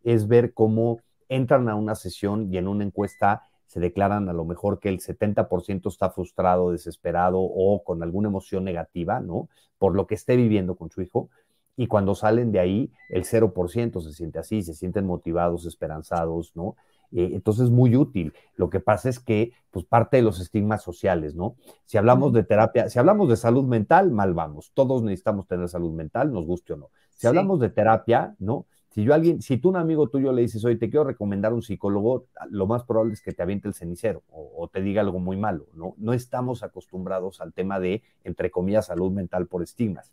es 0.05 0.29
ver 0.29 0.53
cómo 0.53 1.01
entran 1.31 1.69
a 1.71 1.75
una 1.75 1.95
sesión 1.95 2.53
y 2.53 2.59
en 2.59 2.69
una 2.69 2.85
encuesta 2.85 3.45
se 3.65 3.81
declaran 3.81 4.29
a 4.29 4.35
lo 4.35 4.45
mejor 4.45 4.81
que 4.81 4.91
el 4.91 5.01
70% 5.01 5.89
está 5.89 6.11
frustrado, 6.11 6.73
desesperado 6.73 7.41
o 7.41 7.83
con 7.83 8.03
alguna 8.03 8.29
emoción 8.29 8.65
negativa, 8.65 9.19
¿no? 9.21 9.49
Por 9.79 9.97
lo 9.97 10.07
que 10.07 10.15
esté 10.15 10.37
viviendo 10.37 10.77
con 10.77 10.91
su 10.91 11.01
hijo. 11.01 11.31
Y 11.75 11.87
cuando 11.87 12.15
salen 12.15 12.53
de 12.53 12.61
ahí, 12.61 12.93
el 13.09 13.25
0% 13.25 14.01
se 14.03 14.13
siente 14.13 14.39
así, 14.39 14.63
se 14.63 14.75
sienten 14.75 15.07
motivados, 15.07 15.65
esperanzados, 15.65 16.53
¿no? 16.55 16.77
Eh, 17.13 17.31
entonces 17.33 17.65
es 17.65 17.71
muy 17.71 17.97
útil. 17.97 18.33
Lo 18.57 18.71
que 18.71 18.81
pasa 18.81 19.09
es 19.09 19.21
que, 19.21 19.53
pues, 19.71 19.85
parte 19.85 20.19
de 20.19 20.23
los 20.23 20.41
estigmas 20.41 20.83
sociales, 20.83 21.35
¿no? 21.35 21.57
Si 21.85 21.99
hablamos 21.99 22.33
de 22.33 22.45
terapia, 22.45 22.89
si 22.89 22.99
hablamos 22.99 23.29
de 23.29 23.37
salud 23.37 23.65
mental, 23.65 24.11
mal 24.11 24.35
vamos. 24.35 24.73
Todos 24.75 25.03
necesitamos 25.03 25.47
tener 25.47 25.69
salud 25.69 25.93
mental, 25.93 26.33
nos 26.33 26.45
guste 26.47 26.73
o 26.75 26.77
no. 26.77 26.91
Si 27.15 27.27
hablamos 27.27 27.61
de 27.61 27.71
terapia, 27.71 28.35
¿no? 28.39 28.67
Si 28.91 29.05
yo 29.05 29.13
alguien, 29.13 29.43
si 29.43 29.59
tú 29.59 29.69
un 29.69 29.77
amigo 29.77 30.09
tuyo 30.09 30.33
le 30.33 30.43
dices, 30.43 30.65
oye, 30.65 30.77
te 30.77 30.89
quiero 30.89 31.05
recomendar 31.05 31.53
un 31.53 31.61
psicólogo, 31.63 32.27
lo 32.49 32.67
más 32.67 32.85
probable 32.85 33.13
es 33.13 33.21
que 33.21 33.33
te 33.33 33.43
aviente 33.43 33.69
el 33.69 33.75
cenicero 33.75 34.23
o, 34.31 34.53
o 34.57 34.69
te 34.69 34.81
diga 34.81 35.03
algo 35.03 35.19
muy 35.19 35.37
malo, 35.37 35.67
¿no? 35.75 35.95
No 35.99 36.15
estamos 36.15 36.63
acostumbrados 36.63 37.41
al 37.41 37.53
tema 37.53 37.79
de, 37.79 38.03
entre 38.25 38.51
comillas, 38.51 38.87
salud 38.87 39.13
mental 39.13 39.49
por 39.49 39.63
estigmas. 39.63 40.13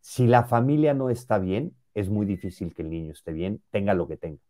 Si 0.00 0.26
la 0.26 0.44
familia 0.44 0.94
no 0.94 1.10
está 1.10 1.38
bien, 1.38 1.74
es 1.94 2.08
muy 2.08 2.26
difícil 2.26 2.74
que 2.74 2.82
el 2.82 2.90
niño 2.90 3.12
esté 3.12 3.32
bien, 3.32 3.60
tenga 3.70 3.92
lo 3.92 4.06
que 4.06 4.16
tenga 4.16 4.40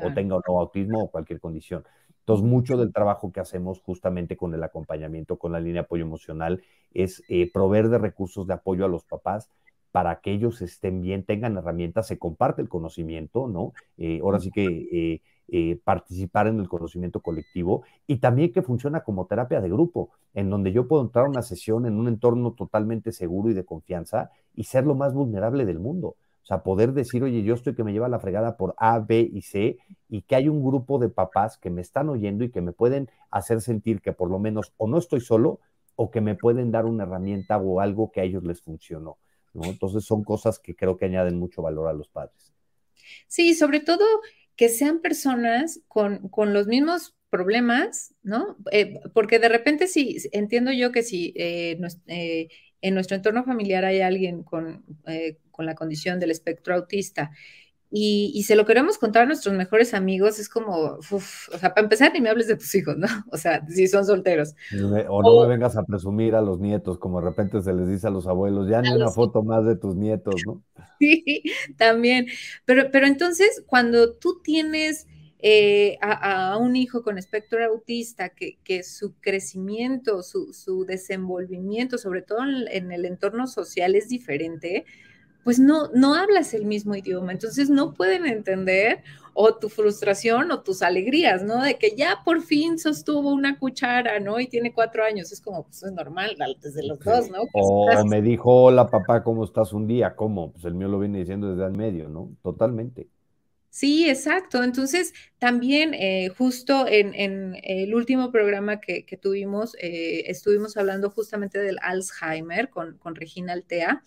o 0.00 0.12
tenga 0.14 0.36
o 0.36 0.42
no 0.46 0.60
autismo 0.60 1.04
o 1.04 1.10
cualquier 1.10 1.40
condición. 1.40 1.84
Entonces, 2.20 2.46
mucho 2.46 2.76
del 2.76 2.92
trabajo 2.92 3.32
que 3.32 3.40
hacemos 3.40 3.80
justamente 3.80 4.36
con 4.36 4.54
el 4.54 4.62
acompañamiento, 4.62 5.38
con 5.38 5.52
la 5.52 5.58
línea 5.58 5.82
de 5.82 5.86
apoyo 5.86 6.04
emocional, 6.04 6.62
es 6.94 7.22
eh, 7.28 7.50
proveer 7.52 7.88
de 7.88 7.98
recursos 7.98 8.46
de 8.46 8.54
apoyo 8.54 8.84
a 8.84 8.88
los 8.88 9.04
papás 9.04 9.50
para 9.90 10.20
que 10.20 10.32
ellos 10.32 10.62
estén 10.62 11.02
bien, 11.02 11.24
tengan 11.24 11.56
herramientas, 11.56 12.06
se 12.06 12.18
comparte 12.18 12.62
el 12.62 12.68
conocimiento, 12.68 13.48
¿no? 13.48 13.72
Eh, 13.98 14.20
ahora 14.22 14.38
sí 14.38 14.50
que 14.50 15.20
eh, 15.48 15.80
participar 15.84 16.46
en 16.46 16.60
el 16.60 16.68
conocimiento 16.68 17.20
colectivo 17.20 17.82
y 18.06 18.18
también 18.18 18.52
que 18.52 18.62
funciona 18.62 19.00
como 19.02 19.26
terapia 19.26 19.60
de 19.60 19.68
grupo, 19.68 20.10
en 20.32 20.48
donde 20.48 20.72
yo 20.72 20.88
puedo 20.88 21.02
entrar 21.02 21.26
a 21.26 21.28
una 21.28 21.42
sesión 21.42 21.84
en 21.84 21.98
un 21.98 22.08
entorno 22.08 22.52
totalmente 22.52 23.12
seguro 23.12 23.50
y 23.50 23.54
de 23.54 23.64
confianza 23.64 24.30
y 24.54 24.64
ser 24.64 24.86
lo 24.86 24.94
más 24.94 25.12
vulnerable 25.12 25.66
del 25.66 25.78
mundo. 25.78 26.16
O 26.42 26.46
sea, 26.46 26.62
poder 26.62 26.92
decir, 26.92 27.22
oye, 27.22 27.42
yo 27.42 27.54
estoy 27.54 27.74
que 27.74 27.84
me 27.84 27.92
lleva 27.92 28.08
la 28.08 28.18
fregada 28.18 28.56
por 28.56 28.74
A, 28.76 28.98
B 28.98 29.30
y 29.32 29.42
C, 29.42 29.78
y 30.08 30.22
que 30.22 30.34
hay 30.34 30.48
un 30.48 30.64
grupo 30.64 30.98
de 30.98 31.08
papás 31.08 31.56
que 31.56 31.70
me 31.70 31.80
están 31.80 32.08
oyendo 32.08 32.42
y 32.44 32.50
que 32.50 32.60
me 32.60 32.72
pueden 32.72 33.08
hacer 33.30 33.60
sentir 33.60 34.00
que 34.00 34.12
por 34.12 34.28
lo 34.28 34.38
menos 34.38 34.72
o 34.76 34.88
no 34.88 34.98
estoy 34.98 35.20
solo 35.20 35.60
o 35.94 36.10
que 36.10 36.20
me 36.20 36.34
pueden 36.34 36.72
dar 36.72 36.84
una 36.86 37.04
herramienta 37.04 37.58
o 37.58 37.80
algo 37.80 38.10
que 38.10 38.20
a 38.20 38.24
ellos 38.24 38.42
les 38.42 38.60
funcionó. 38.60 39.18
Entonces 39.54 40.04
son 40.04 40.24
cosas 40.24 40.58
que 40.58 40.74
creo 40.74 40.96
que 40.96 41.04
añaden 41.04 41.38
mucho 41.38 41.62
valor 41.62 41.88
a 41.88 41.92
los 41.92 42.08
padres. 42.08 42.52
Sí, 43.28 43.54
sobre 43.54 43.80
todo 43.80 44.04
que 44.56 44.68
sean 44.68 45.00
personas 45.00 45.80
con, 45.88 46.30
los 46.52 46.66
mismos 46.66 47.16
problemas, 47.30 48.14
¿no? 48.22 48.56
Eh, 48.70 49.00
porque 49.14 49.38
de 49.38 49.48
repente 49.48 49.86
sí, 49.86 50.16
entiendo 50.32 50.72
yo 50.72 50.92
que 50.92 51.02
si 51.02 51.32
eh, 51.36 51.78
eh, 52.06 52.48
en 52.80 52.94
nuestro 52.94 53.16
entorno 53.16 53.44
familiar 53.44 53.84
hay 53.84 54.00
alguien 54.00 54.42
con, 54.42 54.84
con 55.52 55.66
la 55.66 55.76
condición 55.76 56.18
del 56.18 56.32
espectro 56.32 56.74
autista 56.74 57.30
y, 57.94 58.32
y, 58.34 58.44
se 58.44 58.56
lo 58.56 58.64
queremos 58.64 58.96
contar 58.96 59.24
a 59.24 59.26
nuestros 59.26 59.54
mejores 59.54 59.92
amigos, 59.92 60.38
es 60.38 60.48
como, 60.48 60.96
uf, 61.10 61.50
o 61.50 61.58
sea, 61.58 61.74
para 61.74 61.84
empezar, 61.84 62.10
ni 62.14 62.22
me 62.22 62.30
hables 62.30 62.48
de 62.48 62.56
tus 62.56 62.74
hijos, 62.74 62.96
¿no? 62.96 63.06
O 63.30 63.36
sea, 63.36 63.66
si 63.68 63.86
son 63.86 64.06
solteros. 64.06 64.54
O 65.08 65.22
no 65.22 65.42
me 65.42 65.48
vengas 65.48 65.76
a 65.76 65.84
presumir 65.84 66.34
a 66.34 66.40
los 66.40 66.58
nietos, 66.58 66.98
como 66.98 67.20
de 67.20 67.28
repente 67.28 67.60
se 67.60 67.74
les 67.74 67.86
dice 67.86 68.06
a 68.06 68.10
los 68.10 68.26
abuelos, 68.26 68.66
ya 68.66 68.80
ni 68.80 68.88
una 68.88 69.10
foto 69.10 69.42
más 69.42 69.66
de 69.66 69.76
tus 69.76 69.94
nietos, 69.94 70.36
¿no? 70.46 70.62
Sí, 70.98 71.42
también. 71.76 72.28
Pero, 72.64 72.90
pero 72.90 73.06
entonces, 73.06 73.62
cuando 73.66 74.14
tú 74.14 74.40
tienes 74.42 75.06
eh, 75.40 75.98
a, 76.00 76.56
un 76.56 76.76
hijo 76.76 77.02
con 77.02 77.18
espectro 77.18 77.62
autista, 77.62 78.30
que, 78.30 78.58
que 78.64 78.84
su 78.84 79.16
crecimiento, 79.20 80.22
su, 80.22 80.54
su, 80.54 80.86
desenvolvimiento, 80.86 81.98
sobre 81.98 82.22
todo 82.22 82.38
en, 82.44 82.68
en 82.70 82.92
el 82.92 83.04
entorno 83.04 83.46
social, 83.48 83.96
es 83.96 84.08
diferente, 84.08 84.86
pues 85.44 85.58
no, 85.58 85.88
no 85.94 86.14
hablas 86.14 86.54
el 86.54 86.64
mismo 86.64 86.94
idioma, 86.94 87.32
entonces 87.32 87.70
no 87.70 87.92
pueden 87.94 88.26
entender 88.26 89.02
o 89.34 89.54
tu 89.54 89.68
frustración 89.68 90.50
o 90.50 90.60
tus 90.60 90.82
alegrías, 90.82 91.42
¿no? 91.42 91.62
De 91.62 91.78
que 91.78 91.94
ya 91.96 92.20
por 92.24 92.42
fin 92.42 92.78
sostuvo 92.78 93.32
una 93.32 93.58
cuchara, 93.58 94.20
¿no? 94.20 94.38
Y 94.38 94.46
tiene 94.46 94.72
cuatro 94.72 95.04
años, 95.04 95.32
es 95.32 95.40
como, 95.40 95.64
pues 95.64 95.82
es 95.82 95.92
normal, 95.92 96.36
desde 96.60 96.86
los 96.86 96.98
dos, 97.00 97.30
¿no? 97.30 97.38
o 97.54 98.04
me 98.04 98.20
dijo, 98.20 98.64
hola 98.64 98.86
papá, 98.86 99.22
¿cómo 99.22 99.44
estás 99.44 99.72
un 99.72 99.86
día? 99.86 100.14
¿Cómo? 100.14 100.52
Pues 100.52 100.64
el 100.64 100.74
mío 100.74 100.88
lo 100.88 100.98
viene 100.98 101.18
diciendo 101.18 101.50
desde 101.50 101.66
el 101.66 101.76
medio, 101.76 102.08
¿no? 102.08 102.30
Totalmente. 102.42 103.08
Sí, 103.72 104.06
exacto. 104.06 104.62
Entonces, 104.62 105.14
también 105.38 105.94
eh, 105.94 106.28
justo 106.36 106.86
en, 106.86 107.56
el 107.64 107.94
último 107.94 108.30
programa 108.30 108.82
que, 108.82 109.02
tuvimos, 109.18 109.74
eh, 109.80 110.24
estuvimos 110.26 110.76
hablando 110.76 111.08
justamente 111.08 111.58
del 111.58 111.78
Alzheimer 111.80 112.68
con, 112.68 112.98
Regina 113.14 113.54
Altea 113.54 114.02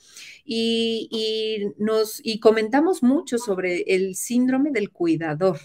y, 0.45 1.71
nos, 1.79 2.21
y 2.23 2.39
comentamos 2.39 3.01
mucho 3.01 3.39
sobre 3.39 3.81
el 3.87 4.15
síndrome 4.15 4.69
del 4.69 4.91
cuidador. 4.91 5.57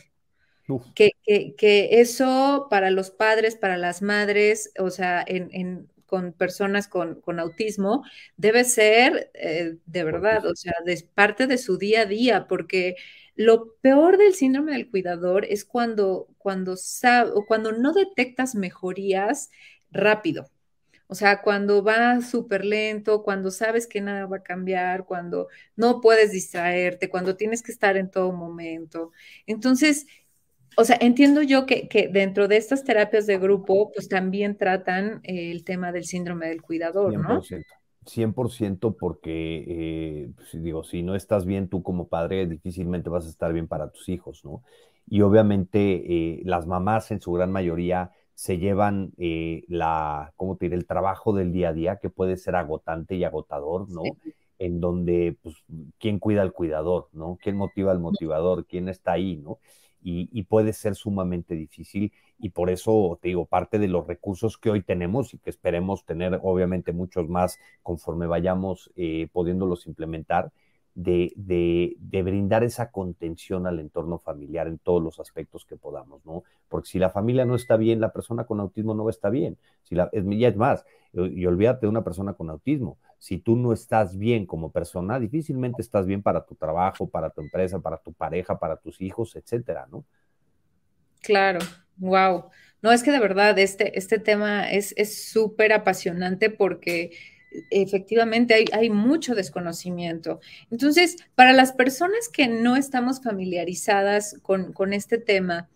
Que, 0.94 1.12
eso 1.90 2.68
para 2.70 2.90
los 2.90 3.10
padres, 3.10 3.54
para 3.54 3.76
las 3.76 4.00
madres, 4.00 4.72
o 4.78 4.88
sea, 4.88 5.22
en, 5.26 5.90
con 6.06 6.32
personas 6.32 6.88
con, 6.88 7.20
autismo, 7.38 8.02
debe 8.38 8.64
ser 8.64 9.30
eh, 9.34 9.76
de 9.84 10.04
verdad, 10.04 10.46
o 10.46 10.56
sea, 10.56 10.72
de 10.86 11.06
parte 11.14 11.46
de 11.46 11.58
su 11.58 11.76
día 11.76 12.02
a 12.02 12.06
día, 12.06 12.46
porque 12.48 12.96
lo 13.36 13.74
peor 13.80 14.18
del 14.18 14.34
síndrome 14.34 14.72
del 14.72 14.90
cuidador 14.90 15.44
es 15.44 15.64
cuando, 15.64 16.28
cuando, 16.38 16.76
o 17.34 17.46
cuando 17.46 17.72
no 17.72 17.92
detectas 17.92 18.54
mejorías 18.54 19.50
rápido. 19.90 20.46
O 21.06 21.16
sea, 21.16 21.42
cuando 21.42 21.82
va 21.82 22.20
súper 22.20 22.64
lento, 22.64 23.24
cuando 23.24 23.50
sabes 23.50 23.88
que 23.88 24.00
nada 24.00 24.26
va 24.26 24.36
a 24.36 24.42
cambiar, 24.44 25.04
cuando 25.06 25.48
no 25.74 26.00
puedes 26.00 26.30
distraerte, 26.30 27.10
cuando 27.10 27.34
tienes 27.34 27.62
que 27.62 27.72
estar 27.72 27.96
en 27.96 28.10
todo 28.10 28.30
momento. 28.30 29.10
Entonces, 29.46 30.06
o 30.76 30.84
sea, 30.84 30.96
entiendo 31.00 31.42
yo 31.42 31.66
que, 31.66 32.08
dentro 32.12 32.46
de 32.46 32.58
estas 32.58 32.84
terapias 32.84 33.26
de 33.26 33.38
grupo, 33.38 33.90
pues 33.92 34.08
también 34.08 34.56
tratan 34.56 35.20
el 35.24 35.64
tema 35.64 35.90
del 35.90 36.04
síndrome 36.04 36.48
del 36.48 36.62
cuidador, 36.62 37.18
¿no? 37.18 37.42
100% 37.42 37.79
porque, 38.98 39.64
eh, 39.68 40.32
pues, 40.36 40.62
digo, 40.62 40.84
si 40.84 41.02
no 41.02 41.14
estás 41.14 41.44
bien 41.46 41.68
tú 41.68 41.82
como 41.82 42.08
padre, 42.08 42.46
difícilmente 42.46 43.10
vas 43.10 43.26
a 43.26 43.30
estar 43.30 43.52
bien 43.52 43.68
para 43.68 43.90
tus 43.90 44.08
hijos, 44.08 44.44
¿no? 44.44 44.62
Y 45.08 45.22
obviamente 45.22 45.78
eh, 46.38 46.42
las 46.44 46.66
mamás 46.66 47.10
en 47.10 47.20
su 47.20 47.32
gran 47.32 47.50
mayoría 47.52 48.12
se 48.34 48.58
llevan 48.58 49.12
eh, 49.18 49.64
la, 49.68 50.32
¿cómo 50.36 50.56
te 50.56 50.66
diré? 50.66 50.76
El 50.76 50.86
trabajo 50.86 51.32
del 51.32 51.52
día 51.52 51.70
a 51.70 51.72
día 51.72 51.96
que 51.96 52.10
puede 52.10 52.36
ser 52.36 52.56
agotante 52.56 53.16
y 53.16 53.24
agotador, 53.24 53.88
¿no? 53.90 54.02
En 54.58 54.80
donde, 54.80 55.36
pues, 55.42 55.56
¿quién 55.98 56.18
cuida 56.18 56.42
al 56.42 56.52
cuidador, 56.52 57.08
¿no? 57.12 57.38
¿Quién 57.42 57.56
motiva 57.56 57.92
al 57.92 58.00
motivador? 58.00 58.66
¿Quién 58.66 58.88
está 58.88 59.12
ahí, 59.12 59.36
¿no? 59.36 59.58
Y, 60.02 60.42
puede 60.44 60.72
ser 60.72 60.94
sumamente 60.94 61.54
difícil 61.54 62.12
y 62.38 62.50
por 62.50 62.70
eso 62.70 63.18
te 63.20 63.28
digo, 63.28 63.46
parte 63.46 63.78
de 63.78 63.88
los 63.88 64.06
recursos 64.06 64.56
que 64.58 64.70
hoy 64.70 64.82
tenemos 64.82 65.34
y 65.34 65.38
que 65.38 65.50
esperemos 65.50 66.04
tener 66.04 66.40
obviamente 66.42 66.92
muchos 66.92 67.28
más 67.28 67.58
conforme 67.82 68.26
vayamos 68.26 68.90
eh, 68.96 69.28
pudiéndolos 69.32 69.86
implementar, 69.86 70.52
de, 70.94 71.32
de, 71.36 72.22
brindar 72.22 72.64
esa 72.64 72.90
contención 72.90 73.66
al 73.66 73.78
entorno 73.78 74.18
familiar 74.18 74.66
en 74.66 74.78
todos 74.78 75.02
los 75.02 75.20
aspectos 75.20 75.64
que 75.64 75.76
podamos, 75.76 76.24
¿no? 76.24 76.42
Porque 76.68 76.88
si 76.88 76.98
la 76.98 77.10
familia 77.10 77.44
no 77.44 77.54
está 77.54 77.76
bien, 77.76 78.00
la 78.00 78.12
persona 78.12 78.44
con 78.44 78.60
autismo 78.60 78.94
no 78.94 79.08
está 79.08 79.30
bien. 79.30 79.56
Si 79.82 79.94
la, 79.94 80.10
ya 80.12 80.48
es 80.48 80.56
más, 80.56 80.84
y 81.12 81.46
olvídate 81.46 81.82
de 81.82 81.88
una 81.88 82.04
persona 82.04 82.34
con 82.34 82.50
autismo. 82.50 82.98
Si 83.18 83.38
tú 83.38 83.56
no 83.56 83.72
estás 83.72 84.16
bien 84.16 84.46
como 84.46 84.70
persona, 84.70 85.18
difícilmente 85.18 85.82
estás 85.82 86.06
bien 86.06 86.22
para 86.22 86.44
tu 86.44 86.54
trabajo, 86.54 87.08
para 87.08 87.30
tu 87.30 87.40
empresa, 87.40 87.80
para 87.80 87.98
tu 87.98 88.12
pareja, 88.12 88.58
para 88.58 88.76
tus 88.76 89.00
hijos, 89.00 89.36
etcétera, 89.36 89.86
¿no? 89.90 90.04
Claro, 91.20 91.60
wow. 91.98 92.44
No, 92.82 92.92
es 92.92 93.02
que 93.02 93.10
de 93.10 93.20
verdad 93.20 93.58
este, 93.58 93.98
este 93.98 94.18
tema 94.18 94.70
es 94.70 94.94
súper 95.30 95.72
apasionante 95.72 96.48
porque 96.48 97.10
efectivamente 97.70 98.64
hay, 98.72 98.90
mucho 98.90 99.34
desconocimiento. 99.34 100.40
Entonces, 100.70 101.16
para 101.34 101.52
las 101.52 101.72
personas 101.72 102.28
que 102.28 102.48
no 102.48 102.76
estamos 102.76 103.22
familiarizadas 103.22 104.38
con, 104.42 104.92
este 104.92 105.18
tema, 105.18 105.68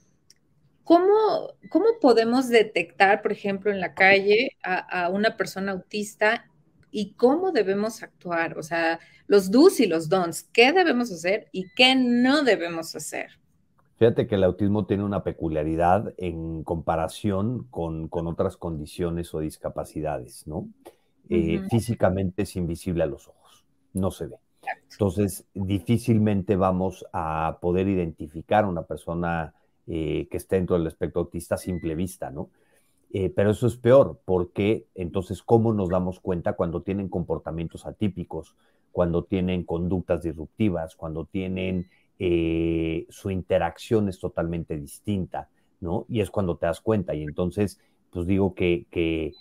¿cómo, 0.84 1.54
¿cómo, 1.68 1.86
podemos 2.00 2.48
detectar, 2.48 3.22
por 3.22 3.32
ejemplo, 3.32 3.70
en 3.70 3.80
la 3.80 3.94
calle 3.94 4.50
a, 4.62 5.08
una 5.10 5.36
persona 5.36 5.72
autista 5.72 6.46
y 6.90 7.12
cómo 7.14 7.50
debemos 7.50 8.02
actuar? 8.02 8.58
O 8.58 8.62
sea, 8.62 9.00
los 9.26 9.50
do's 9.50 9.80
y 9.80 9.86
los 9.86 10.08
don'ts, 10.08 10.44
¿qué 10.52 10.72
debemos 10.72 11.10
hacer 11.10 11.48
y 11.52 11.66
qué 11.74 11.94
no 11.96 12.42
debemos 12.42 12.94
hacer? 12.94 13.38
Fíjate 13.96 14.26
que 14.26 14.34
el 14.34 14.44
autismo 14.44 14.86
tiene 14.86 15.04
una 15.04 15.22
peculiaridad 15.22 16.12
en 16.18 16.64
comparación 16.64 17.68
con, 17.70 18.08
con 18.08 18.26
otras 18.26 18.56
condiciones 18.56 19.32
o 19.34 19.38
discapacidades, 19.38 20.46
¿no? 20.48 20.68
Eh, 21.30 21.62
físicamente 21.70 22.42
es 22.42 22.54
invisible 22.56 23.02
a 23.02 23.06
los 23.06 23.28
ojos, 23.28 23.64
no 23.92 24.10
se 24.10 24.26
ve. 24.26 24.36
Entonces, 24.90 25.46
difícilmente 25.54 26.56
vamos 26.56 27.04
a 27.12 27.58
poder 27.60 27.88
identificar 27.88 28.64
a 28.64 28.68
una 28.68 28.82
persona 28.82 29.54
eh, 29.86 30.26
que 30.30 30.36
esté 30.36 30.56
dentro 30.56 30.76
del 30.76 30.86
espectro 30.86 31.22
autista 31.22 31.56
a 31.56 31.58
simple 31.58 31.94
vista, 31.94 32.30
¿no? 32.30 32.50
Eh, 33.12 33.30
pero 33.30 33.50
eso 33.50 33.66
es 33.66 33.76
peor, 33.76 34.20
porque 34.24 34.86
entonces, 34.94 35.42
¿cómo 35.42 35.72
nos 35.72 35.88
damos 35.88 36.20
cuenta 36.20 36.54
cuando 36.54 36.82
tienen 36.82 37.08
comportamientos 37.08 37.86
atípicos, 37.86 38.56
cuando 38.90 39.24
tienen 39.24 39.64
conductas 39.64 40.22
disruptivas, 40.22 40.96
cuando 40.96 41.24
tienen 41.24 41.88
su 43.08 43.30
interacción 43.30 44.08
es 44.08 44.18
totalmente 44.18 44.78
distinta, 44.78 45.48
¿no? 45.80 46.06
Y 46.08 46.20
es 46.20 46.30
cuando 46.30 46.56
te 46.56 46.66
das 46.66 46.80
cuenta. 46.80 47.14
Y 47.14 47.22
entonces, 47.22 47.80
pues 48.10 48.26
digo 48.26 48.54
que, 48.54 48.86
que 48.90 49.34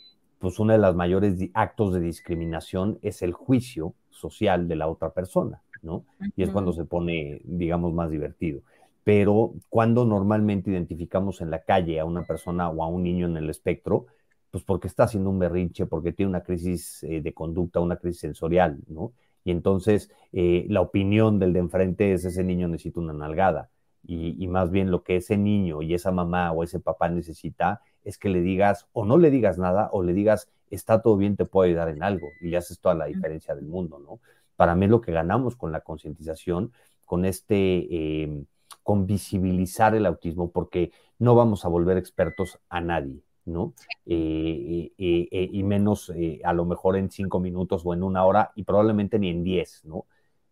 pues 0.43 0.59
uno 0.59 0.73
de 0.73 0.79
los 0.79 0.93
mayores 0.93 1.37
actos 1.53 1.93
de 1.93 2.01
discriminación 2.01 2.99
es 3.01 3.21
el 3.21 3.31
juicio 3.31 3.93
social 4.09 4.67
de 4.67 4.75
la 4.75 4.89
otra 4.89 5.11
persona, 5.11 5.61
¿no? 5.81 6.03
Y 6.35 6.43
es 6.43 6.49
cuando 6.49 6.73
se 6.73 6.83
pone, 6.83 7.39
digamos, 7.45 7.93
más 7.93 8.11
divertido. 8.11 8.59
Pero 9.05 9.53
cuando 9.69 10.03
normalmente 10.03 10.69
identificamos 10.69 11.39
en 11.39 11.49
la 11.49 11.63
calle 11.63 11.97
a 11.97 12.03
una 12.03 12.23
persona 12.23 12.69
o 12.69 12.83
a 12.83 12.89
un 12.89 13.03
niño 13.03 13.25
en 13.25 13.37
el 13.37 13.49
espectro, 13.49 14.07
pues 14.51 14.65
porque 14.65 14.89
está 14.89 15.03
haciendo 15.05 15.29
un 15.29 15.39
berrinche, 15.39 15.85
porque 15.85 16.11
tiene 16.11 16.31
una 16.31 16.43
crisis 16.43 17.03
eh, 17.03 17.21
de 17.21 17.33
conducta, 17.33 17.79
una 17.79 17.95
crisis 17.95 18.19
sensorial, 18.19 18.79
¿no? 18.89 19.13
Y 19.45 19.51
entonces 19.51 20.11
eh, 20.33 20.65
la 20.67 20.81
opinión 20.81 21.39
del 21.39 21.53
de 21.53 21.59
enfrente 21.59 22.11
es 22.11 22.25
ese 22.25 22.43
niño 22.43 22.67
necesita 22.67 22.99
una 22.99 23.13
nalgada. 23.13 23.69
y, 24.05 24.45
más 24.47 24.71
bien 24.71 24.91
lo 24.91 25.03
que 25.03 25.15
ese 25.15 25.37
niño 25.37 25.81
y 25.81 25.93
esa 25.93 26.11
mamá 26.11 26.51
o 26.51 26.63
ese 26.63 26.81
papá 26.81 27.07
necesita 27.07 27.79
es 28.03 28.17
que 28.17 28.29
le 28.29 28.41
digas 28.41 28.87
o 28.93 29.05
no 29.05 29.17
le 29.17 29.31
digas 29.31 29.57
nada 29.57 29.89
o 29.91 30.03
le 30.03 30.13
digas, 30.13 30.49
está 30.69 31.01
todo 31.01 31.17
bien, 31.17 31.35
te 31.35 31.45
puedo 31.45 31.67
ayudar 31.67 31.89
en 31.89 32.03
algo 32.03 32.27
y 32.41 32.47
le 32.47 32.57
haces 32.57 32.79
toda 32.79 32.95
la 32.95 33.05
diferencia 33.05 33.55
del 33.55 33.65
mundo, 33.65 33.99
¿no? 33.99 34.19
Para 34.55 34.75
mí 34.75 34.85
es 34.85 34.91
lo 34.91 35.01
que 35.01 35.11
ganamos 35.11 35.55
con 35.55 35.71
la 35.71 35.81
concientización, 35.81 36.73
con 37.05 37.25
este, 37.25 38.23
em, 38.23 38.45
con 38.83 39.05
visibilizar 39.05 39.95
el 39.95 40.05
autismo, 40.05 40.51
porque 40.51 40.91
no 41.19 41.35
vamos 41.35 41.65
a 41.65 41.69
volver 41.69 41.97
expertos 41.97 42.59
a 42.69 42.81
nadie, 42.81 43.23
¿no? 43.45 43.73
Eh, 44.05 44.91
eh, 44.97 45.27
eh, 45.31 45.49
y 45.51 45.63
menos 45.63 46.11
a 46.43 46.53
lo 46.53 46.65
mejor 46.65 46.97
en 46.97 47.09
cinco 47.09 47.39
minutos 47.39 47.83
o 47.85 47.93
en 47.93 48.03
una 48.03 48.25
hora 48.25 48.51
y 48.55 48.63
probablemente 48.63 49.19
ni 49.19 49.29
en 49.29 49.43
diez, 49.43 49.83
¿no? 49.85 50.05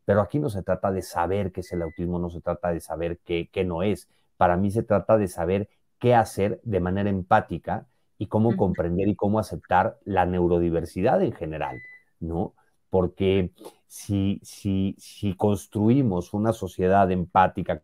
Pero 0.05 0.21
aquí 0.21 0.39
no 0.39 0.49
se 0.49 0.63
trata 0.63 0.91
de 0.91 1.01
saber 1.01 1.51
qué 1.51 1.61
es 1.61 1.71
el 1.73 1.81
autismo, 1.81 2.19
no 2.19 2.29
se 2.29 2.41
trata 2.41 2.71
de 2.71 2.79
saber 2.79 3.19
qué, 3.19 3.49
qué 3.51 3.63
no 3.63 3.83
es. 3.83 4.09
Para 4.37 4.57
mí 4.57 4.71
se 4.71 4.83
trata 4.83 5.17
de 5.17 5.27
saber 5.27 5.69
qué 6.01 6.15
hacer 6.15 6.59
de 6.63 6.79
manera 6.79 7.11
empática 7.11 7.87
y 8.17 8.25
cómo 8.25 8.57
comprender 8.57 9.07
y 9.07 9.15
cómo 9.15 9.39
aceptar 9.39 9.99
la 10.03 10.25
neurodiversidad 10.25 11.21
en 11.21 11.31
general, 11.31 11.79
¿no? 12.19 12.55
Porque 12.89 13.51
si, 13.85 14.41
si, 14.43 14.95
si 14.97 15.35
construimos 15.35 16.33
una 16.33 16.53
sociedad 16.53 17.09
empática, 17.11 17.83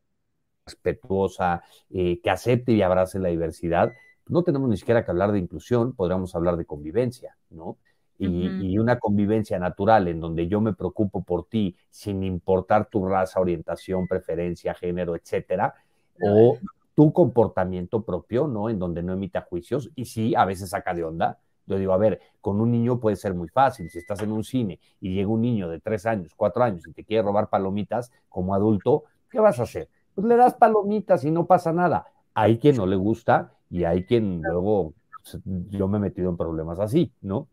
respetuosa, 0.65 1.63
eh, 1.91 2.19
que 2.21 2.29
acepte 2.31 2.73
y 2.73 2.81
abrace 2.81 3.19
la 3.19 3.29
diversidad, 3.29 3.93
no 4.27 4.43
tenemos 4.43 4.67
ni 4.67 4.77
siquiera 4.77 5.05
que 5.05 5.11
hablar 5.11 5.31
de 5.31 5.39
inclusión, 5.39 5.93
podríamos 5.93 6.35
hablar 6.35 6.57
de 6.57 6.65
convivencia, 6.65 7.37
¿no? 7.51 7.77
Y, 8.19 8.47
y, 8.65 8.79
una 8.79 8.97
convivencia 8.97 9.59
natural 9.59 10.07
en 10.07 10.19
donde 10.19 10.47
yo 10.47 10.59
me 10.59 10.73
preocupo 10.73 11.23
por 11.23 11.47
ti 11.47 11.75
sin 11.91 12.23
importar 12.23 12.89
tu 12.89 13.05
raza, 13.05 13.39
orientación, 13.39 14.07
preferencia, 14.07 14.73
género, 14.73 15.15
etcétera, 15.15 15.75
o 16.19 16.57
tu 16.97 17.13
comportamiento 17.13 18.01
propio, 18.01 18.47
¿no? 18.47 18.71
En 18.71 18.79
donde 18.79 19.03
no 19.03 19.13
emita 19.13 19.41
juicios 19.41 19.91
y 19.93 20.05
sí, 20.05 20.33
a 20.33 20.45
veces 20.45 20.71
saca 20.71 20.95
de 20.95 21.03
onda. 21.03 21.37
Yo 21.67 21.77
digo, 21.77 21.93
a 21.93 21.97
ver, 21.97 22.19
con 22.41 22.59
un 22.59 22.71
niño 22.71 22.99
puede 22.99 23.15
ser 23.15 23.35
muy 23.35 23.49
fácil. 23.49 23.87
Si 23.91 23.99
estás 23.99 24.23
en 24.23 24.31
un 24.31 24.43
cine 24.43 24.79
y 24.99 25.13
llega 25.13 25.29
un 25.29 25.41
niño 25.41 25.69
de 25.69 25.79
tres 25.79 26.07
años, 26.07 26.33
cuatro 26.35 26.63
años 26.63 26.87
y 26.87 26.93
te 26.93 27.03
quiere 27.03 27.21
robar 27.21 27.49
palomitas 27.49 28.11
como 28.29 28.55
adulto, 28.55 29.03
¿qué 29.29 29.39
vas 29.39 29.59
a 29.59 29.63
hacer? 29.63 29.89
Pues 30.15 30.25
le 30.25 30.37
das 30.37 30.55
palomitas 30.55 31.23
y 31.23 31.29
no 31.29 31.45
pasa 31.45 31.71
nada. 31.71 32.07
Hay 32.33 32.57
quien 32.57 32.77
no 32.77 32.87
le 32.87 32.95
gusta 32.95 33.53
y 33.69 33.83
hay 33.83 34.03
quien 34.03 34.41
luego, 34.41 34.95
pues, 35.21 35.39
yo 35.45 35.87
me 35.87 35.99
he 35.99 36.01
metido 36.01 36.31
en 36.31 36.37
problemas 36.37 36.79
así, 36.79 37.13
¿no? 37.21 37.47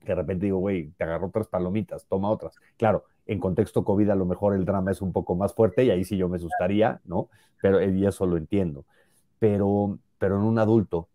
Que 0.00 0.08
de 0.08 0.16
repente 0.16 0.44
digo, 0.44 0.58
güey, 0.58 0.90
te 0.98 1.04
agarro 1.04 1.28
otras 1.28 1.48
palomitas, 1.48 2.04
toma 2.04 2.28
otras. 2.28 2.56
Claro, 2.76 3.04
en 3.26 3.38
contexto 3.38 3.84
COVID 3.84 4.10
a 4.10 4.14
lo 4.14 4.24
mejor 4.24 4.54
el 4.54 4.64
drama 4.64 4.90
es 4.90 5.02
un 5.02 5.12
poco 5.12 5.34
más 5.34 5.54
fuerte 5.54 5.84
y 5.84 5.90
ahí 5.90 6.04
sí 6.04 6.16
yo 6.16 6.28
me 6.28 6.36
asustaría, 6.36 7.00
¿no? 7.04 7.28
Pero 7.60 7.82
y 7.82 8.06
eso 8.06 8.26
lo 8.26 8.36
entiendo. 8.36 8.84
Pero, 9.38 9.98
pero 10.18 10.36
en 10.36 10.42
un 10.42 10.58
adulto 10.58 11.08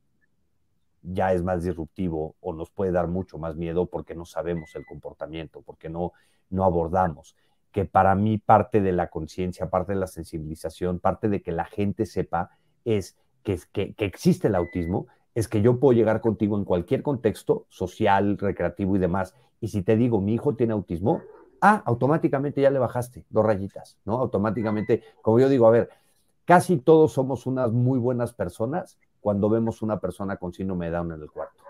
ya 1.01 1.33
es 1.33 1.43
más 1.43 1.63
disruptivo 1.63 2.35
o 2.41 2.53
nos 2.53 2.69
puede 2.69 2.91
dar 2.91 3.07
mucho 3.07 3.37
más 3.37 3.55
miedo 3.55 3.85
porque 3.85 4.15
no 4.15 4.25
sabemos 4.25 4.75
el 4.75 4.85
comportamiento, 4.85 5.61
porque 5.61 5.89
no, 5.89 6.13
no 6.49 6.63
abordamos. 6.63 7.35
Que 7.71 7.85
para 7.85 8.15
mí 8.15 8.37
parte 8.37 8.81
de 8.81 8.91
la 8.91 9.07
conciencia, 9.07 9.69
parte 9.69 9.93
de 9.93 9.99
la 9.99 10.07
sensibilización, 10.07 10.99
parte 10.99 11.29
de 11.29 11.41
que 11.41 11.51
la 11.51 11.65
gente 11.65 12.05
sepa 12.05 12.51
es 12.85 13.17
que, 13.43 13.59
que, 13.71 13.93
que 13.93 14.05
existe 14.05 14.47
el 14.47 14.55
autismo, 14.55 15.07
es 15.35 15.47
que 15.47 15.61
yo 15.61 15.79
puedo 15.79 15.95
llegar 15.95 16.19
contigo 16.21 16.57
en 16.57 16.65
cualquier 16.65 17.03
contexto 17.03 17.67
social, 17.69 18.37
recreativo 18.37 18.95
y 18.95 18.99
demás. 18.99 19.35
Y 19.61 19.67
si 19.67 19.83
te 19.83 19.95
digo, 19.95 20.19
mi 20.19 20.33
hijo 20.33 20.55
tiene 20.55 20.73
autismo, 20.73 21.21
ah, 21.61 21.83
automáticamente 21.85 22.61
ya 22.61 22.69
le 22.69 22.79
bajaste 22.79 23.25
dos 23.29 23.45
rayitas, 23.45 23.97
¿no? 24.05 24.19
Automáticamente, 24.19 25.03
como 25.21 25.39
yo 25.39 25.49
digo, 25.49 25.67
a 25.67 25.71
ver, 25.71 25.89
casi 26.45 26.77
todos 26.77 27.13
somos 27.13 27.45
unas 27.45 27.71
muy 27.71 27.99
buenas 27.99 28.33
personas 28.33 28.97
cuando 29.19 29.49
vemos 29.49 29.81
una 29.81 29.99
persona 29.99 30.37
con 30.37 30.53
síndrome 30.53 30.85
de 30.85 30.91
Down 30.91 31.11
en 31.13 31.21
el 31.21 31.31
cuarto. 31.31 31.63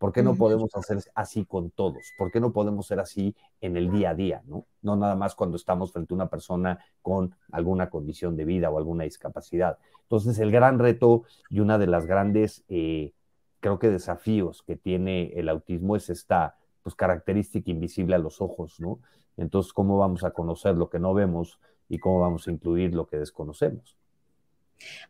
¿Por 0.00 0.12
qué 0.12 0.22
no 0.22 0.34
podemos 0.34 0.74
hacer 0.74 0.96
así 1.14 1.44
con 1.44 1.70
todos? 1.70 2.14
¿Por 2.16 2.30
qué 2.30 2.40
no 2.40 2.54
podemos 2.54 2.86
ser 2.86 3.00
así 3.00 3.36
en 3.60 3.76
el 3.76 3.90
día 3.90 4.10
a 4.10 4.14
día, 4.14 4.42
no? 4.46 4.64
No 4.80 4.96
nada 4.96 5.14
más 5.14 5.34
cuando 5.34 5.56
estamos 5.56 5.92
frente 5.92 6.14
a 6.14 6.16
una 6.16 6.30
persona 6.30 6.78
con 7.02 7.34
alguna 7.52 7.90
condición 7.90 8.34
de 8.34 8.46
vida 8.46 8.70
o 8.70 8.78
alguna 8.78 9.04
discapacidad. 9.04 9.76
Entonces, 10.04 10.38
el 10.38 10.52
gran 10.52 10.78
reto 10.78 11.24
y 11.50 11.60
una 11.60 11.76
de 11.76 11.86
las 11.86 12.06
grandes, 12.06 12.64
eh, 12.68 13.12
creo 13.60 13.78
que 13.78 13.90
desafíos 13.90 14.62
que 14.62 14.74
tiene 14.74 15.34
el 15.34 15.50
autismo 15.50 15.96
es 15.96 16.08
esta 16.08 16.56
pues, 16.90 16.96
característica 16.96 17.70
invisible 17.70 18.16
a 18.16 18.18
los 18.18 18.40
ojos, 18.40 18.80
¿no? 18.80 18.98
Entonces, 19.36 19.72
¿cómo 19.72 19.98
vamos 19.98 20.24
a 20.24 20.32
conocer 20.32 20.74
lo 20.74 20.90
que 20.90 20.98
no 20.98 21.14
vemos 21.14 21.60
y 21.88 21.98
cómo 21.98 22.18
vamos 22.18 22.48
a 22.48 22.50
incluir 22.50 22.94
lo 22.94 23.06
que 23.06 23.16
desconocemos? 23.16 23.96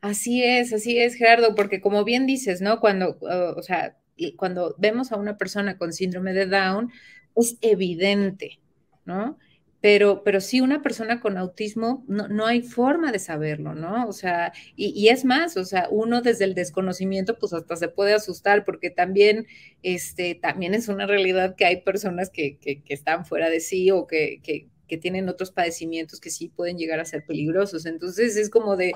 Así 0.03 0.43
es, 0.45 0.73
así 0.75 0.99
es, 0.99 1.15
Gerardo, 1.15 1.55
porque 1.55 1.81
como 1.81 2.05
bien 2.05 2.27
dices, 2.27 2.61
¿no? 2.61 2.81
Cuando, 2.81 3.17
o 3.21 3.63
sea, 3.63 3.97
cuando 4.37 4.75
vemos 4.79 5.11
a 5.11 5.17
una 5.17 5.39
persona 5.39 5.79
con 5.79 5.93
síndrome 5.93 6.35
de 6.35 6.47
Down, 6.47 6.91
es 7.35 7.57
evidente, 7.63 8.61
¿no? 9.07 9.39
Pero, 9.81 10.23
pero 10.25 10.41
sí 10.41 10.61
una 10.61 10.83
persona 10.83 11.21
con 11.21 11.39
autismo 11.39 12.05
no, 12.07 12.29
no 12.29 12.47
hay 12.47 12.63
forma 12.63 13.13
de 13.13 13.19
saberlo, 13.19 13.75
¿no? 13.75 14.07
O 14.07 14.13
sea, 14.13 14.53
y, 14.77 15.09
es 15.09 15.25
más, 15.25 15.57
o 15.57 15.65
sea, 15.65 15.89
uno 15.91 16.21
desde 16.21 16.45
el 16.45 16.55
desconocimiento 16.55 17.39
pues 17.39 17.53
hasta 17.53 17.77
se 17.77 17.89
puede 17.89 18.13
asustar 18.13 18.65
porque 18.65 18.91
también, 18.91 19.47
este, 19.83 20.35
también 20.35 20.75
es 20.75 20.89
una 20.89 21.07
realidad 21.07 21.57
que 21.57 21.65
hay 21.65 21.81
personas 21.83 22.31
que, 22.31 22.59
que, 22.59 22.83
están 22.89 23.25
fuera 23.25 23.49
de 23.49 23.61
sí 23.61 23.91
o 23.91 24.07
que, 24.07 24.41
que 24.43 24.99
tienen 24.99 25.29
otros 25.29 25.53
padecimientos 25.53 26.21
que 26.21 26.31
sí 26.31 26.49
pueden 26.49 26.77
llegar 26.77 26.99
a 27.01 27.05
ser 27.05 27.25
peligrosos. 27.25 27.87
Entonces 27.87 28.37
es 28.37 28.51
como 28.51 28.77
de, 28.77 28.93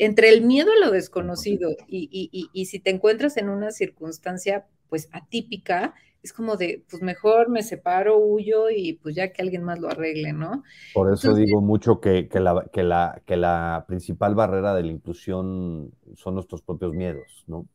entre 0.00 0.28
el 0.28 0.42
miedo 0.42 0.70
a 0.72 0.84
lo 0.84 0.90
desconocido 0.90 1.70
y, 1.86 2.50
y 2.52 2.66
si 2.66 2.80
te 2.80 2.90
encuentras 2.90 3.36
en 3.36 3.48
una 3.48 3.70
circunstancia 3.70 4.66
pues 4.88 5.08
atípica, 5.12 5.94
es 6.22 6.32
como 6.32 6.56
de, 6.56 6.84
pues 6.90 7.02
mejor 7.02 7.48
me 7.48 7.62
separo, 7.62 8.18
huyo 8.18 8.70
y 8.70 8.94
pues 8.94 9.14
ya 9.14 9.32
que 9.32 9.42
alguien 9.42 9.62
más 9.62 9.78
lo 9.78 9.88
arregle, 9.88 10.32
¿no? 10.32 10.62
Por 10.94 11.12
eso 11.12 11.34
digo 11.34 11.60
mucho 11.60 12.00
que, 12.00 12.28
la, 12.34 12.66
que, 12.72 12.82
la, 12.82 13.22
que 13.24 13.36
la 13.36 13.84
principal 13.86 14.34
barrera 14.34 14.74
de 14.74 14.82
la 14.82 14.92
inclusión 14.92 15.92
son 16.14 16.34
nuestros 16.34 16.62
propios 16.62 16.92
miedos, 16.92 17.44
¿no? 17.46 17.66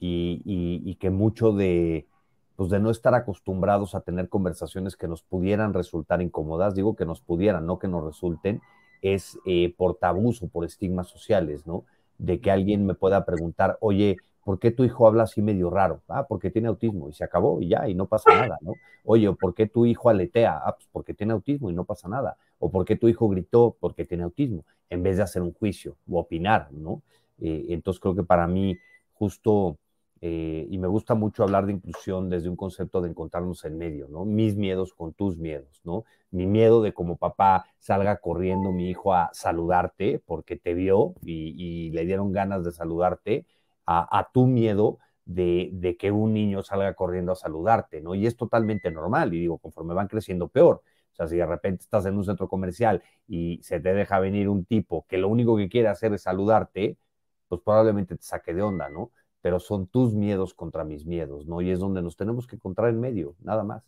Y, 0.00 0.42
y, 0.44 0.94
que 0.94 1.10
mucho 1.10 1.52
de, 1.52 2.06
pues 2.54 2.70
de 2.70 2.78
no 2.78 2.90
estar 2.90 3.14
acostumbrados 3.14 3.96
a 3.96 4.00
tener 4.00 4.28
conversaciones 4.28 4.96
que 4.96 5.08
nos 5.08 5.22
pudieran 5.22 5.74
resultar 5.74 6.22
incómodas, 6.22 6.76
digo 6.76 6.94
que 6.94 7.04
nos 7.04 7.20
pudieran, 7.20 7.66
no 7.66 7.80
que 7.80 7.88
nos 7.88 8.04
resulten, 8.04 8.60
es 9.02 9.38
eh, 9.44 9.74
por 9.76 9.96
tabús 9.96 10.40
o 10.42 10.48
por 10.48 10.64
estigmas 10.64 11.08
sociales, 11.08 11.66
¿no? 11.66 11.84
De 12.16 12.40
que 12.40 12.52
alguien 12.52 12.86
me 12.86 12.94
pueda 12.94 13.24
preguntar, 13.24 13.76
oye, 13.80 14.18
¿por 14.48 14.58
qué 14.58 14.70
tu 14.70 14.82
hijo 14.82 15.06
habla 15.06 15.24
así 15.24 15.42
medio 15.42 15.68
raro? 15.68 16.00
Ah, 16.08 16.26
porque 16.26 16.50
tiene 16.50 16.68
autismo 16.68 17.10
y 17.10 17.12
se 17.12 17.22
acabó 17.22 17.60
y 17.60 17.68
ya, 17.68 17.86
y 17.86 17.94
no 17.94 18.06
pasa 18.06 18.30
nada, 18.34 18.56
¿no? 18.62 18.72
Oye, 19.04 19.30
¿por 19.34 19.52
qué 19.54 19.66
tu 19.66 19.84
hijo 19.84 20.08
aletea? 20.08 20.58
Ah, 20.64 20.74
pues 20.74 20.88
porque 20.90 21.12
tiene 21.12 21.34
autismo 21.34 21.68
y 21.68 21.74
no 21.74 21.84
pasa 21.84 22.08
nada. 22.08 22.38
O 22.58 22.70
¿por 22.70 22.86
qué 22.86 22.96
tu 22.96 23.08
hijo 23.08 23.28
gritó? 23.28 23.76
Porque 23.78 24.06
tiene 24.06 24.22
autismo, 24.22 24.64
en 24.88 25.02
vez 25.02 25.18
de 25.18 25.24
hacer 25.24 25.42
un 25.42 25.52
juicio 25.52 25.98
o 26.10 26.18
opinar, 26.18 26.72
¿no? 26.72 27.02
Eh, 27.42 27.66
entonces 27.68 28.00
creo 28.00 28.14
que 28.14 28.22
para 28.22 28.46
mí, 28.46 28.78
justo, 29.12 29.76
eh, 30.22 30.66
y 30.70 30.78
me 30.78 30.88
gusta 30.88 31.14
mucho 31.14 31.42
hablar 31.42 31.66
de 31.66 31.74
inclusión 31.74 32.30
desde 32.30 32.48
un 32.48 32.56
concepto 32.56 33.02
de 33.02 33.10
encontrarnos 33.10 33.66
en 33.66 33.76
medio, 33.76 34.08
¿no? 34.08 34.24
Mis 34.24 34.56
miedos 34.56 34.94
con 34.94 35.12
tus 35.12 35.36
miedos, 35.36 35.82
¿no? 35.84 36.04
Mi 36.30 36.46
miedo 36.46 36.80
de 36.80 36.94
como 36.94 37.18
papá 37.18 37.66
salga 37.80 38.16
corriendo 38.16 38.72
mi 38.72 38.88
hijo 38.88 39.12
a 39.12 39.28
saludarte 39.34 40.22
porque 40.24 40.56
te 40.56 40.72
vio 40.72 41.16
y 41.20 41.90
le 41.90 42.06
dieron 42.06 42.32
ganas 42.32 42.64
de 42.64 42.72
saludarte 42.72 43.44
a, 43.90 44.30
tu 44.32 44.46
miedo 44.46 44.98
de, 45.24 45.96
que 45.98 46.10
un 46.12 46.34
niño 46.34 46.62
salga 46.62 46.94
corriendo 46.94 47.32
a 47.32 47.36
saludarte, 47.36 48.00
¿no? 48.02 48.14
Y 48.14 48.26
es 48.26 48.36
totalmente 48.36 48.90
normal, 48.90 49.32
y 49.34 49.40
digo, 49.40 49.58
conforme 49.58 49.94
van 49.94 50.08
creciendo, 50.08 50.48
peor. 50.48 50.82
O 51.12 51.14
sea, 51.14 51.26
si 51.26 51.36
de 51.36 51.46
repente 51.46 51.82
estás 51.82 52.06
en 52.06 52.16
un 52.16 52.24
centro 52.24 52.48
comercial 52.48 53.02
y 53.26 53.60
se 53.62 53.80
te 53.80 53.94
deja 53.94 54.20
venir 54.20 54.48
un 54.48 54.64
tipo 54.64 55.06
que 55.08 55.18
lo 55.18 55.28
único 55.28 55.56
que 55.56 55.68
quiere 55.68 55.88
hacer 55.88 56.12
es 56.12 56.22
saludarte, 56.22 56.96
pues 57.48 57.60
probablemente 57.62 58.16
te 58.16 58.22
saque 58.22 58.54
de 58.54 58.62
onda, 58.62 58.88
¿no? 58.90 59.10
Pero 59.40 59.58
son 59.58 59.86
tus 59.86 60.14
miedos 60.14 60.54
contra 60.54 60.84
mis 60.84 61.06
miedos, 61.06 61.46
¿no? 61.46 61.60
Y 61.62 61.70
es 61.70 61.80
donde 61.80 62.02
nos 62.02 62.16
tenemos 62.16 62.46
que 62.46 62.56
encontrar 62.56 62.90
en 62.90 63.00
medio, 63.00 63.36
nada 63.40 63.64
más. 63.64 63.82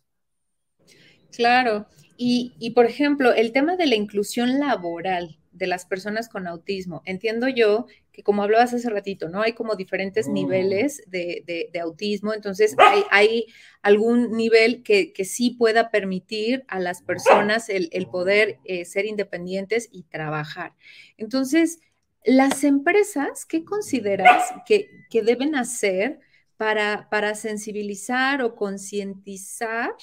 Claro. 1.31 1.87
Y, 2.17 2.53
y 2.59 2.71
por 2.71 2.85
ejemplo, 2.85 3.33
el 3.33 3.51
tema 3.51 3.75
de 3.75 3.87
la 3.87 3.95
inclusión 3.95 4.59
laboral, 4.59 5.39
de 5.51 5.67
las 5.67 5.85
personas 5.85 6.29
con 6.29 6.47
autismo. 6.47 7.01
Entiendo 7.05 7.47
yo 7.47 7.85
que 8.11 8.23
como 8.23 8.43
hablabas 8.43 8.73
hace 8.73 8.89
ratito, 8.89 9.29
¿no? 9.29 9.41
Hay 9.41 9.53
como 9.53 9.75
diferentes 9.75 10.27
mm. 10.27 10.33
niveles 10.33 11.03
de, 11.07 11.69
autismo, 11.81 12.33
entonces 12.33 12.75
hay, 13.09 13.45
algún 13.81 14.31
nivel 14.31 14.83
que, 14.83 15.13
sí 15.23 15.51
pueda 15.51 15.91
permitir 15.91 16.65
a 16.67 16.79
las 16.79 17.01
personas 17.01 17.69
el, 17.69 17.89
poder 18.07 18.59
eh, 18.65 18.85
ser 18.85 19.05
independientes 19.05 19.87
y 19.91 20.03
trabajar. 20.03 20.73
Entonces, 21.17 21.79
las 22.25 22.63
empresas, 22.63 23.45
¿qué 23.45 23.63
consideras 23.63 24.51
que, 24.65 24.89
deben 25.11 25.55
hacer 25.55 26.19
para, 26.57 27.07
para 27.09 27.35
sensibilizar 27.35 28.41
o 28.41 28.55
concientizar 28.55 29.95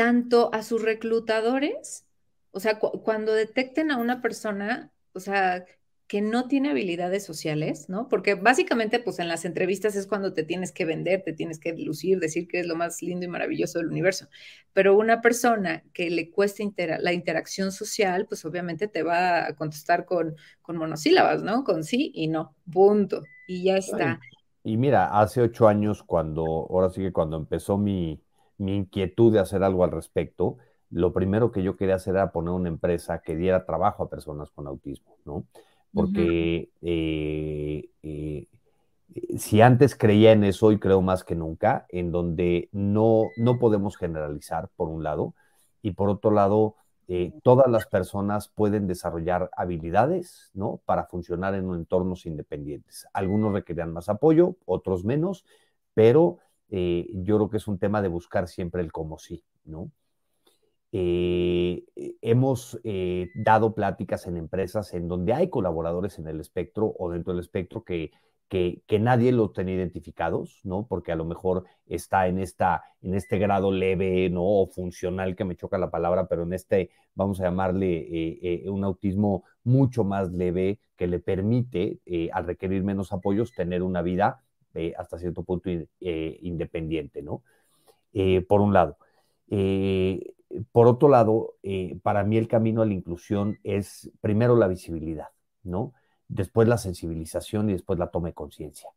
tanto 0.00 0.50
a 0.54 0.62
sus 0.62 0.82
reclutadores 0.82 2.06
o 2.52 2.60
sea, 2.60 2.78
cuando 2.78 3.32
detecten 3.32 3.90
a 3.90 3.96
una 3.96 4.20
persona, 4.20 4.92
o 5.12 5.20
sea, 5.20 5.64
que 6.08 6.20
no 6.20 6.48
tiene 6.48 6.70
habilidades 6.70 7.24
sociales, 7.24 7.88
¿no? 7.88 8.08
Porque 8.08 8.34
básicamente, 8.34 8.98
pues 8.98 9.20
en 9.20 9.28
las 9.28 9.44
entrevistas 9.44 9.94
es 9.94 10.08
cuando 10.08 10.32
te 10.32 10.42
tienes 10.42 10.72
que 10.72 10.84
vender, 10.84 11.22
te 11.22 11.32
tienes 11.32 11.60
que 11.60 11.72
lucir, 11.74 12.18
decir 12.18 12.48
que 12.48 12.58
es 12.58 12.66
lo 12.66 12.74
más 12.74 13.00
lindo 13.00 13.24
y 13.24 13.28
maravilloso 13.28 13.78
del 13.78 13.86
universo. 13.86 14.26
Pero 14.72 14.98
una 14.98 15.20
persona 15.20 15.84
que 15.92 16.10
le 16.10 16.30
cuesta 16.32 16.64
la 16.98 17.12
interacción 17.12 17.70
social, 17.70 18.26
pues 18.26 18.44
obviamente 18.44 18.88
te 18.88 19.04
va 19.04 19.46
a 19.46 19.54
contestar 19.54 20.04
con, 20.04 20.34
con 20.62 20.76
monosílabas, 20.76 21.44
¿no? 21.44 21.62
Con 21.62 21.84
sí 21.84 22.10
y 22.12 22.26
no, 22.26 22.56
punto. 22.72 23.22
Y 23.46 23.64
ya 23.64 23.76
está. 23.76 24.18
y 24.64 24.76
mira, 24.76 25.06
hace 25.20 25.40
ocho 25.40 25.68
años, 25.68 26.02
cuando, 26.02 26.44
ahora 26.44 26.90
sí 26.90 27.02
que 27.02 27.12
cuando 27.12 27.36
empezó 27.36 27.78
mi, 27.78 28.20
mi 28.60 28.76
inquietud 28.76 29.32
de 29.32 29.40
hacer 29.40 29.62
algo 29.62 29.84
al 29.84 29.90
respecto, 29.90 30.58
lo 30.90 31.12
primero 31.12 31.50
que 31.50 31.62
yo 31.62 31.76
quería 31.76 31.94
hacer 31.94 32.14
era 32.14 32.30
poner 32.30 32.52
una 32.52 32.68
empresa 32.68 33.22
que 33.22 33.36
diera 33.36 33.64
trabajo 33.64 34.02
a 34.02 34.10
personas 34.10 34.50
con 34.50 34.66
autismo, 34.66 35.16
¿no? 35.24 35.44
Porque 35.92 36.70
eh, 36.82 37.88
eh, 38.02 38.46
si 39.38 39.60
antes 39.60 39.96
creía 39.96 40.32
en 40.32 40.44
eso, 40.44 40.66
hoy 40.66 40.78
creo 40.78 41.00
más 41.00 41.24
que 41.24 41.34
nunca, 41.34 41.86
en 41.88 42.12
donde 42.12 42.68
no, 42.72 43.24
no 43.36 43.58
podemos 43.58 43.96
generalizar, 43.96 44.68
por 44.76 44.88
un 44.88 45.02
lado, 45.02 45.34
y 45.82 45.92
por 45.92 46.10
otro 46.10 46.30
lado, 46.30 46.76
eh, 47.08 47.32
todas 47.42 47.68
las 47.68 47.86
personas 47.86 48.48
pueden 48.48 48.86
desarrollar 48.86 49.50
habilidades, 49.56 50.50
¿no? 50.54 50.80
Para 50.84 51.06
funcionar 51.06 51.54
en 51.54 51.72
entornos 51.72 52.26
independientes. 52.26 53.06
Algunos 53.12 53.52
requerirán 53.52 53.92
más 53.92 54.08
apoyo, 54.08 54.56
otros 54.66 55.04
menos, 55.04 55.44
pero 55.94 56.38
yo 56.70 57.36
creo 57.36 57.50
que 57.50 57.56
es 57.56 57.68
un 57.68 57.78
tema 57.78 58.00
de 58.02 58.08
buscar 58.08 58.48
siempre 58.48 58.82
el 58.82 58.92
como 58.92 59.18
sí, 59.18 59.44
¿no? 59.64 59.90
Eh, 60.92 61.84
eh, 61.94 62.16
hemos 62.20 62.80
eh, 62.82 63.28
dado 63.36 63.74
pláticas 63.74 64.26
en 64.26 64.36
empresas 64.36 64.92
en 64.92 65.06
donde 65.06 65.32
hay 65.32 65.48
colaboradores 65.48 66.18
en 66.18 66.26
el 66.26 66.40
espectro 66.40 66.92
o 66.98 67.10
dentro 67.10 67.32
del 67.32 67.40
espectro 67.40 67.84
que, 67.84 68.10
que, 68.48 68.82
nadie 68.98 69.30
los 69.30 69.52
tiene 69.52 69.74
identificados, 69.74 70.60
¿no? 70.64 70.86
Porque 70.88 71.12
a 71.12 71.16
lo 71.16 71.24
mejor 71.24 71.64
está 71.86 72.26
en, 72.26 72.40
esta, 72.40 72.82
en 73.02 73.14
este 73.14 73.38
grado 73.38 73.70
leve, 73.70 74.28
¿no? 74.30 74.42
O 74.42 74.66
funcional, 74.66 75.36
que 75.36 75.44
me 75.44 75.54
choca 75.54 75.78
la 75.78 75.92
palabra, 75.92 76.26
pero 76.26 76.42
en 76.42 76.52
este, 76.54 76.90
vamos 77.14 77.40
a 77.40 77.44
llamarle 77.44 78.62
un 78.66 78.82
autismo 78.82 79.44
mucho 79.62 80.02
más 80.02 80.32
leve 80.32 80.80
que 80.96 81.06
le 81.06 81.20
permite, 81.20 82.00
al 82.32 82.46
requerir 82.46 82.82
menos 82.82 83.12
apoyos, 83.12 83.52
tener 83.52 83.84
una 83.84 84.02
vida 84.02 84.42
hasta 84.96 85.18
cierto 85.18 85.42
punto 85.42 85.70
independiente, 86.00 87.22
¿no? 87.22 87.42
por 88.48 88.60
un 88.60 88.72
lado. 88.72 88.96
Eh, 89.50 90.32
por 90.72 90.86
otro 90.86 91.08
lado, 91.08 91.54
eh, 91.62 91.98
para 92.02 92.24
mí 92.24 92.36
el 92.36 92.48
camino 92.48 92.82
a 92.82 92.86
la 92.86 92.94
inclusión 92.94 93.58
es 93.62 94.10
primero 94.20 94.56
la 94.56 94.68
visibilidad, 94.68 95.28
¿no? 95.62 95.92
Después 96.28 96.68
la 96.68 96.78
sensibilización 96.78 97.70
y 97.70 97.72
después 97.72 97.98
la 97.98 98.08
toma 98.08 98.28
de 98.28 98.34
conciencia. 98.34 98.90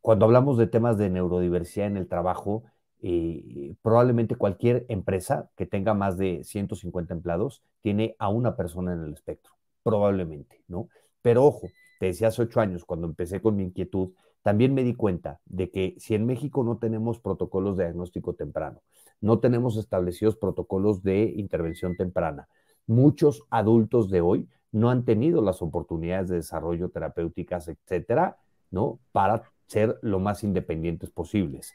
Cuando 0.00 0.24
hablamos 0.24 0.58
de 0.58 0.66
temas 0.66 0.98
de 0.98 1.10
neurodiversidad 1.10 1.86
en 1.86 1.96
el 1.96 2.08
trabajo, 2.08 2.64
eh, 3.02 3.74
probablemente 3.82 4.34
cualquier 4.34 4.84
empresa 4.88 5.50
que 5.56 5.66
tenga 5.66 5.94
más 5.94 6.16
de 6.16 6.42
150 6.44 7.14
empleados 7.14 7.62
tiene 7.82 8.16
a 8.18 8.28
una 8.28 8.56
persona 8.56 8.92
en 8.92 9.04
el 9.04 9.12
espectro, 9.12 9.52
probablemente, 9.82 10.62
¿no? 10.68 10.88
Pero 11.20 11.44
ojo, 11.44 11.68
te 12.02 12.06
decía 12.06 12.26
hace 12.26 12.42
ocho 12.42 12.60
años, 12.60 12.84
cuando 12.84 13.06
empecé 13.06 13.40
con 13.40 13.54
mi 13.54 13.62
inquietud, 13.62 14.10
también 14.42 14.74
me 14.74 14.82
di 14.82 14.92
cuenta 14.92 15.38
de 15.44 15.70
que 15.70 15.94
si 15.98 16.16
en 16.16 16.26
México 16.26 16.64
no 16.64 16.78
tenemos 16.78 17.20
protocolos 17.20 17.76
de 17.76 17.84
diagnóstico 17.84 18.34
temprano, 18.34 18.80
no 19.20 19.38
tenemos 19.38 19.76
establecidos 19.76 20.34
protocolos 20.34 21.04
de 21.04 21.32
intervención 21.36 21.96
temprana, 21.96 22.48
muchos 22.88 23.44
adultos 23.50 24.10
de 24.10 24.20
hoy 24.20 24.48
no 24.72 24.90
han 24.90 25.04
tenido 25.04 25.42
las 25.42 25.62
oportunidades 25.62 26.28
de 26.28 26.36
desarrollo 26.38 26.88
terapéuticas, 26.88 27.68
etcétera, 27.68 28.36
¿no? 28.72 28.98
Para 29.12 29.44
ser 29.68 30.00
lo 30.02 30.18
más 30.18 30.42
independientes 30.42 31.08
posibles. 31.12 31.72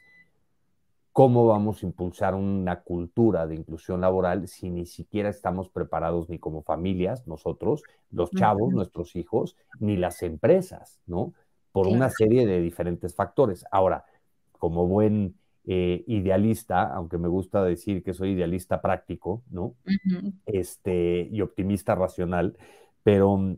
¿Cómo 1.18 1.48
vamos 1.48 1.82
a 1.82 1.86
impulsar 1.86 2.36
una 2.36 2.82
cultura 2.82 3.48
de 3.48 3.56
inclusión 3.56 4.02
laboral 4.02 4.46
si 4.46 4.70
ni 4.70 4.86
siquiera 4.86 5.28
estamos 5.28 5.68
preparados 5.68 6.28
ni 6.28 6.38
como 6.38 6.62
familias, 6.62 7.26
nosotros, 7.26 7.82
los 8.12 8.30
chavos, 8.30 8.72
nuestros 8.72 9.16
hijos, 9.16 9.56
ni 9.80 9.96
las 9.96 10.22
empresas, 10.22 11.00
¿no? 11.08 11.32
por 11.72 11.88
una 11.88 12.08
serie 12.08 12.46
de 12.46 12.60
diferentes 12.60 13.16
factores. 13.16 13.64
Ahora, 13.72 14.04
como 14.60 14.86
buen 14.86 15.34
eh, 15.64 16.04
idealista, 16.06 16.84
aunque 16.94 17.18
me 17.18 17.26
gusta 17.26 17.64
decir 17.64 18.04
que 18.04 18.14
soy 18.14 18.34
idealista 18.34 18.80
práctico, 18.80 19.42
¿no? 19.50 19.74
este, 20.46 21.28
y 21.32 21.40
optimista 21.40 21.96
racional, 21.96 22.56
pero 23.02 23.56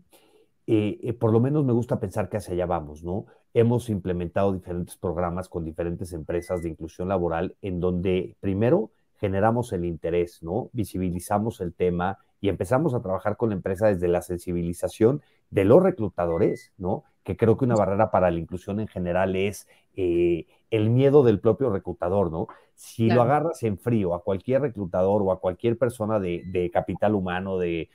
eh, 0.72 1.00
eh, 1.02 1.12
por 1.14 1.32
lo 1.32 1.40
menos 1.40 1.64
me 1.64 1.72
gusta 1.72 1.98
pensar 1.98 2.28
que 2.28 2.36
hacia 2.36 2.54
allá 2.54 2.64
vamos, 2.64 3.02
¿no? 3.02 3.26
Hemos 3.54 3.90
implementado 3.90 4.52
diferentes 4.52 4.96
programas 4.96 5.48
con 5.48 5.64
diferentes 5.64 6.12
empresas 6.12 6.62
de 6.62 6.68
inclusión 6.68 7.08
laboral 7.08 7.56
en 7.60 7.80
donde 7.80 8.36
primero 8.38 8.92
generamos 9.16 9.72
el 9.72 9.84
interés, 9.84 10.44
¿no? 10.44 10.70
Visibilizamos 10.72 11.60
el 11.60 11.74
tema 11.74 12.18
y 12.40 12.50
empezamos 12.50 12.94
a 12.94 13.02
trabajar 13.02 13.36
con 13.36 13.48
la 13.48 13.56
empresa 13.56 13.88
desde 13.88 14.06
la 14.06 14.22
sensibilización 14.22 15.22
de 15.50 15.64
los 15.64 15.82
reclutadores, 15.82 16.72
¿no? 16.78 17.02
que 17.24 17.36
creo 17.36 17.56
que 17.56 17.64
una 17.64 17.76
barrera 17.76 18.10
para 18.10 18.30
la 18.30 18.38
inclusión 18.38 18.80
en 18.80 18.88
general 18.88 19.36
es 19.36 19.68
eh, 19.96 20.46
el 20.70 20.90
miedo 20.90 21.22
del 21.22 21.40
propio 21.40 21.70
reclutador, 21.70 22.30
¿no? 22.30 22.48
Si 22.74 23.10
lo 23.10 23.22
agarras 23.22 23.62
en 23.62 23.76
frío 23.76 24.14
a 24.14 24.22
cualquier 24.22 24.62
reclutador 24.62 25.22
o 25.22 25.32
a 25.32 25.40
cualquier 25.40 25.76
persona 25.76 26.18
de, 26.18 26.70
capital 26.72 27.14
humano, 27.14 27.58
de, 27.58 27.88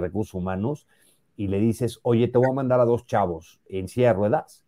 recursos 0.00 0.34
humanos, 0.34 0.86
y 1.40 1.48
le 1.48 1.58
dices, 1.58 2.00
oye, 2.02 2.28
te 2.28 2.36
voy 2.36 2.48
a 2.50 2.52
mandar 2.52 2.80
a 2.80 2.84
dos 2.84 3.06
chavos 3.06 3.62
en 3.64 3.88
silla 3.88 4.08
de 4.08 4.12
ruedas, 4.12 4.62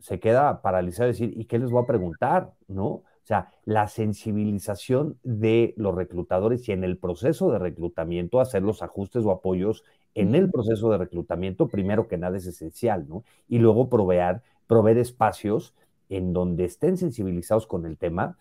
se 0.00 0.18
queda 0.18 0.60
paralizado 0.60 1.08
y 1.08 1.12
decir, 1.12 1.32
¿y 1.36 1.44
qué 1.44 1.60
les 1.60 1.70
voy 1.70 1.84
a 1.84 1.86
preguntar? 1.86 2.50
¿No? 2.66 2.86
O 2.86 3.04
sea, 3.22 3.52
la 3.64 3.86
sensibilización 3.86 5.20
de 5.22 5.72
los 5.76 5.94
reclutadores 5.94 6.68
y 6.68 6.72
en 6.72 6.82
el 6.82 6.98
proceso 6.98 7.52
de 7.52 7.60
reclutamiento, 7.60 8.40
hacer 8.40 8.64
los 8.64 8.82
ajustes 8.82 9.24
o 9.24 9.30
apoyos 9.30 9.84
en 10.16 10.34
el 10.34 10.50
proceso 10.50 10.90
de 10.90 10.98
reclutamiento, 10.98 11.68
primero 11.68 12.08
que 12.08 12.18
nada 12.18 12.36
es 12.36 12.46
esencial, 12.46 13.06
¿no? 13.08 13.22
Y 13.48 13.60
luego 13.60 13.88
proveer, 13.88 14.42
proveer 14.66 14.98
espacios 14.98 15.74
en 16.08 16.32
donde 16.32 16.64
estén 16.64 16.96
sensibilizados 16.96 17.68
con 17.68 17.86
el 17.86 17.98
tema, 17.98 18.36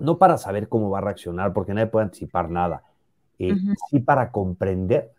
no 0.00 0.18
para 0.18 0.36
saber 0.36 0.68
cómo 0.68 0.90
va 0.90 0.98
a 0.98 1.02
reaccionar, 1.02 1.52
porque 1.52 1.74
nadie 1.74 1.86
puede 1.86 2.06
anticipar 2.06 2.50
nada, 2.50 2.82
eh, 3.38 3.54
sí 3.88 4.00
para 4.00 4.32
comprender, 4.32 5.12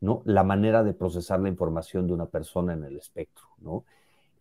¿no? 0.00 0.22
La 0.24 0.44
manera 0.44 0.82
de 0.82 0.94
procesar 0.94 1.40
la 1.40 1.48
información 1.48 2.06
de 2.06 2.12
una 2.12 2.26
persona 2.26 2.72
en 2.72 2.84
el 2.84 2.96
espectro, 2.96 3.46
¿no? 3.58 3.84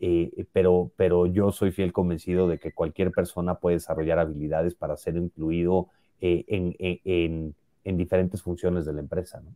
Eh, 0.02 0.46
pero, 0.54 0.92
pero 0.96 1.26
yo 1.26 1.52
soy 1.52 1.72
fiel 1.72 1.92
convencido 1.92 2.48
de 2.48 2.58
que 2.58 2.72
cualquier 2.72 3.12
persona 3.12 3.56
puede 3.56 3.76
desarrollar 3.78 4.20
habilidades 4.20 4.74
para 4.74 4.96
ser 4.96 5.18
incluido 5.18 5.90
eh, 6.22 6.46
en, 6.48 7.56
en 7.84 7.98
diferentes 7.98 8.42
funciones 8.42 8.86
de 8.86 8.94
la 8.94 9.02
empresa, 9.02 9.42
¿no? 9.42 9.54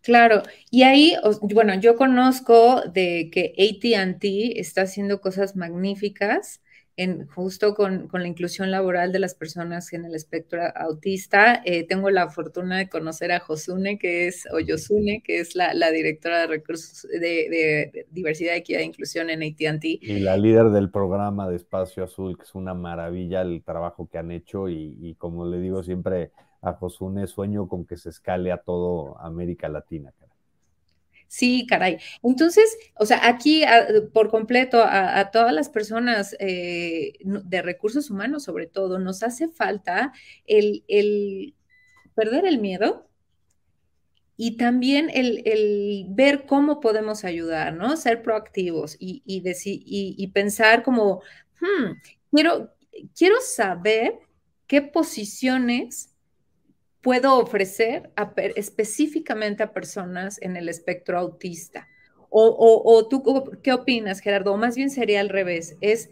Claro, 0.00 0.42
y 0.70 0.84
ahí, 0.84 1.14
bueno, 1.42 1.74
yo 1.74 1.96
conozco 1.96 2.82
de 2.82 3.30
que 3.32 3.52
ATT 3.58 4.58
está 4.60 4.82
haciendo 4.82 5.20
cosas 5.20 5.56
magníficas 5.56 6.60
en, 6.96 7.26
justo 7.26 7.74
con, 7.74 8.08
la 8.12 8.26
inclusión 8.26 8.70
laboral 8.70 9.12
de 9.12 9.18
las 9.18 9.34
personas 9.34 9.92
en 9.92 10.04
el 10.04 10.14
espectro 10.14 10.62
autista. 10.74 11.60
Eh, 11.64 11.86
tengo 11.86 12.10
la 12.10 12.30
fortuna 12.30 12.78
de 12.78 12.88
conocer 12.88 13.32
a 13.32 13.40
Josune, 13.40 13.98
que 13.98 14.28
es, 14.28 14.46
o 14.52 14.56
que 14.56 15.40
es 15.40 15.54
la, 15.54 15.90
directora 15.90 16.40
de 16.40 16.46
recursos 16.46 17.02
de, 17.02 18.06
diversidad, 18.10 18.56
equidad 18.56 18.80
e 18.80 18.84
inclusión 18.84 19.30
en 19.30 19.42
ATT. 19.42 19.84
Y 19.84 20.20
la 20.20 20.36
líder 20.36 20.70
del 20.70 20.90
programa 20.90 21.48
de 21.48 21.56
Espacio 21.56 22.04
Azul, 22.04 22.36
que 22.36 22.44
es 22.44 22.54
una 22.54 22.74
maravilla 22.74 23.42
el 23.42 23.62
trabajo 23.62 24.08
que 24.10 24.18
han 24.18 24.30
hecho 24.30 24.68
y, 24.68 24.96
y 25.00 25.14
como 25.14 25.46
le 25.46 25.60
digo 25.60 25.82
siempre, 25.82 26.30
a 26.62 26.72
Josune, 26.72 27.26
sueño 27.26 27.68
con 27.68 27.84
que 27.86 27.96
se 27.96 28.08
escale 28.08 28.52
a 28.52 28.58
todo 28.58 29.18
América 29.20 29.68
Latina. 29.68 30.12
Sí, 31.28 31.66
caray. 31.66 31.98
Entonces, 32.22 32.76
o 32.94 33.04
sea, 33.04 33.26
aquí 33.26 33.64
por 34.12 34.30
completo 34.30 34.82
a, 34.82 35.30
todas 35.30 35.52
las 35.52 35.68
personas 35.68 36.36
eh, 36.38 37.14
de 37.20 37.62
recursos 37.62 38.10
humanos, 38.10 38.44
sobre 38.44 38.66
todo, 38.66 38.98
nos 38.98 39.22
hace 39.22 39.48
falta 39.48 40.12
el, 40.46 41.54
perder 42.14 42.46
el 42.46 42.58
miedo 42.58 43.08
y 44.36 44.56
también 44.56 45.10
el, 45.12 46.06
ver 46.10 46.46
cómo 46.46 46.80
podemos 46.80 47.24
ayudar, 47.24 47.74
¿no? 47.74 47.96
Ser 47.96 48.22
proactivos 48.22 48.96
y, 49.00 49.22
y, 49.24 50.26
pensar 50.28 50.82
como, 50.82 51.22
hmm, 51.60 51.92
quiero, 52.30 52.72
quiero 53.16 53.36
saber 53.40 54.20
qué 54.66 54.82
posiciones 54.82 56.15
puedo 57.06 57.38
ofrecer 57.38 58.10
específicamente 58.56 59.62
a 59.62 59.72
personas 59.72 60.42
en 60.42 60.56
el 60.56 60.68
espectro 60.68 61.16
autista? 61.16 61.86
O, 62.30 63.06
tú, 63.08 63.22
¿qué 63.62 63.72
opinas, 63.72 64.18
Gerardo? 64.18 64.52
O 64.52 64.56
más 64.56 64.74
bien 64.74 64.90
sería 64.90 65.20
al 65.20 65.28
revés, 65.28 65.76
es 65.80 66.10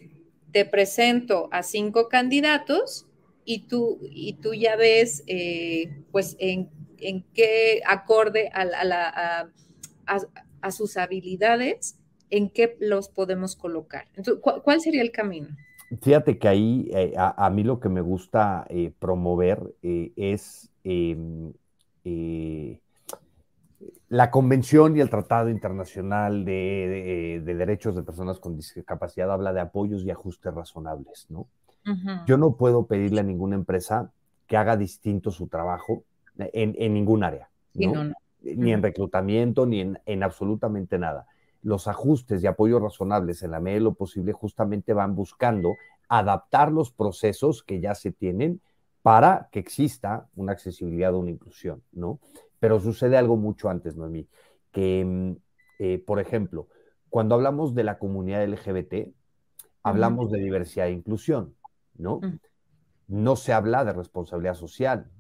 te 0.53 0.65
presento 0.65 1.49
a 1.51 1.65
cinco 1.65 2.09
candidatos 2.09 3.09
y 3.45 3.67
tú, 3.67 3.99
y 4.03 4.35
tú 4.35 4.55
ya 4.55 4.77
ves, 4.77 5.25
eh, 5.27 5.91
pues, 6.13 6.37
en, 6.39 6.71
qué 7.35 7.83
acorde 7.89 8.51
a, 8.55 9.49
a, 10.07 10.71
sus 10.71 10.97
habilidades, 10.97 11.99
en 12.31 12.51
qué 12.51 12.77
los 12.79 13.09
podemos 13.09 13.57
colocar. 13.57 14.07
Entonces, 14.15 14.41
¿cuál 14.63 14.81
sería 14.81 15.03
el 15.03 15.11
camino? 15.11 15.49
Fíjate 16.01 16.39
que 16.39 16.49
ahí 16.49 16.89
eh, 16.93 17.15
a, 17.17 17.51
mí 17.51 17.63
lo 17.63 17.81
que 17.81 17.89
me 17.89 18.01
gusta 18.01 18.67
eh, 18.69 18.93
promover 18.99 19.75
es 19.83 20.65
eh, 20.65 20.74
la 24.09 24.31
Convención 24.31 24.97
y 24.97 25.01
el 25.01 25.11
Tratado 25.11 25.49
Internacional 25.49 26.45
de, 26.45 27.43
Derechos 27.45 27.97
de 27.97 28.03
Personas 28.03 28.39
con 28.39 28.57
Discapacidad 28.57 29.33
habla 29.33 29.53
de 29.53 29.61
apoyos 29.61 30.05
y 30.05 30.11
ajustes 30.11 30.53
razonables, 30.55 31.27
¿no? 31.31 31.47
Yo 32.27 32.39
no 32.39 32.57
puedo 32.57 32.87
pedirle 32.87 33.21
a 33.21 33.25
ninguna 33.25 33.57
empresa 33.57 34.11
que 34.47 34.57
haga 34.57 34.77
distinto 34.77 35.31
su 35.31 35.49
trabajo 35.49 36.05
en, 36.39 36.95
ningún 36.95 37.25
área, 37.25 37.51
ni 37.75 38.73
en 38.73 38.83
reclutamiento, 38.83 39.67
ni 39.67 39.81
en, 39.81 39.99
en, 40.07 40.23
absolutamente 40.23 40.99
nada. 40.99 41.27
Los 41.63 41.87
ajustes 41.87 42.43
y 42.43 42.47
apoyos 42.47 42.81
razonables 42.81 43.43
en 43.43 43.51
la 43.51 43.61
medida 43.61 43.81
de 43.81 43.85
lo 43.85 43.95
posible 43.95 44.33
justamente 44.33 44.95
van 44.95 45.15
buscando 45.15 45.77
adaptar 46.09 46.73
los 46.73 46.91
procesos 46.91 47.63
que 47.63 47.81
ya 47.81 47.95
se 47.95 48.13
tienen 48.13 48.63
para 49.05 49.51
que 49.53 49.59
exista 49.59 50.31
una 50.35 50.53
accesibilidad 50.53 51.15
o 51.15 51.19
una 51.19 51.31
inclusión, 51.31 51.83
¿no? 51.93 52.21
Pero 52.59 52.81
sucede 52.81 53.19
algo 53.19 53.37
mucho 53.37 53.69
antes, 53.69 53.97
Noemí, 53.97 54.27
que, 54.73 55.05
mm, 55.05 55.33
eh, 55.79 56.03
por 56.07 56.21
ejemplo, 56.21 56.69
cuando 57.11 57.35
hablamos 57.35 57.75
de 57.75 57.85
la 57.85 57.99
comunidad 57.99 58.43
LGBT, 58.43 59.13
hablamos 59.83 60.31
de 60.31 60.39
diversidad 60.39 60.87
e 60.87 60.93
inclusión, 60.93 61.55
¿no? 61.99 62.23
No 63.07 63.37
se 63.37 63.53
habla 63.53 63.85
de 63.85 63.93
responsabilidad 63.93 64.55
social. 64.55 65.11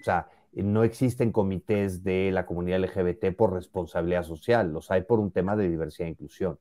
O 0.00 0.04
sea, 0.04 0.30
no 0.54 0.82
existen 0.82 1.30
comités 1.30 2.02
de 2.02 2.30
la 2.32 2.46
comunidad 2.46 2.78
LGBT 2.78 3.36
por 3.36 3.52
responsabilidad 3.52 4.22
social, 4.22 4.72
los 4.72 4.90
hay 4.90 5.02
por 5.02 5.20
un 5.20 5.32
tema 5.32 5.54
de 5.54 5.68
diversidad 5.68 6.08
e 6.08 6.12
inclusión. 6.12 6.58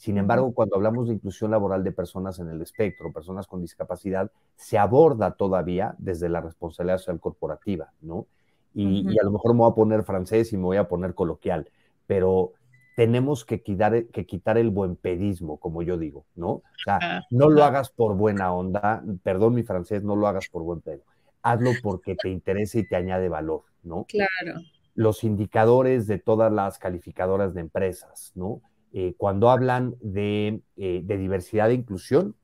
Sin 0.00 0.16
embargo, 0.16 0.54
cuando 0.54 0.76
hablamos 0.76 1.08
de 1.08 1.14
inclusión 1.14 1.50
laboral 1.50 1.84
de 1.84 1.92
personas 1.92 2.38
en 2.38 2.48
el 2.48 2.62
espectro, 2.62 3.12
personas 3.12 3.46
con 3.46 3.60
discapacidad, 3.60 4.32
se 4.56 4.78
aborda 4.78 5.32
todavía 5.32 5.94
desde 5.98 6.30
la 6.30 6.40
responsabilidad 6.40 6.96
social 6.96 7.20
corporativa, 7.20 7.92
¿no? 8.00 8.26
Y, 8.72 9.18
a 9.18 9.24
lo 9.24 9.30
mejor 9.30 9.52
me 9.52 9.58
voy 9.58 9.70
a 9.70 9.74
poner 9.74 10.02
francés 10.02 10.54
y 10.54 10.56
me 10.56 10.62
voy 10.62 10.78
a 10.78 10.88
poner 10.88 11.14
coloquial, 11.14 11.68
pero 12.06 12.54
tenemos 12.96 13.44
que 13.44 13.62
quitar, 13.62 14.06
que 14.06 14.24
quitar 14.24 14.56
el 14.56 14.70
buen 14.70 14.96
pedismo, 14.96 15.58
como 15.58 15.82
yo 15.82 15.98
digo, 15.98 16.24
¿no? 16.34 16.48
O 16.48 16.62
sea, 16.82 17.26
no 17.28 17.50
lo 17.50 17.62
hagas 17.62 17.90
por 17.90 18.16
buena 18.16 18.54
onda, 18.54 19.04
perdón 19.22 19.54
mi 19.54 19.64
francés, 19.64 20.02
no 20.02 20.16
lo 20.16 20.28
hagas 20.28 20.48
por 20.48 20.62
buen 20.62 20.80
pedo. 20.80 21.02
Hazlo 21.42 21.72
porque 21.82 22.16
te 22.16 22.30
interesa 22.30 22.78
y 22.78 22.88
te 22.88 22.96
añade 22.96 23.28
valor, 23.28 23.64
¿no? 23.82 24.06
Claro. 24.08 24.62
Los 24.94 25.24
indicadores 25.24 26.06
de 26.06 26.18
todas 26.18 26.50
las 26.50 26.78
calificadoras 26.78 27.52
de 27.52 27.60
empresas, 27.60 28.32
¿no? 28.34 28.62
Eh, 28.92 29.14
cuando 29.16 29.50
hablan 29.50 29.94
de, 30.00 30.62
eh, 30.76 31.02
diversidad 31.06 31.70
e 31.70 31.74
inclusión, 31.74 32.34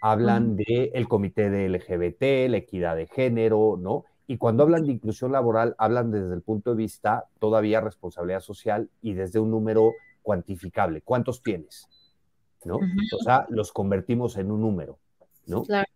hablan 0.00 0.56
del 0.56 0.90
el 0.94 1.08
comité 1.08 1.50
de 1.50 1.66
LGBT, 1.68 2.48
la 2.48 2.56
equidad 2.56 2.96
de 2.96 3.06
género, 3.06 3.78
¿no? 3.78 4.04
Y 4.26 4.38
cuando 4.38 4.62
hablan 4.62 4.84
de 4.84 4.92
inclusión 4.92 5.32
laboral, 5.32 5.74
hablan 5.78 6.10
desde 6.10 6.34
el 6.34 6.42
punto 6.42 6.70
de 6.70 6.76
vista 6.76 7.26
todavía 7.38 7.80
responsabilidad 7.80 8.40
social 8.40 8.88
y 9.02 9.12
desde 9.12 9.38
un 9.38 9.50
número 9.50 9.92
cuantificable. 10.22 11.02
¿Cuántos 11.02 11.42
tienes? 11.42 11.88
¿No? 12.64 12.76
O 12.76 13.22
sea, 13.22 13.46
los 13.50 13.72
convertimos 13.72 14.36
en 14.38 14.50
un 14.50 14.60
número, 14.60 14.98
¿no? 15.46 15.64
Claro. 15.64 15.88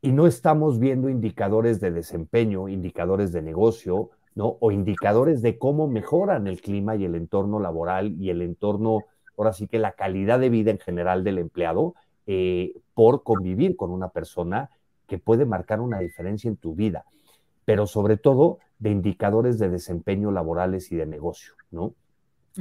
Y 0.00 0.12
no 0.12 0.26
estamos 0.26 0.78
viendo 0.78 1.08
indicadores 1.08 1.80
de 1.80 1.90
desempeño, 1.90 2.68
indicadores 2.68 3.32
de 3.32 3.42
negocio, 3.42 4.10
¿no? 4.36 4.58
O 4.60 4.70
indicadores 4.70 5.42
de 5.42 5.58
cómo 5.58 5.88
mejoran 5.88 6.46
el 6.46 6.60
clima 6.60 6.94
y 6.94 7.04
el 7.04 7.16
entorno 7.16 7.58
laboral 7.58 8.14
y 8.20 8.30
el 8.30 8.42
entorno, 8.42 9.00
ahora 9.36 9.52
sí 9.52 9.66
que 9.66 9.80
la 9.80 9.92
calidad 9.92 10.38
de 10.38 10.50
vida 10.50 10.70
en 10.70 10.78
general 10.78 11.24
del 11.24 11.38
empleado 11.38 11.94
eh, 12.26 12.74
por 12.94 13.24
convivir 13.24 13.76
con 13.76 13.90
una 13.90 14.10
persona 14.10 14.70
que 15.08 15.18
puede 15.18 15.46
marcar 15.46 15.80
una 15.80 16.00
diferencia 16.00 16.48
en 16.48 16.56
tu 16.56 16.74
vida, 16.74 17.06
pero 17.64 17.86
sobre 17.86 18.18
todo 18.18 18.58
de 18.78 18.90
indicadores 18.90 19.58
de 19.58 19.70
desempeño 19.70 20.30
laborales 20.30 20.92
y 20.92 20.96
de 20.96 21.06
negocio, 21.06 21.54
¿no? 21.70 21.94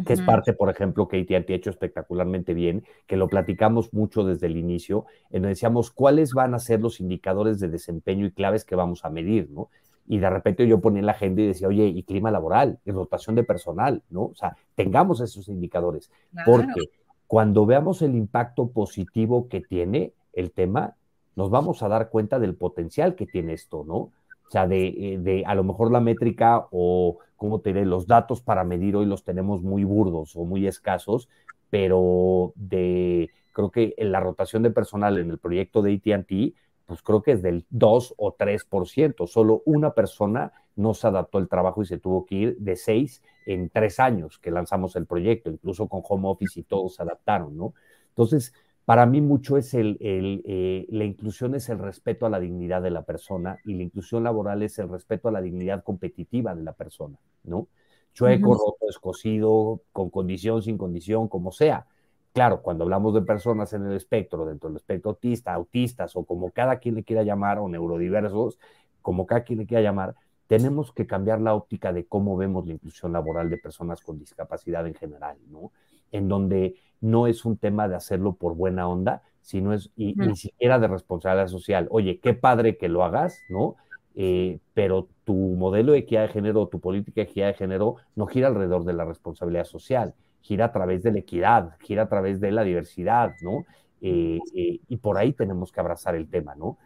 que 0.06 0.12
es 0.12 0.22
parte, 0.22 0.52
por 0.52 0.70
ejemplo, 0.70 1.08
que 1.08 1.18
AT&T 1.22 1.54
ha 1.54 1.56
hecho 1.56 1.70
espectacularmente 1.70 2.54
bien, 2.54 2.84
que 3.08 3.16
lo 3.16 3.30
platicamos 3.30 3.94
mucho 3.94 4.26
desde 4.26 4.48
el 4.48 4.58
inicio, 4.58 5.06
en 5.30 5.44
donde 5.44 5.50
decíamos 5.50 5.90
cuáles 5.90 6.34
van 6.34 6.54
a 6.54 6.60
ser 6.60 6.82
los 6.82 7.00
indicadores 7.00 7.60
de 7.60 7.70
desempeño 7.70 8.26
y 8.26 8.32
claves 8.32 8.66
que 8.66 8.76
vamos 8.76 9.06
a 9.06 9.10
medir, 9.10 9.50
¿no? 9.52 9.70
Y 10.08 10.20
de 10.20 10.30
repente 10.30 10.68
yo 10.68 10.82
ponía 10.82 11.00
en 11.00 11.06
la 11.08 11.14
agenda 11.14 11.42
y 11.42 11.48
decía, 11.48 11.68
oye, 11.68 11.86
y 11.88 12.04
clima 12.04 12.32
laboral, 12.32 12.80
y 12.86 12.92
rotación 12.92 13.36
de 13.36 13.44
personal, 13.44 14.04
¿no? 14.10 14.26
O 14.26 14.36
sea, 14.36 14.56
tengamos 14.76 15.20
esos 15.22 15.48
indicadores, 15.50 16.12
porque 16.46 16.90
cuando 17.28 17.66
veamos 17.66 18.02
el 18.02 18.16
impacto 18.16 18.70
positivo 18.70 19.48
que 19.50 19.62
tiene 19.62 20.14
el 20.34 20.52
tema, 20.52 20.96
nos 21.36 21.50
vamos 21.50 21.82
a 21.82 21.88
dar 21.88 22.10
cuenta 22.10 22.40
del 22.40 22.56
potencial 22.56 23.16
que 23.16 23.26
tiene 23.26 23.54
esto, 23.54 23.84
¿no? 23.86 23.96
O 23.96 24.52
sea, 24.52 24.68
de, 24.68 24.88
eh, 24.88 25.18
de 25.20 25.44
a 25.46 25.56
lo 25.56 25.64
mejor 25.64 25.92
la 25.92 26.00
métrica 26.00 26.68
o, 26.72 27.18
¿cómo 27.36 27.60
te 27.60 27.72
diré? 27.74 27.86
Los 27.86 28.06
datos 28.06 28.42
para 28.42 28.64
medir 28.64 28.96
hoy 28.96 29.08
los 29.08 29.24
tenemos 29.24 29.64
muy 29.64 29.84
burdos 29.84 30.36
o 30.36 30.46
muy 30.46 30.68
escasos, 30.68 31.30
pero 31.72 32.54
de, 32.56 33.32
creo 33.54 33.72
que 33.72 33.96
en 33.98 34.12
la 34.12 34.20
rotación 34.20 34.62
de 34.62 34.70
personal 34.70 35.18
en 35.18 35.32
el 35.32 35.40
proyecto 35.40 35.82
de 35.82 35.96
AT&T 35.96 36.54
pues 36.86 37.02
creo 37.02 37.22
que 37.22 37.32
es 37.32 37.42
del 37.42 37.66
2 37.70 38.16
o 38.18 38.36
3%. 38.36 39.28
Solo 39.28 39.62
una 39.66 39.94
persona 39.94 40.54
no 40.76 40.94
se 40.94 41.08
adaptó 41.08 41.38
al 41.38 41.48
trabajo 41.48 41.82
y 41.82 41.86
se 41.86 41.98
tuvo 41.98 42.26
que 42.26 42.36
ir 42.36 42.58
de 42.58 42.76
6 42.76 43.24
en 43.46 43.70
3 43.70 44.00
años 44.00 44.40
que 44.40 44.52
lanzamos 44.52 44.96
el 44.96 45.06
proyecto, 45.06 45.50
incluso 45.50 45.88
con 45.88 46.02
home 46.08 46.28
office 46.28 46.60
y 46.60 46.64
todos 46.64 46.96
se 46.96 47.04
adaptaron, 47.04 47.56
¿no? 47.56 47.74
Entonces, 48.10 48.54
para 48.86 49.06
mí 49.08 49.20
mucho 49.20 49.58
es 49.58 49.74
el, 49.74 49.98
eh, 50.00 50.86
la 50.90 51.06
inclusión 51.06 51.56
es 51.56 51.70
el 51.70 51.80
respeto 51.80 52.28
a 52.28 52.30
la 52.30 52.40
dignidad 52.40 52.84
de 52.84 52.92
la 52.92 53.04
persona 53.04 53.58
y 53.66 53.74
la 53.74 53.84
inclusión 53.84 54.24
laboral 54.24 54.62
es 54.62 54.78
el 54.78 54.90
respeto 54.90 55.28
a 55.28 55.32
la 55.32 55.42
dignidad 55.42 55.84
competitiva 55.84 56.54
de 56.54 56.64
la 56.64 56.74
persona, 56.74 57.18
¿no? 57.44 57.68
Chueco, 58.14 58.54
roto, 58.54 58.90
escocido, 58.90 59.82
con 59.92 60.10
condición, 60.10 60.62
sin 60.62 60.78
condición, 60.78 61.28
como 61.28 61.52
sea. 61.52 61.88
Claro, 62.36 62.62
cuando 62.62 62.84
hablamos 62.84 63.14
de 63.14 63.22
personas 63.22 63.72
en 63.72 63.86
el 63.86 63.94
espectro, 63.94 64.46
dentro 64.46 64.68
del 64.68 64.76
espectro 64.76 65.12
autista, 65.12 65.54
autistas 65.54 66.18
o 66.18 66.26
como 66.26 66.52
cada 66.52 66.80
quien 66.80 66.96
le 66.96 67.06
quiera 67.06 67.24
llamar, 67.24 67.60
o 67.60 67.70
neurodiversos, 67.70 68.60
como 69.02 69.26
cada 69.26 69.46
quien 69.46 69.60
le 69.60 69.66
quiera 69.66 69.82
llamar, 69.82 70.16
tenemos 70.48 70.92
que 70.92 71.08
cambiar 71.08 71.40
la 71.40 71.54
óptica 71.54 71.94
de 71.94 72.06
cómo 72.06 72.36
vemos 72.36 72.68
la 72.68 72.74
inclusión 72.74 73.14
laboral 73.14 73.50
de 73.50 73.58
personas 73.58 74.02
con 74.02 74.20
discapacidad 74.20 74.86
en 74.86 74.96
general, 74.96 75.38
¿no? 75.50 75.72
En 76.12 76.28
donde 76.28 76.76
no 77.00 77.28
es 77.28 77.46
un 77.46 77.56
tema 77.56 77.88
de 77.88 77.96
hacerlo 77.96 78.34
por 78.34 78.54
buena 78.54 78.90
onda, 78.90 79.22
sino 79.40 79.72
es 79.72 79.92
y, 79.96 80.14
ni 80.16 80.36
siquiera 80.36 80.78
de 80.78 80.90
responsabilidad 80.90 81.48
social. 81.48 81.88
Oye, 81.90 82.20
qué 82.20 82.34
padre 82.34 82.76
que 82.76 82.90
lo 82.90 83.06
hagas, 83.06 83.40
¿no? 83.48 83.78
Eh, 84.14 84.60
pero 84.74 85.08
tu 85.24 85.34
modelo 85.34 85.94
de 85.94 86.00
equidad 86.00 86.24
de 86.24 86.34
género, 86.34 86.68
tu 86.68 86.82
política 86.82 87.22
de 87.22 87.30
equidad 87.30 87.48
de 87.48 87.54
género 87.54 87.96
no 88.14 88.28
gira 88.28 88.50
alrededor 88.50 88.84
de 88.84 88.92
la 88.92 89.06
responsabilidad 89.06 89.64
social, 89.64 90.16
gira 90.46 90.66
a 90.66 90.72
través 90.72 91.02
de 91.02 91.12
la 91.12 91.20
equidad, 91.20 91.76
gira 91.80 92.04
a 92.04 92.10
través 92.10 92.40
de 92.40 92.52
la 92.52 92.64
diversidad, 92.64 93.34
¿no? 93.42 93.66
Eh, 94.00 94.40
eh, 94.54 94.80
y 94.88 94.98
por 94.98 95.18
ahí 95.18 95.34
tenemos 95.34 95.72
que 95.72 95.80
abrazar 95.80 96.16
el 96.16 96.30
tema, 96.30 96.54
¿no? 96.54 96.78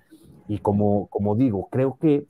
Y 0.48 0.60
como, 0.60 1.08
como 1.08 1.36
digo, 1.36 1.68
creo 1.70 1.98
que 2.00 2.26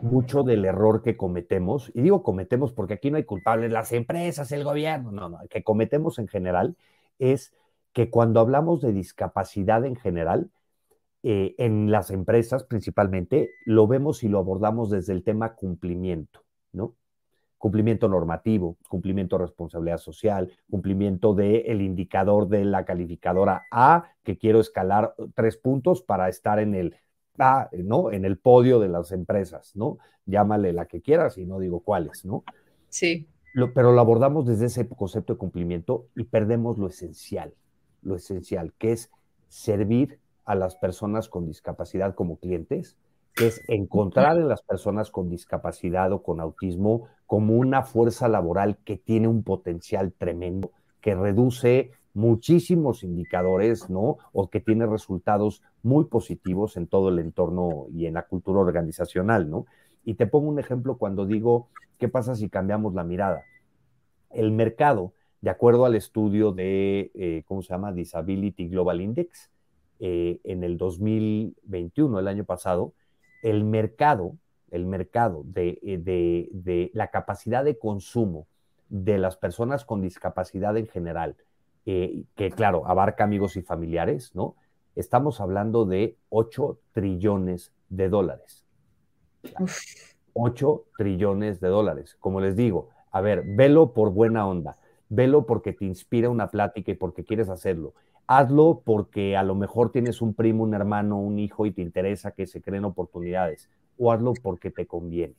mucho 0.00 0.44
del 0.44 0.64
error 0.64 1.02
que 1.02 1.16
cometemos, 1.16 1.90
y 1.92 2.02
digo 2.02 2.22
cometemos 2.22 2.72
porque 2.72 2.94
aquí 2.94 3.10
no 3.10 3.16
hay 3.16 3.24
culpables, 3.24 3.72
las 3.72 3.92
empresas, 3.92 4.52
el 4.52 4.62
gobierno, 4.62 5.10
no, 5.10 5.28
no, 5.28 5.38
que 5.50 5.64
cometemos 5.64 6.20
en 6.20 6.28
general, 6.28 6.76
es 7.18 7.52
que 7.92 8.08
cuando 8.08 8.38
hablamos 8.38 8.80
de 8.80 8.92
discapacidad 8.92 9.84
en 9.84 9.96
general, 9.96 10.50
eh, 11.24 11.56
en 11.58 11.90
las 11.90 12.10
empresas 12.10 12.62
principalmente, 12.62 13.50
lo 13.66 13.88
vemos 13.88 14.22
y 14.22 14.28
lo 14.28 14.38
abordamos 14.38 14.90
desde 14.90 15.14
el 15.14 15.24
tema 15.24 15.54
cumplimiento, 15.54 16.44
¿no? 16.72 16.94
Cumplimiento 17.58 18.08
normativo, 18.08 18.76
cumplimiento 18.88 19.38
de 19.38 19.44
responsabilidad 19.44 19.98
social, 19.98 20.50
cumplimiento 20.70 21.34
del 21.34 21.80
indicador 21.80 22.48
de 22.48 22.64
la 22.64 22.84
calificadora 22.84 23.64
A, 23.70 24.04
que 24.22 24.36
quiero 24.36 24.60
escalar 24.60 25.14
tres 25.34 25.56
puntos 25.56 26.02
para 26.02 26.28
estar 26.28 26.58
en 26.58 26.74
el 26.74 26.96
A, 27.38 27.68
¿no? 27.72 28.12
En 28.12 28.24
el 28.24 28.38
podio 28.38 28.80
de 28.80 28.88
las 28.88 29.12
empresas, 29.12 29.74
¿no? 29.74 29.98
Llámale 30.26 30.72
la 30.72 30.86
que 30.86 31.00
quieras 31.00 31.38
y 31.38 31.46
no 31.46 31.58
digo 31.58 31.80
cuáles, 31.80 32.24
¿no? 32.24 32.44
Sí 32.88 33.28
pero 33.72 33.92
lo 33.92 34.00
abordamos 34.00 34.46
desde 34.46 34.66
ese 34.66 34.88
concepto 34.88 35.34
de 35.34 35.38
cumplimiento 35.38 36.08
y 36.16 36.24
perdemos 36.24 36.76
lo 36.76 36.88
esencial, 36.88 37.54
lo 38.02 38.16
esencial, 38.16 38.72
que 38.78 38.92
es 38.92 39.10
servir 39.48 40.18
a 40.44 40.56
las 40.56 40.74
personas 40.76 41.28
con 41.28 41.46
discapacidad 41.46 42.14
como 42.14 42.38
clientes, 42.38 42.96
es 43.36 43.62
encontrar 43.68 44.38
en 44.38 44.48
las 44.48 44.62
personas 44.62 45.10
con 45.10 45.28
discapacidad 45.28 46.12
o 46.12 46.22
con 46.22 46.40
autismo 46.40 47.08
como 47.26 47.54
una 47.54 47.82
fuerza 47.82 48.28
laboral 48.28 48.78
que 48.84 48.96
tiene 48.96 49.28
un 49.28 49.42
potencial 49.42 50.12
tremendo, 50.12 50.70
que 51.00 51.14
reduce 51.14 51.90
muchísimos 52.14 53.02
indicadores, 53.02 53.90
¿no? 53.90 54.18
O 54.32 54.48
que 54.48 54.60
tiene 54.60 54.86
resultados 54.86 55.62
muy 55.82 56.04
positivos 56.04 56.76
en 56.76 56.86
todo 56.86 57.08
el 57.08 57.18
entorno 57.18 57.86
y 57.92 58.06
en 58.06 58.14
la 58.14 58.22
cultura 58.22 58.60
organizacional, 58.60 59.50
¿no? 59.50 59.66
Y 60.04 60.14
te 60.14 60.26
pongo 60.26 60.48
un 60.48 60.60
ejemplo 60.60 60.96
cuando 60.96 61.26
digo, 61.26 61.68
¿qué 61.98 62.08
pasa 62.08 62.36
si 62.36 62.48
cambiamos 62.48 62.94
la 62.94 63.02
mirada? 63.02 63.42
El 64.30 64.52
mercado, 64.52 65.12
de 65.40 65.50
acuerdo 65.50 65.84
al 65.86 65.96
estudio 65.96 66.52
de, 66.52 67.10
eh, 67.14 67.42
¿cómo 67.46 67.62
se 67.62 67.70
llama? 67.70 67.92
Disability 67.92 68.68
Global 68.68 69.00
Index, 69.00 69.50
eh, 69.98 70.40
en 70.44 70.62
el 70.62 70.76
2021, 70.76 72.18
el 72.18 72.28
año 72.28 72.44
pasado, 72.44 72.92
el 73.44 73.62
mercado, 73.62 74.36
el 74.70 74.86
mercado 74.86 75.42
de, 75.44 75.78
eh, 75.82 75.98
de, 75.98 76.48
de 76.52 76.90
la 76.94 77.10
capacidad 77.10 77.62
de 77.62 77.78
consumo 77.78 78.48
de 78.88 79.18
las 79.18 79.36
personas 79.36 79.84
con 79.84 80.00
discapacidad 80.00 80.76
en 80.76 80.88
general, 80.88 81.36
que 81.84 82.50
claro, 82.56 82.86
abarca 82.86 83.24
amigos 83.24 83.56
y 83.56 83.62
familiares, 83.62 84.34
¿no? 84.34 84.56
Estamos 84.96 85.40
hablando 85.42 85.84
de 85.84 86.16
8 86.30 86.78
trillones 86.92 87.72
de 87.90 88.08
dólares. 88.08 88.64
8 90.32 90.84
trillones 90.96 91.60
de 91.60 91.68
dólares. 91.68 92.16
Como 92.20 92.40
les 92.40 92.56
digo, 92.56 92.88
a 93.10 93.20
ver, 93.20 93.42
velo 93.44 93.92
por 93.92 94.12
buena 94.12 94.46
onda, 94.46 94.78
velo 95.10 95.44
porque 95.44 95.74
te 95.74 95.84
inspira 95.84 96.30
una 96.30 96.48
plática 96.48 96.92
y 96.92 96.94
porque 96.94 97.24
quieres 97.24 97.50
hacerlo. 97.50 97.92
Hazlo 98.26 98.82
porque 98.84 99.36
a 99.36 99.42
lo 99.42 99.54
mejor 99.54 99.92
tienes 99.92 100.22
un 100.22 100.34
primo, 100.34 100.64
un 100.64 100.74
hermano, 100.74 101.18
un 101.18 101.38
hijo 101.38 101.66
y 101.66 101.72
te 101.72 101.82
interesa 101.82 102.32
que 102.32 102.46
se 102.46 102.62
creen 102.62 102.84
oportunidades. 102.84 103.68
O 103.98 104.10
hazlo 104.12 104.32
porque 104.42 104.70
te 104.70 104.86
conviene, 104.86 105.34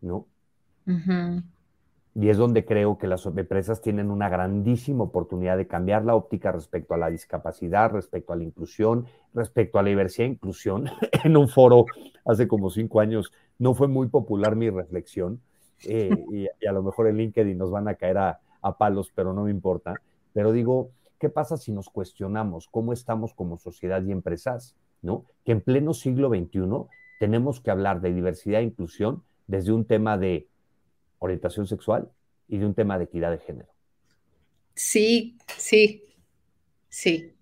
¿no? 0.00 0.26
Y 2.16 2.28
es 2.28 2.36
donde 2.36 2.64
creo 2.64 2.96
que 2.96 3.08
las 3.08 3.26
empresas 3.26 3.80
tienen 3.80 4.10
una 4.10 4.28
grandísima 4.28 5.02
oportunidad 5.02 5.56
de 5.56 5.66
cambiar 5.66 6.04
la 6.04 6.14
óptica 6.14 6.52
respecto 6.52 6.94
a 6.94 6.98
la 6.98 7.10
discapacidad, 7.10 7.90
respecto 7.90 8.32
a 8.32 8.36
la 8.36 8.44
inclusión, 8.44 9.06
respecto 9.32 9.78
a 9.78 9.82
la 9.82 9.88
diversidad 9.88 10.26
e 10.28 10.30
inclusión. 10.32 10.86
en 11.24 11.36
un 11.36 11.48
foro 11.48 11.86
hace 12.24 12.46
como 12.46 12.70
cinco 12.70 13.00
años 13.00 13.32
no 13.58 13.74
fue 13.74 13.88
muy 13.88 14.08
popular 14.08 14.54
mi 14.54 14.70
reflexión 14.70 15.40
eh, 15.84 16.10
y, 16.32 16.66
a 16.66 16.72
lo 16.72 16.82
mejor 16.82 17.08
en 17.08 17.16
LinkedIn 17.16 17.58
nos 17.58 17.70
van 17.70 17.88
a 17.88 17.94
caer 17.94 18.18
a, 18.18 18.40
a 18.62 18.78
palos, 18.78 19.10
pero 19.14 19.32
no 19.32 19.44
me 19.44 19.50
importa. 19.50 19.94
Pero 20.32 20.52
digo, 20.52 20.90
¿qué 21.24 21.30
pasa 21.30 21.56
si 21.56 21.72
nos 21.72 21.88
cuestionamos 21.88 22.68
cómo 22.68 22.92
estamos 22.92 23.32
como 23.32 23.56
sociedad 23.56 24.04
y 24.04 24.12
empresas? 24.12 24.76
¿no? 25.00 25.24
Que 25.42 25.52
en 25.52 25.62
pleno 25.62 25.94
siglo 25.94 26.28
XXI 26.28 26.60
tenemos 27.18 27.62
que 27.62 27.70
hablar 27.70 28.02
de 28.02 28.12
diversidad 28.12 28.60
e 28.60 28.64
inclusión 28.64 29.22
desde 29.46 29.72
un 29.72 29.86
tema 29.86 30.18
de 30.18 30.46
orientación 31.20 31.66
sexual 31.66 32.10
y 32.46 32.58
de 32.58 32.66
un 32.66 32.74
tema 32.74 32.98
de 32.98 33.04
equidad 33.04 33.30
de 33.30 33.38
género. 33.38 33.68
Sí, 34.74 35.38
sí, 35.56 36.04
sí, 36.90 37.33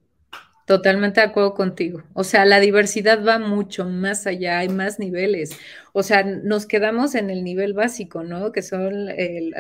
totalmente 0.73 1.21
de 1.21 1.27
acuerdo 1.27 1.53
contigo. 1.53 2.03
O 2.15 2.25
sea, 2.25 2.47
la 2.47 2.59
diversidad 2.59 3.23
va 3.23 3.39
mucho 3.39 3.85
más 3.85 4.27
allá, 4.27 4.61
hay 4.61 4.71
más 4.71 4.99
niveles. 4.99 5.51
O 5.93 6.03
sea, 6.03 6.25
nos 6.25 6.65
quedamos 6.65 7.15
en 7.15 7.29
el 7.29 7.45
nivel 7.45 7.75
básico, 7.75 8.25
¿no? 8.25 8.53
Que 8.53 8.63
son 8.63 9.11
eh, 9.11 9.51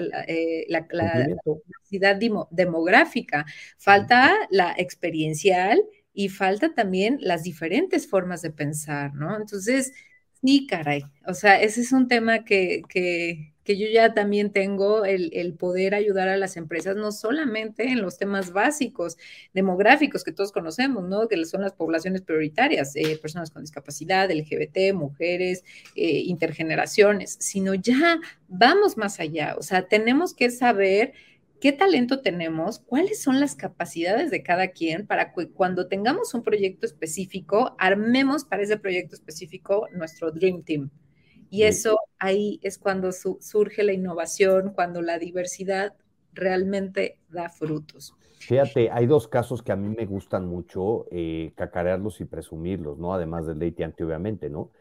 la, 0.69 1.27
diversidad 1.45 2.19
demográfica. 2.51 3.45
Falta 3.77 4.33
la 4.51 4.75
experiencial 4.79 5.83
y 6.15 6.31
falta 6.31 6.73
también 6.73 7.19
las 7.21 7.43
diferentes 7.43 8.09
formas 8.09 8.41
de 8.41 8.51
pensar, 8.51 9.13
¿no? 9.13 9.37
Entonces, 9.37 9.93
sí, 10.43 10.67
caray. 10.67 11.05
O 11.27 11.35
sea, 11.35 11.61
ese 11.61 11.81
es 11.81 11.93
un 11.93 12.09
tema 12.09 12.45
que, 12.45 12.83
que 12.89 13.53
que 13.65 13.79
yo 13.79 13.87
ya 13.89 14.13
también 14.15 14.51
tengo 14.51 15.05
el, 15.05 15.55
poder 15.55 15.95
ayudar 15.95 16.29
a 16.29 16.37
las 16.37 16.57
empresas, 16.57 16.97
no 16.97 17.13
solamente 17.13 17.89
en 17.89 18.03
los 18.03 18.19
temas 18.19 18.53
básicos 18.53 19.17
demográficos 19.53 20.25
que 20.25 20.33
todos 20.33 20.53
conocemos, 20.53 21.05
¿no? 21.05 21.29
Que 21.29 21.45
son 21.45 21.63
las 21.63 21.73
poblaciones 21.73 22.23
prioritarias, 22.23 22.97
eh, 22.97 23.19
personas 23.21 23.51
con 23.51 23.63
discapacidad, 23.63 24.31
LGBT, 24.31 24.95
mujeres, 24.95 25.65
eh, 25.95 26.23
intergeneraciones, 26.27 27.37
sino 27.41 27.75
ya 27.75 28.19
vamos 28.49 28.97
más 28.97 29.21
allá, 29.21 29.55
o 29.59 29.63
sea, 29.63 29.87
tenemos 29.87 30.35
que 30.35 30.51
saber 30.51 31.13
qué 31.63 31.71
talento 31.71 32.23
tenemos, 32.23 32.81
cuáles 32.81 33.23
son 33.23 33.39
las 33.39 33.55
capacidades 33.55 34.33
de 34.33 34.43
cada 34.43 34.73
quien 34.73 35.07
para 35.07 35.33
que 35.33 35.49
cuando 35.49 35.87
tengamos 35.87 36.35
un 36.35 36.43
proyecto 36.43 36.87
específico, 36.87 37.77
armemos 37.79 38.45
para 38.45 38.65
ese 38.65 38.79
proyecto 38.79 39.15
específico 39.15 39.87
nuestro 39.93 40.33
Dream 40.33 40.65
Team. 40.65 40.91
Y 41.51 41.63
eso 41.63 42.01
ahí 42.19 42.59
es 42.65 42.79
cuando 42.79 43.13
surge 43.13 43.85
la 43.85 43.93
innovación, 43.93 44.73
cuando 44.75 45.03
la 45.03 45.21
diversidad 45.21 45.95
realmente 46.33 47.21
da 47.29 47.49
frutos. 47.49 48.17
Fíjate, 48.41 48.91
hay 48.91 49.07
dos 49.07 49.29
casos 49.29 49.63
que 49.63 49.71
a 49.71 49.77
mí 49.77 49.95
me 49.97 50.05
gustan 50.05 50.49
mucho, 50.49 51.07
eh, 51.13 51.53
cacarearlos 51.55 52.21
y 52.21 52.25
presumirlos, 52.25 52.99
¿no? 52.99 53.15
Además 53.15 53.47
del 53.47 53.61
Leite 53.61 53.85
obviamente, 54.03 54.51
¿no? 54.51 54.73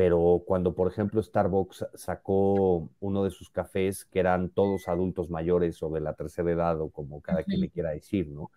Pero 0.00 0.44
cuando, 0.46 0.72
por 0.72 0.90
ejemplo, 0.90 1.22
Starbucks 1.22 1.88
sacó 1.92 2.88
uno 3.00 3.22
de 3.22 3.30
sus 3.30 3.50
cafés 3.50 4.06
que 4.06 4.18
eran 4.18 4.48
todos 4.48 4.88
adultos 4.88 5.28
mayores 5.28 5.82
o 5.82 5.90
de 5.90 6.00
la 6.00 6.14
tercera 6.14 6.50
edad 6.50 6.80
o 6.80 6.88
como 6.88 7.20
cada 7.20 7.42
quien 7.42 7.60
le 7.60 7.68
quiera 7.68 7.90
decir, 7.90 8.26
¿no? 8.28 8.50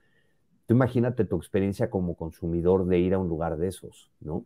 Tú 0.66 0.76
imagínate 0.76 1.26
tu 1.26 1.36
experiencia 1.36 1.90
como 1.90 2.16
consumidor 2.16 2.86
de 2.86 3.00
ir 3.00 3.14
a 3.14 3.20
un 3.20 3.28
lugar 3.28 3.58
de 3.58 3.68
esos, 3.68 4.10
¿no? 4.22 4.46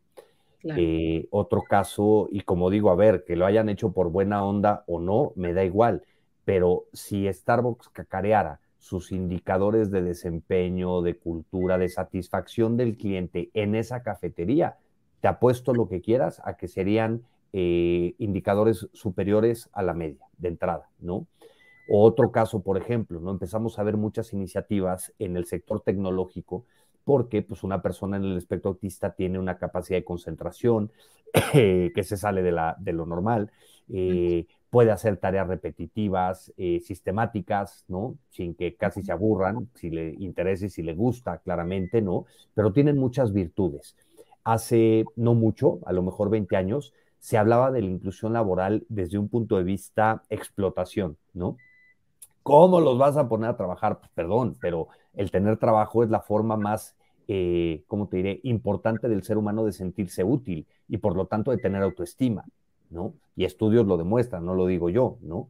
Eh, 0.63 1.27
otro 1.29 1.61
caso, 1.61 2.29
y 2.31 2.41
como 2.41 2.71
digo, 2.71 2.89
a 2.89 2.95
ver, 2.95 3.23
que 3.25 3.35
lo 3.35 3.45
hayan 3.45 3.69
hecho 3.69 3.91
por 3.91 4.09
buena 4.09 4.43
onda 4.43 4.83
o 4.87 4.99
no, 4.99 5.33
me 5.35 5.53
da 5.53 5.63
igual, 5.63 6.01
pero 6.45 6.85
si 6.93 7.31
Starbucks 7.31 7.89
cacareara 7.89 8.59
sus 8.79 9.11
indicadores 9.11 9.91
de 9.91 10.01
desempeño, 10.01 11.03
de 11.03 11.15
cultura, 11.15 11.77
de 11.77 11.89
satisfacción 11.89 12.75
del 12.75 12.97
cliente 12.97 13.51
en 13.53 13.75
esa 13.75 14.01
cafetería, 14.01 14.77
te 15.21 15.27
apuesto 15.27 15.73
lo 15.73 15.87
que 15.87 16.01
quieras 16.01 16.41
a 16.45 16.57
que 16.57 16.67
serían 16.67 17.23
eh, 17.53 18.13
indicadores 18.17 18.87
superiores 18.93 19.69
a 19.73 19.83
la 19.83 19.93
media 19.93 20.25
de 20.37 20.49
entrada, 20.49 20.89
¿no? 20.99 21.27
O 21.89 22.03
otro 22.03 22.31
caso, 22.31 22.61
por 22.61 22.77
ejemplo, 22.77 23.19
¿no? 23.19 23.31
Empezamos 23.31 23.79
a 23.79 23.83
ver 23.83 23.95
muchas 23.95 24.33
iniciativas 24.33 25.13
en 25.19 25.37
el 25.37 25.45
sector 25.45 25.81
tecnológico 25.81 26.65
porque 27.05 27.41
pues, 27.41 27.63
una 27.63 27.81
persona 27.81 28.17
en 28.17 28.25
el 28.25 28.37
espectro 28.37 28.71
autista 28.71 29.13
tiene 29.13 29.39
una 29.39 29.57
capacidad 29.57 29.97
de 29.97 30.03
concentración 30.03 30.91
que 31.53 32.03
se 32.03 32.17
sale 32.17 32.41
de, 32.43 32.51
la, 32.51 32.75
de 32.79 32.91
lo 32.91 33.05
normal, 33.05 33.49
eh, 33.89 34.45
puede 34.69 34.91
hacer 34.91 35.15
tareas 35.17 35.47
repetitivas, 35.47 36.53
eh, 36.57 36.81
sistemáticas, 36.81 37.85
¿no? 37.87 38.17
Sin 38.29 38.53
que 38.53 38.75
casi 38.75 39.01
se 39.03 39.13
aburran, 39.13 39.69
si 39.75 39.89
le 39.89 40.15
interesa 40.19 40.65
y 40.65 40.69
si 40.69 40.83
le 40.83 40.93
gusta, 40.93 41.37
claramente, 41.37 42.01
¿no? 42.01 42.25
Pero 42.53 42.73
tienen 42.73 42.97
muchas 42.97 43.31
virtudes. 43.31 43.95
Hace 44.47 45.03
no 45.17 45.33
mucho, 45.33 45.79
a 45.85 45.91
lo 45.91 46.01
mejor 46.03 46.29
20 46.29 46.55
años, 46.55 46.93
se 47.19 47.37
hablaba 47.37 47.69
de 47.69 47.81
la 47.81 47.89
inclusión 47.89 48.31
laboral 48.31 48.85
desde 48.87 49.17
un 49.17 49.27
punto 49.27 49.57
de 49.57 49.65
vista 49.65 50.23
explotación, 50.29 51.17
¿no? 51.33 51.57
¿Cómo 52.43 52.79
los 52.79 52.97
vas 52.97 53.17
a 53.17 53.27
poner 53.27 53.49
a 53.49 53.57
trabajar? 53.57 53.99
Pues 53.99 54.09
perdón, 54.15 54.55
pero 54.61 54.87
el 55.15 55.31
tener 55.31 55.57
trabajo 55.57 56.01
es 56.01 56.09
la 56.09 56.21
forma 56.21 56.55
más, 56.55 56.95
eh, 57.27 57.83
¿cómo 57.87 58.07
te 58.07 58.15
diré?, 58.15 58.39
importante 58.43 59.09
del 59.09 59.23
ser 59.23 59.37
humano 59.37 59.65
de 59.65 59.73
sentirse 59.73 60.23
útil 60.23 60.65
y 60.87 60.95
por 60.99 61.17
lo 61.17 61.25
tanto 61.25 61.51
de 61.51 61.57
tener 61.57 61.81
autoestima, 61.81 62.45
¿no? 62.89 63.15
Y 63.35 63.43
estudios 63.43 63.85
lo 63.85 63.97
demuestran, 63.97 64.45
no 64.45 64.55
lo 64.55 64.65
digo 64.65 64.89
yo, 64.89 65.17
¿no? 65.23 65.49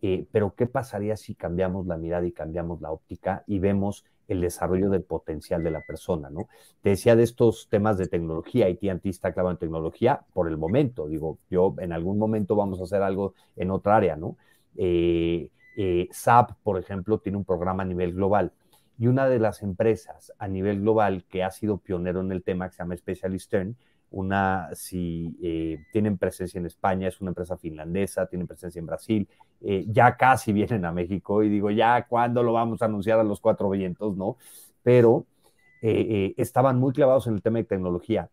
Eh, 0.00 0.26
pero 0.32 0.54
¿qué 0.54 0.66
pasaría 0.66 1.18
si 1.18 1.34
cambiamos 1.34 1.86
la 1.86 1.98
mirada 1.98 2.26
y 2.26 2.32
cambiamos 2.32 2.80
la 2.80 2.92
óptica 2.92 3.44
y 3.46 3.58
vemos 3.58 4.06
el 4.28 4.40
desarrollo 4.40 4.90
del 4.90 5.02
potencial 5.02 5.64
de 5.64 5.70
la 5.70 5.80
persona, 5.80 6.30
¿no? 6.30 6.48
Te 6.82 6.90
decía 6.90 7.16
de 7.16 7.24
estos 7.24 7.68
temas 7.68 7.98
de 7.98 8.06
tecnología, 8.06 8.66
anti 8.90 9.08
está 9.08 9.32
clavado 9.32 9.52
en 9.52 9.58
tecnología 9.58 10.20
por 10.32 10.48
el 10.48 10.58
momento, 10.58 11.08
digo, 11.08 11.38
yo 11.50 11.74
en 11.78 11.92
algún 11.92 12.18
momento 12.18 12.54
vamos 12.54 12.78
a 12.80 12.84
hacer 12.84 13.02
algo 13.02 13.34
en 13.56 13.70
otra 13.70 13.96
área, 13.96 14.16
¿no? 14.16 14.36
Eh, 14.76 15.50
eh, 15.76 16.08
SAP, 16.10 16.52
por 16.62 16.78
ejemplo, 16.78 17.18
tiene 17.18 17.38
un 17.38 17.44
programa 17.44 17.82
a 17.82 17.86
nivel 17.86 18.12
global 18.12 18.52
y 18.98 19.06
una 19.06 19.28
de 19.28 19.38
las 19.38 19.62
empresas 19.62 20.32
a 20.38 20.48
nivel 20.48 20.80
global 20.80 21.24
que 21.28 21.42
ha 21.42 21.50
sido 21.50 21.78
pionero 21.78 22.20
en 22.20 22.32
el 22.32 22.42
tema, 22.42 22.68
que 22.68 22.74
se 22.74 22.82
llama 22.82 22.96
Specialistern, 22.96 23.76
una, 24.10 24.70
si 24.74 25.36
eh, 25.42 25.84
tienen 25.92 26.16
presencia 26.16 26.58
en 26.58 26.66
España, 26.66 27.08
es 27.08 27.20
una 27.20 27.30
empresa 27.30 27.56
finlandesa, 27.56 28.26
tienen 28.26 28.46
presencia 28.46 28.78
en 28.78 28.86
Brasil, 28.86 29.28
eh, 29.60 29.84
ya 29.88 30.16
casi 30.16 30.52
vienen 30.54 30.84
a 30.84 30.92
México 30.92 31.42
y 31.42 31.48
digo, 31.48 31.70
ya, 31.70 32.06
¿cuándo 32.06 32.42
lo 32.42 32.52
vamos 32.52 32.80
a 32.82 32.86
anunciar 32.86 33.18
a 33.20 33.24
los 33.24 33.40
cuatro 33.40 33.68
vientos? 33.70 34.16
¿No? 34.16 34.36
Pero 34.82 35.26
eh, 35.82 36.34
estaban 36.36 36.78
muy 36.78 36.92
clavados 36.92 37.26
en 37.26 37.34
el 37.34 37.42
tema 37.42 37.58
de 37.58 37.64
tecnología 37.64 38.30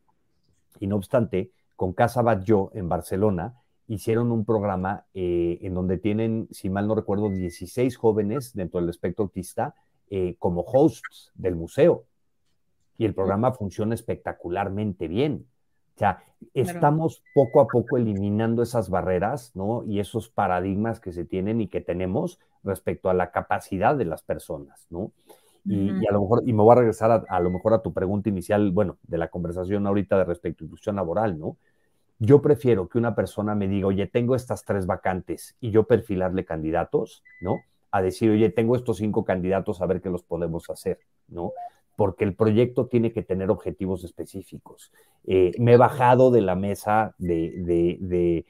y 0.80 0.88
no 0.88 0.95
obstante, 0.95 1.51
con 1.76 1.93
Casa 1.93 2.39
Yo 2.41 2.71
en 2.73 2.88
Barcelona 2.88 3.61
hicieron 3.88 4.32
un 4.32 4.45
programa 4.45 5.05
en 5.13 5.73
donde 5.73 5.97
tienen, 5.97 6.47
si 6.51 6.69
mal 6.69 6.88
no 6.88 6.95
recuerdo, 6.95 7.30
16 7.30 7.97
jóvenes 7.97 8.53
dentro 8.53 8.80
del 8.80 8.89
espectro 8.89 9.26
autista 9.26 9.76
como 10.39 10.61
hosts 10.61 11.32
del 11.36 11.55
museo. 11.55 12.05
Y 12.97 13.05
el 13.05 13.13
programa 13.13 13.51
funciona 13.51 13.93
espectacularmente 13.93 15.07
bien. 15.07 15.45
O 15.95 15.97
sea, 15.97 16.23
estamos 16.53 17.23
poco 17.33 17.61
a 17.61 17.67
poco 17.67 17.97
eliminando 17.97 18.61
esas 18.61 18.89
barreras, 18.89 19.55
¿no? 19.55 19.83
Y 19.87 19.99
esos 19.99 20.29
paradigmas 20.29 20.99
que 20.99 21.13
se 21.13 21.23
tienen 21.23 21.61
y 21.61 21.67
que 21.67 21.79
tenemos 21.79 22.39
respecto 22.63 23.09
a 23.09 23.13
la 23.13 23.31
capacidad 23.31 23.95
de 23.95 24.05
las 24.05 24.21
personas, 24.21 24.87
¿no? 24.89 25.11
Y, 25.67 25.89
a 26.05 26.11
lo 26.11 26.21
mejor, 26.21 26.43
y 26.45 26.53
me 26.53 26.61
voy 26.61 26.73
a 26.73 26.75
regresar 26.75 27.09
a, 27.09 27.23
a, 27.27 27.39
lo 27.39 27.49
mejor 27.49 27.73
a 27.73 27.81
tu 27.81 27.91
pregunta 27.91 28.29
inicial, 28.29 28.71
bueno, 28.71 28.97
de 29.01 29.17
la 29.17 29.29
conversación 29.29 29.87
ahorita 29.87 30.15
de 30.17 30.25
respecto 30.25 30.63
a 30.63 30.65
inclusión 30.65 30.97
laboral, 30.97 31.39
¿no? 31.39 31.57
Yo 32.19 32.41
prefiero 32.41 32.87
que 32.87 32.97
una 32.97 33.15
persona 33.15 33.55
me 33.55 33.67
diga, 33.67 33.87
oye, 33.87 34.05
tengo 34.05 34.35
estas 34.35 34.63
tres 34.63 34.85
vacantes 34.85 35.55
y 35.59 35.71
yo 35.71 35.85
perfilarle 35.85 36.45
candidatos, 36.45 37.23
¿no? 37.41 37.61
A 37.89 38.01
decir, 38.01 38.29
oye, 38.29 38.49
tengo 38.49 38.75
estos 38.75 38.97
cinco 38.97 39.25
candidatos, 39.25 39.81
a 39.81 39.85
ver 39.87 40.01
qué 40.01 40.09
los 40.09 40.23
podemos 40.23 40.69
hacer, 40.69 40.99
¿no? 41.27 41.51
Porque 41.95 42.25
el 42.25 42.35
proyecto 42.35 42.87
tiene 42.87 43.11
que 43.11 43.23
tener 43.23 43.49
objetivos 43.49 44.03
específicos. 44.03 44.91
Eh, 45.25 45.51
me 45.57 45.73
he 45.73 45.77
bajado 45.77 46.31
de 46.31 46.41
la 46.41 46.55
mesa 46.55 47.15
de, 47.17 48.45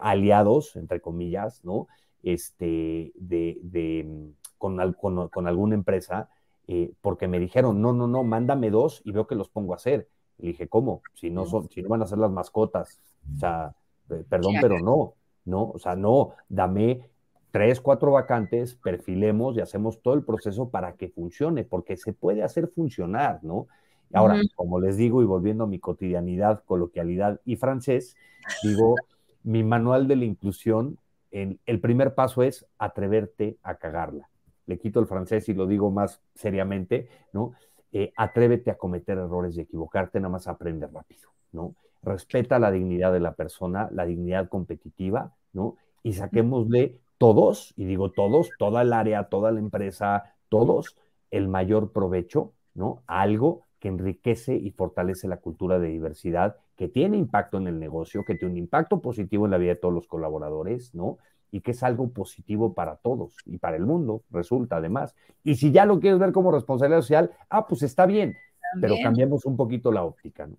aliados, 0.00 0.76
entre 0.76 1.00
comillas, 1.00 1.64
¿no? 1.64 1.88
Este, 2.22 3.12
de, 3.14 4.32
con, 4.58 5.28
con, 5.30 5.46
alguna 5.46 5.74
empresa, 5.74 6.28
eh, 6.66 6.92
porque 7.00 7.28
me 7.28 7.38
dijeron, 7.38 7.80
no, 7.80 7.92
no, 7.92 8.06
no, 8.06 8.24
mándame 8.24 8.70
dos 8.70 9.02
y 9.04 9.12
veo 9.12 9.26
que 9.26 9.34
los 9.34 9.48
pongo 9.48 9.72
a 9.72 9.76
hacer. 9.76 10.08
Y 10.38 10.48
dije, 10.48 10.68
¿cómo? 10.68 11.02
Si 11.14 11.30
no, 11.30 11.46
son, 11.46 11.68
si 11.70 11.82
no 11.82 11.88
van 11.88 12.02
a 12.02 12.06
ser 12.06 12.18
las 12.18 12.30
mascotas. 12.30 13.00
O 13.34 13.38
sea, 13.38 13.74
eh, 14.10 14.24
perdón, 14.28 14.54
pero 14.60 14.78
no, 14.78 15.14
no, 15.44 15.70
o 15.70 15.78
sea, 15.78 15.96
no, 15.96 16.32
dame 16.48 17.08
tres, 17.56 17.80
cuatro 17.80 18.12
vacantes, 18.12 18.74
perfilemos 18.74 19.56
y 19.56 19.62
hacemos 19.62 20.02
todo 20.02 20.12
el 20.12 20.22
proceso 20.22 20.68
para 20.68 20.92
que 20.92 21.08
funcione, 21.08 21.64
porque 21.64 21.96
se 21.96 22.12
puede 22.12 22.42
hacer 22.42 22.68
funcionar, 22.68 23.42
¿no? 23.42 23.66
Ahora, 24.12 24.38
como 24.56 24.78
les 24.78 24.98
digo, 24.98 25.22
y 25.22 25.24
volviendo 25.24 25.64
a 25.64 25.66
mi 25.66 25.78
cotidianidad, 25.78 26.62
coloquialidad 26.66 27.40
y 27.46 27.56
francés, 27.56 28.14
digo, 28.62 28.94
mi 29.42 29.64
manual 29.64 30.06
de 30.06 30.16
la 30.16 30.26
inclusión, 30.26 30.98
el 31.30 31.80
primer 31.80 32.14
paso 32.14 32.42
es 32.42 32.66
atreverte 32.76 33.56
a 33.62 33.76
cagarla. 33.76 34.28
Le 34.66 34.78
quito 34.78 35.00
el 35.00 35.06
francés 35.06 35.48
y 35.48 35.54
lo 35.54 35.66
digo 35.66 35.90
más 35.90 36.20
seriamente, 36.34 37.08
¿no? 37.32 37.54
Eh, 37.90 38.12
atrévete 38.18 38.70
a 38.70 38.76
cometer 38.76 39.16
errores 39.16 39.56
y 39.56 39.62
equivocarte, 39.62 40.20
nada 40.20 40.28
más 40.28 40.46
aprende 40.46 40.88
rápido, 40.88 41.30
¿no? 41.52 41.74
Respeta 42.02 42.58
la 42.58 42.70
dignidad 42.70 43.14
de 43.14 43.20
la 43.20 43.32
persona, 43.32 43.88
la 43.92 44.04
dignidad 44.04 44.50
competitiva, 44.50 45.32
¿no? 45.54 45.76
Y 46.02 46.12
saquémosle 46.12 47.00
todos, 47.18 47.72
y 47.76 47.84
digo 47.84 48.10
todos, 48.10 48.50
toda 48.58 48.82
el 48.82 48.92
área, 48.92 49.24
toda 49.24 49.50
la 49.52 49.60
empresa, 49.60 50.34
todos, 50.48 50.96
el 51.30 51.48
mayor 51.48 51.92
provecho, 51.92 52.52
¿no? 52.74 53.02
algo 53.06 53.62
que 53.78 53.88
enriquece 53.88 54.54
y 54.56 54.70
fortalece 54.70 55.28
la 55.28 55.38
cultura 55.38 55.78
de 55.78 55.88
diversidad, 55.88 56.56
que 56.76 56.88
tiene 56.88 57.16
impacto 57.16 57.58
en 57.58 57.66
el 57.66 57.78
negocio, 57.78 58.24
que 58.24 58.34
tiene 58.34 58.52
un 58.52 58.58
impacto 58.58 59.00
positivo 59.00 59.44
en 59.44 59.50
la 59.50 59.58
vida 59.58 59.74
de 59.74 59.80
todos 59.80 59.94
los 59.94 60.06
colaboradores, 60.06 60.94
¿no? 60.94 61.18
Y 61.50 61.60
que 61.60 61.70
es 61.70 61.82
algo 61.82 62.10
positivo 62.10 62.74
para 62.74 62.96
todos 62.96 63.36
y 63.46 63.58
para 63.58 63.76
el 63.76 63.86
mundo, 63.86 64.22
resulta 64.30 64.76
además. 64.76 65.14
Y 65.44 65.54
si 65.54 65.72
ya 65.72 65.86
lo 65.86 66.00
quieres 66.00 66.18
ver 66.18 66.32
como 66.32 66.52
responsabilidad 66.52 67.00
social, 67.00 67.30
ah, 67.48 67.66
pues 67.66 67.82
está 67.82 68.04
bien, 68.04 68.34
pero 68.80 68.96
cambiemos 69.02 69.44
un 69.46 69.56
poquito 69.56 69.92
la 69.92 70.04
óptica, 70.04 70.46
¿no? 70.46 70.56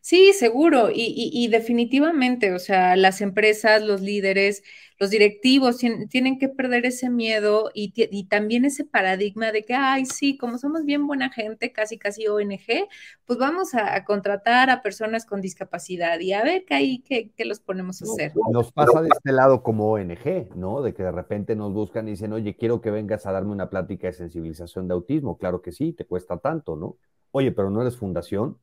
Sí, 0.00 0.32
seguro. 0.32 0.88
Y, 0.92 1.48
definitivamente, 1.48 2.52
o 2.52 2.58
sea, 2.58 2.96
las 2.96 3.20
empresas, 3.20 3.82
los 3.82 4.00
líderes, 4.00 4.62
los 4.98 5.10
directivos 5.10 5.78
tienen, 5.78 6.38
que 6.38 6.48
perder 6.48 6.86
ese 6.86 7.10
miedo 7.10 7.70
y, 7.74 8.24
también 8.28 8.64
ese 8.64 8.84
paradigma 8.84 9.52
de 9.52 9.64
que, 9.64 9.74
ay, 9.74 10.06
sí, 10.06 10.36
como 10.36 10.58
somos 10.58 10.84
bien 10.84 11.06
buena 11.06 11.30
gente, 11.30 11.72
casi, 11.72 11.98
casi 11.98 12.28
ONG, 12.28 12.88
pues 13.24 13.38
vamos 13.38 13.74
a, 13.74 14.04
contratar 14.04 14.70
a 14.70 14.82
personas 14.82 15.26
con 15.26 15.40
discapacidad 15.40 16.20
y 16.20 16.32
a 16.32 16.42
ver 16.42 16.64
qué 16.64 16.74
ahí, 16.74 16.98
qué, 17.00 17.44
los 17.44 17.60
ponemos 17.60 18.00
a 18.02 18.04
hacer. 18.04 18.32
Nos 18.52 18.72
pasa 18.72 19.02
de 19.02 19.08
este 19.08 19.32
lado 19.32 19.62
como 19.62 19.92
ONG, 19.92 20.54
¿no? 20.56 20.82
De 20.82 20.94
que 20.94 21.02
de 21.02 21.12
repente 21.12 21.56
nos 21.56 21.72
buscan 21.72 22.06
y 22.06 22.12
dicen, 22.12 22.32
oye, 22.32 22.56
quiero 22.56 22.80
que 22.80 22.90
vengas 22.90 23.26
a 23.26 23.32
darme 23.32 23.52
una 23.52 23.70
plática 23.70 24.06
de 24.06 24.12
sensibilización 24.12 24.88
de 24.88 24.94
autismo. 24.94 25.36
Claro 25.36 25.62
que 25.62 25.72
sí, 25.72 25.92
te 25.92 26.06
cuesta 26.06 26.38
tanto, 26.38 26.76
¿no? 26.76 26.96
Oye, 27.32 27.50
pero 27.50 27.70
no 27.70 27.80
eres 27.80 27.96
fundación 27.96 28.58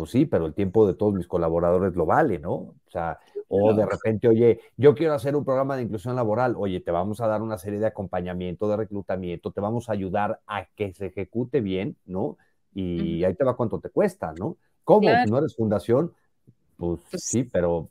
pues 0.00 0.12
sí, 0.12 0.24
pero 0.24 0.46
el 0.46 0.54
tiempo 0.54 0.86
de 0.86 0.94
todos 0.94 1.12
mis 1.12 1.26
colaboradores 1.26 1.94
lo 1.94 2.06
vale, 2.06 2.38
¿no? 2.38 2.52
O 2.54 2.74
sea, 2.88 3.18
o 3.48 3.74
de 3.74 3.84
repente, 3.84 4.28
oye, 4.28 4.58
yo 4.78 4.94
quiero 4.94 5.12
hacer 5.12 5.36
un 5.36 5.44
programa 5.44 5.76
de 5.76 5.82
inclusión 5.82 6.16
laboral, 6.16 6.54
oye, 6.56 6.80
te 6.80 6.90
vamos 6.90 7.20
a 7.20 7.26
dar 7.26 7.42
una 7.42 7.58
serie 7.58 7.78
de 7.78 7.88
acompañamiento, 7.88 8.66
de 8.66 8.78
reclutamiento, 8.78 9.50
te 9.50 9.60
vamos 9.60 9.90
a 9.90 9.92
ayudar 9.92 10.40
a 10.46 10.64
que 10.74 10.94
se 10.94 11.08
ejecute 11.08 11.60
bien, 11.60 11.98
¿no? 12.06 12.38
Y 12.72 13.22
ahí 13.24 13.34
te 13.34 13.44
va 13.44 13.58
cuánto 13.58 13.78
te 13.78 13.90
cuesta, 13.90 14.32
¿no? 14.38 14.56
¿Cómo? 14.84 15.06
¿No 15.28 15.36
eres 15.36 15.54
fundación? 15.54 16.14
Pues, 16.78 17.02
pues, 17.10 17.22
sí, 17.22 17.44
pero... 17.44 17.90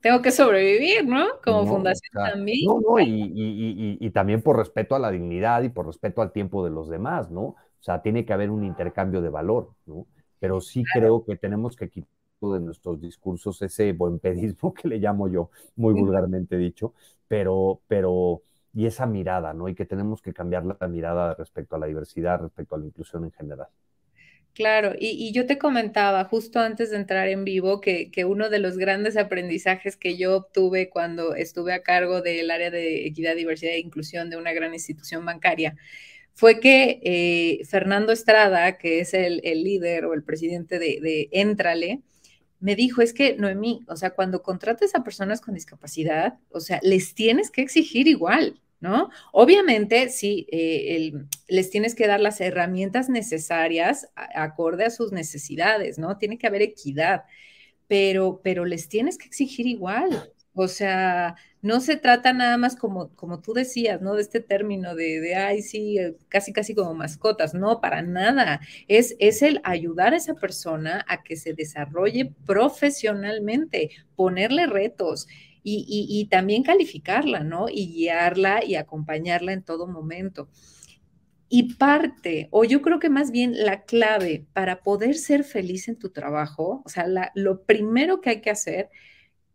Tengo 0.00 0.20
que 0.20 0.32
sobrevivir, 0.32 1.06
¿no? 1.06 1.24
Como 1.44 1.68
fundación 1.68 2.10
también. 2.14 2.66
No, 2.66 2.80
no, 2.80 2.98
y, 2.98 3.96
y 4.00 4.10
también 4.10 4.42
por 4.42 4.56
respeto 4.56 4.96
a 4.96 4.98
la 4.98 5.12
dignidad 5.12 5.62
y 5.62 5.68
por 5.68 5.86
respeto 5.86 6.20
al 6.20 6.32
tiempo 6.32 6.64
de 6.64 6.70
los 6.70 6.88
demás, 6.88 7.30
¿no? 7.30 7.42
O 7.42 7.56
sea, 7.78 8.02
tiene 8.02 8.24
que 8.24 8.32
haber 8.32 8.50
un 8.50 8.64
intercambio 8.64 9.20
de 9.20 9.28
valor, 9.28 9.70
¿no? 9.86 10.04
Pero 10.38 10.60
sí 10.60 10.84
creo 10.92 11.24
que 11.24 11.36
tenemos 11.36 11.76
que 11.76 11.88
quitar 11.88 12.18
de 12.40 12.60
nuestros 12.60 13.00
discursos 13.00 13.60
ese 13.62 13.92
buen 13.92 14.18
pedismo 14.18 14.72
que 14.74 14.88
le 14.88 14.98
llamo 14.98 15.28
yo, 15.28 15.50
muy 15.76 15.94
vulgarmente 15.94 16.56
dicho, 16.56 16.94
pero, 17.26 17.80
pero, 17.88 18.42
y 18.74 18.86
esa 18.86 19.06
mirada, 19.06 19.52
¿no? 19.52 19.68
Y 19.68 19.74
que 19.74 19.84
tenemos 19.84 20.22
que 20.22 20.32
cambiar 20.32 20.64
la 20.64 20.88
mirada 20.88 21.34
respecto 21.34 21.76
a 21.76 21.78
la 21.78 21.86
diversidad, 21.86 22.40
respecto 22.40 22.74
a 22.74 22.78
la 22.78 22.86
inclusión 22.86 23.24
en 23.24 23.32
general. 23.32 23.68
Claro, 24.54 24.92
y, 24.98 25.30
yo 25.32 25.46
te 25.46 25.56
comentaba 25.56 26.24
justo 26.24 26.58
antes 26.58 26.90
de 26.90 26.96
entrar 26.96 27.28
en 27.28 27.44
vivo 27.44 27.80
que, 27.80 28.10
que, 28.10 28.24
uno 28.24 28.48
de 28.48 28.58
los 28.58 28.76
grandes 28.76 29.16
aprendizajes 29.16 29.96
que 29.96 30.16
yo 30.16 30.36
obtuve 30.36 30.90
cuando 30.90 31.36
estuve 31.36 31.72
a 31.72 31.82
cargo 31.82 32.22
del 32.22 32.50
área 32.50 32.70
de 32.70 33.06
equidad, 33.06 33.36
diversidad 33.36 33.74
e 33.74 33.78
inclusión 33.78 34.30
de 34.30 34.36
una 34.36 34.52
gran 34.52 34.74
institución 34.74 35.24
bancaria 35.24 35.76
fue 36.38 36.60
que 36.60 37.00
eh, 37.02 37.64
Fernando 37.64 38.12
Estrada, 38.12 38.78
que 38.78 39.00
es 39.00 39.12
el, 39.12 39.40
líder 39.42 40.04
o 40.04 40.14
el 40.14 40.22
presidente 40.22 40.78
de, 40.78 41.28
Entrale, 41.32 42.02
me 42.60 42.76
dijo, 42.76 43.02
es 43.02 43.12
que 43.12 43.34
Noemí, 43.34 43.80
o 43.88 43.96
sea, 43.96 44.10
cuando 44.10 44.40
contrates 44.40 44.94
a 44.94 45.02
personas 45.02 45.40
con 45.40 45.54
discapacidad, 45.54 46.38
o 46.50 46.60
sea, 46.60 46.78
les 46.84 47.16
tienes 47.16 47.50
que 47.50 47.62
exigir 47.62 48.06
igual, 48.06 48.62
¿no? 48.78 49.10
Obviamente, 49.32 50.10
sí, 50.10 50.46
eh, 50.52 51.12
les 51.48 51.70
tienes 51.70 51.96
que 51.96 52.06
dar 52.06 52.20
las 52.20 52.40
herramientas 52.40 53.08
necesarias 53.08 54.08
acorde 54.14 54.84
a 54.84 54.90
sus 54.90 55.10
necesidades, 55.10 55.98
¿no? 55.98 56.18
Tiene 56.18 56.38
que 56.38 56.46
haber 56.46 56.62
equidad, 56.62 57.24
pero, 57.88 58.40
pero 58.44 58.64
les 58.64 58.88
tienes 58.88 59.18
que 59.18 59.26
exigir 59.26 59.66
igual. 59.66 60.32
O 60.60 60.68
sea, 60.68 61.36
no 61.62 61.80
se 61.80 61.96
trata 61.96 62.32
nada 62.32 62.56
más 62.56 62.74
como, 62.74 63.10
como 63.14 63.40
tú 63.40 63.52
decías, 63.52 64.00
¿no? 64.00 64.14
De 64.14 64.22
este 64.22 64.40
término 64.40 64.94
de, 64.96 65.20
de, 65.20 65.36
ay, 65.36 65.62
sí, 65.62 65.98
eh, 65.98 66.16
casi, 66.28 66.52
casi 66.52 66.74
como 66.74 66.94
mascotas. 66.94 67.54
No, 67.54 67.80
para 67.80 68.02
nada. 68.02 68.60
Es, 68.88 69.14
es 69.20 69.42
el 69.42 69.60
ayudar 69.62 70.14
a 70.14 70.16
esa 70.16 70.34
persona 70.34 71.04
a 71.08 71.22
que 71.22 71.36
se 71.36 71.54
desarrolle 71.54 72.32
profesionalmente, 72.44 73.90
ponerle 74.16 74.66
retos 74.66 75.28
y, 75.62 76.26
también 76.30 76.62
calificarla, 76.62 77.40
¿no? 77.40 77.68
Y 77.68 77.92
guiarla 77.92 78.64
y 78.64 78.74
acompañarla 78.74 79.52
en 79.52 79.62
todo 79.62 79.86
momento. 79.86 80.48
Y 81.48 81.74
parte, 81.74 82.48
o 82.50 82.64
yo 82.64 82.82
creo 82.82 82.98
que 82.98 83.10
más 83.10 83.30
bien 83.30 83.64
la 83.64 83.82
clave 83.82 84.46
para 84.52 84.82
poder 84.82 85.14
ser 85.14 85.44
feliz 85.44 85.88
en 85.88 85.98
tu 85.98 86.10
trabajo, 86.10 86.82
o 86.84 86.88
sea, 86.88 87.06
lo 87.34 87.62
primero 87.62 88.20
que 88.20 88.30
hay 88.30 88.40
que 88.40 88.50
hacer 88.50 88.90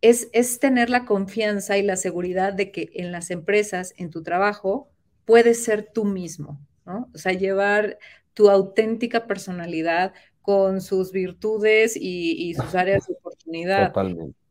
es, 0.03 0.29
es 0.33 0.59
tener 0.59 0.89
la 0.89 1.05
confianza 1.05 1.77
y 1.77 1.81
la 1.81 1.95
seguridad 1.95 2.51
de 2.51 2.71
que 2.71 2.91
en 2.93 3.13
las 3.13 3.31
empresas, 3.31 3.93
en 3.97 4.09
tu 4.09 4.21
trabajo, 4.21 4.89
puedes 5.23 5.63
ser 5.63 5.89
tú 5.93 6.03
mismo, 6.03 6.59
¿no? 6.85 7.09
O 7.13 7.17
sea, 7.17 7.31
llevar 7.31 7.97
tu 8.33 8.49
auténtica 8.49 9.27
personalidad 9.27 10.13
con 10.41 10.81
sus 10.81 11.13
virtudes 11.13 11.95
y, 11.95 12.33
y 12.49 12.53
sus 12.53 12.75
áreas 12.75 13.07
de 13.07 13.13
oportunidad. 13.13 13.87
Totalmente. 13.87 14.42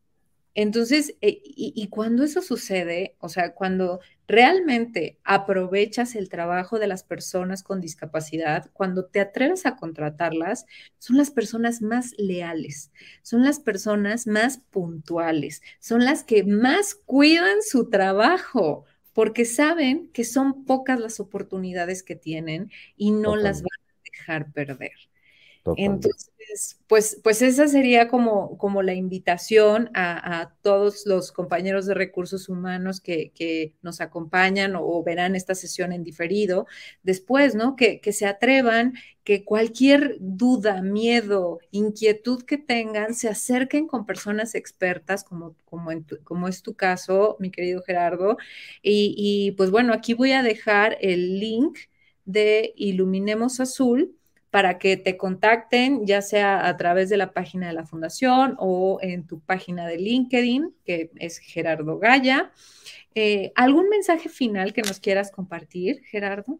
Entonces, 0.55 1.15
eh, 1.21 1.41
y, 1.43 1.87
cuando 1.87 2.23
eso 2.23 2.41
sucede, 2.43 3.15
o 3.19 3.27
sea, 3.27 3.53
cuando 3.55 4.01
realmente 4.27 5.17
aprovechas 5.23 6.15
el 6.15 6.29
trabajo 6.29 6.77
de 6.77 6.85
las 6.85 7.03
personas 7.03 7.63
con 7.63 7.81
discapacidad, 7.81 8.69
cuando 8.73 9.05
te 9.05 9.19
atreves 9.19 9.65
a 9.65 9.75
contratarlas, 9.75 10.67
son 10.99 11.17
las 11.17 11.31
personas 11.31 11.81
más 11.81 12.13
leales, 12.19 12.91
son 13.23 13.43
las 13.43 13.59
personas 13.59 14.27
más 14.27 14.59
puntuales, 14.59 15.63
son 15.79 16.05
las 16.05 16.23
que 16.23 16.43
más 16.43 16.93
cuidan 16.93 17.63
su 17.63 17.89
trabajo, 17.89 18.85
porque 19.13 19.45
saben 19.45 20.09
que 20.13 20.23
son 20.23 20.65
pocas 20.65 20.99
las 20.99 21.19
oportunidades 21.19 22.03
que 22.03 22.15
tienen 22.15 22.71
y 22.95 23.11
no 23.11 23.35
las 23.35 23.61
van 23.61 23.79
a 23.87 24.09
dejar 24.11 24.51
perder. 24.51 25.12
Entonces, 25.77 26.31
pues, 26.87 27.19
pues 27.23 27.41
esa 27.41 27.67
sería 27.67 28.09
como, 28.09 28.57
como 28.57 28.81
la 28.81 28.93
invitación 28.93 29.89
a, 29.93 30.53
todos 30.61 31.05
los 31.05 31.31
compañeros 31.31 31.85
de 31.85 31.93
recursos 31.93 32.49
humanos 32.49 32.99
que, 32.99 33.73
nos 33.81 34.01
acompañan 34.01 34.75
o, 34.75 35.03
verán 35.03 35.35
esta 35.35 35.55
sesión 35.55 35.93
en 35.93 36.03
diferido 36.03 36.67
después, 37.01 37.55
¿no? 37.55 37.75
Que, 37.75 38.01
se 38.11 38.25
atrevan, 38.25 38.93
que 39.23 39.45
cualquier 39.45 40.17
duda, 40.19 40.81
miedo, 40.81 41.59
inquietud 41.71 42.43
que 42.43 42.57
tengan, 42.57 43.13
se 43.13 43.29
acerquen 43.29 43.87
con 43.87 44.05
personas 44.05 44.55
expertas, 44.55 45.23
como, 45.23 45.55
como, 45.65 45.91
como 46.23 46.47
es 46.47 46.61
tu 46.61 46.75
caso, 46.75 47.37
mi 47.39 47.51
querido 47.51 47.81
Gerardo. 47.83 48.37
Y 48.81 49.53
pues 49.57 49.71
bueno, 49.71 49.93
aquí 49.93 50.13
voy 50.13 50.33
a 50.33 50.43
dejar 50.43 50.97
el 51.01 51.39
link 51.39 51.77
de 52.25 52.73
Iluminemos 52.75 53.59
Azul 53.59 54.17
para 54.53 54.77
que 54.77 54.97
te 54.97 55.17
contacten, 55.17 56.05
ya 56.05 56.21
sea 56.21 56.67
a 56.67 56.77
través 56.77 57.09
de 57.09 57.17
la 57.17 57.31
página 57.31 57.65
de 57.65 57.73
la 57.73 57.87
fundación 57.87 58.55
o 58.59 58.99
en 59.01 59.25
tu 59.25 59.39
página 59.39 59.87
de 59.87 59.97
LinkedIn, 59.97 60.75
que 60.85 61.09
es 61.15 61.39
Gerardo 61.39 61.97
Gaya. 61.97 62.51
Eh, 63.15 63.51
¿Algún 63.55 63.89
mensaje 63.89 64.29
final 64.29 64.71
que 64.71 64.83
nos 64.83 64.99
quieras 64.99 65.31
compartir, 65.31 66.03
Gerardo? 66.03 66.59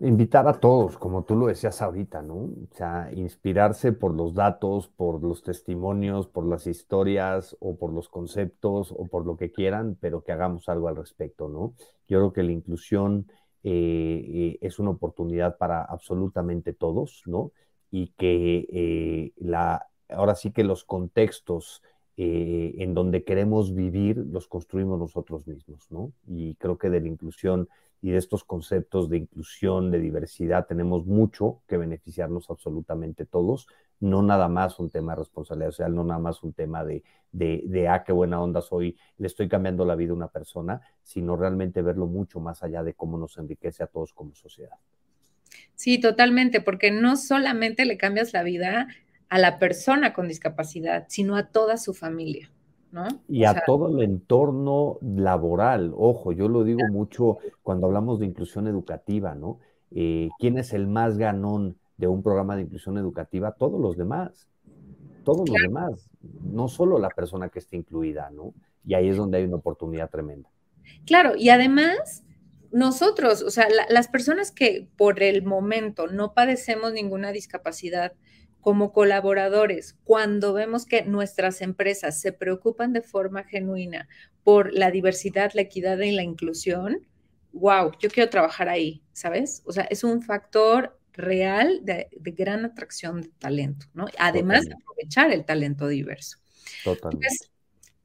Invitar 0.00 0.48
a 0.48 0.58
todos, 0.58 0.96
como 0.96 1.24
tú 1.24 1.36
lo 1.36 1.48
decías 1.48 1.82
ahorita, 1.82 2.22
¿no? 2.22 2.34
O 2.36 2.68
sea, 2.74 3.10
inspirarse 3.12 3.92
por 3.92 4.14
los 4.14 4.32
datos, 4.32 4.88
por 4.88 5.22
los 5.22 5.42
testimonios, 5.42 6.26
por 6.26 6.46
las 6.46 6.66
historias 6.66 7.58
o 7.60 7.76
por 7.76 7.92
los 7.92 8.08
conceptos 8.08 8.90
o 8.90 9.06
por 9.06 9.26
lo 9.26 9.36
que 9.36 9.52
quieran, 9.52 9.98
pero 10.00 10.24
que 10.24 10.32
hagamos 10.32 10.70
algo 10.70 10.88
al 10.88 10.96
respecto, 10.96 11.50
¿no? 11.50 11.74
Yo 12.08 12.20
creo 12.20 12.32
que 12.32 12.42
la 12.42 12.52
inclusión 12.52 13.26
eh, 13.64 14.22
eh, 14.26 14.58
es 14.60 14.78
una 14.78 14.90
oportunidad 14.90 15.56
para 15.56 15.82
absolutamente 15.82 16.74
todos, 16.74 17.22
¿no? 17.24 17.50
Y 17.90 18.08
que 18.18 18.66
eh, 18.70 19.32
la, 19.38 19.88
ahora 20.10 20.34
sí 20.34 20.52
que 20.52 20.64
los 20.64 20.84
contextos 20.84 21.82
en 22.16 22.94
donde 22.94 23.24
queremos 23.24 23.74
vivir 23.74 24.18
los 24.18 24.46
construimos 24.46 25.00
nosotros 25.00 25.48
mismos, 25.48 25.90
¿no? 25.90 26.12
Y 26.28 26.54
creo 26.56 26.78
que 26.78 26.88
de 26.88 27.00
la 27.00 27.08
inclusión 27.08 27.68
y 28.00 28.10
de 28.10 28.18
estos 28.18 28.44
conceptos 28.44 29.08
de 29.08 29.16
inclusión, 29.16 29.90
de 29.90 29.98
diversidad, 29.98 30.66
tenemos 30.68 31.06
mucho 31.06 31.62
que 31.66 31.76
beneficiarnos 31.76 32.50
absolutamente 32.50 33.26
todos, 33.26 33.66
no 34.00 34.22
nada 34.22 34.48
más 34.48 34.78
un 34.78 34.90
tema 34.90 35.12
de 35.12 35.20
responsabilidad 35.20 35.70
social, 35.70 35.94
no 35.94 36.04
nada 36.04 36.20
más 36.20 36.42
un 36.42 36.52
tema 36.52 36.84
de, 36.84 37.02
de, 37.32 37.62
de, 37.66 37.88
ah, 37.88 38.04
qué 38.04 38.12
buena 38.12 38.40
onda 38.40 38.60
soy, 38.60 38.96
le 39.18 39.26
estoy 39.26 39.48
cambiando 39.48 39.84
la 39.84 39.94
vida 39.94 40.12
a 40.12 40.16
una 40.16 40.28
persona, 40.28 40.80
sino 41.02 41.36
realmente 41.36 41.82
verlo 41.82 42.06
mucho 42.06 42.40
más 42.40 42.62
allá 42.62 42.82
de 42.82 42.94
cómo 42.94 43.18
nos 43.18 43.38
enriquece 43.38 43.82
a 43.82 43.86
todos 43.86 44.12
como 44.12 44.34
sociedad. 44.34 44.76
Sí, 45.74 46.00
totalmente, 46.00 46.60
porque 46.60 46.90
no 46.90 47.16
solamente 47.16 47.84
le 47.84 47.96
cambias 47.96 48.32
la 48.32 48.42
vida 48.42 48.88
a 49.28 49.38
la 49.38 49.58
persona 49.58 50.12
con 50.12 50.28
discapacidad, 50.28 51.06
sino 51.08 51.36
a 51.36 51.48
toda 51.48 51.76
su 51.76 51.94
familia. 51.94 52.50
Y 53.28 53.44
a 53.44 53.62
todo 53.66 53.88
el 53.88 54.02
entorno 54.04 54.98
laboral. 55.02 55.92
Ojo, 55.96 56.32
yo 56.32 56.48
lo 56.48 56.62
digo 56.62 56.86
mucho 56.90 57.38
cuando 57.62 57.86
hablamos 57.86 58.20
de 58.20 58.26
inclusión 58.26 58.68
educativa, 58.68 59.34
¿no? 59.34 59.58
Eh, 59.90 60.28
¿Quién 60.38 60.58
es 60.58 60.72
el 60.72 60.86
más 60.86 61.18
ganón 61.18 61.76
de 61.96 62.06
un 62.06 62.22
programa 62.22 62.56
de 62.56 62.62
inclusión 62.62 62.98
educativa? 62.98 63.52
Todos 63.52 63.80
los 63.80 63.96
demás. 63.96 64.48
Todos 65.24 65.48
los 65.48 65.60
demás. 65.60 66.10
No 66.42 66.68
solo 66.68 66.98
la 66.98 67.08
persona 67.08 67.48
que 67.48 67.58
esté 67.58 67.76
incluida, 67.76 68.30
¿no? 68.30 68.54
Y 68.84 68.94
ahí 68.94 69.08
es 69.08 69.16
donde 69.16 69.38
hay 69.38 69.44
una 69.44 69.56
oportunidad 69.56 70.10
tremenda. 70.10 70.50
Claro, 71.06 71.34
y 71.36 71.48
además 71.48 72.24
nosotros, 72.70 73.42
o 73.42 73.50
sea, 73.50 73.68
las 73.88 74.08
personas 74.08 74.50
que 74.50 74.88
por 74.96 75.22
el 75.22 75.44
momento 75.44 76.08
no 76.08 76.34
padecemos 76.34 76.92
ninguna 76.92 77.32
discapacidad, 77.32 78.12
como 78.64 78.92
colaboradores, 78.92 79.98
cuando 80.04 80.54
vemos 80.54 80.86
que 80.86 81.04
nuestras 81.04 81.60
empresas 81.60 82.18
se 82.18 82.32
preocupan 82.32 82.94
de 82.94 83.02
forma 83.02 83.44
genuina 83.44 84.08
por 84.42 84.72
la 84.72 84.90
diversidad, 84.90 85.52
la 85.52 85.60
equidad 85.60 85.98
y 85.98 86.12
la 86.12 86.22
inclusión, 86.22 87.06
wow, 87.52 87.92
yo 88.00 88.08
quiero 88.08 88.30
trabajar 88.30 88.70
ahí, 88.70 89.02
¿sabes? 89.12 89.62
O 89.66 89.72
sea, 89.72 89.84
es 89.84 90.02
un 90.02 90.22
factor 90.22 90.98
real 91.14 91.80
de, 91.82 92.08
gran 92.12 92.64
atracción 92.64 93.22
de 93.22 93.28
talento, 93.38 93.86
¿no? 93.94 94.06
Además 94.18 94.66
de 94.66 94.74
aprovechar 94.74 95.30
el 95.32 95.44
talento 95.44 95.88
diverso. 95.88 96.38
Totalmente. 96.84 97.28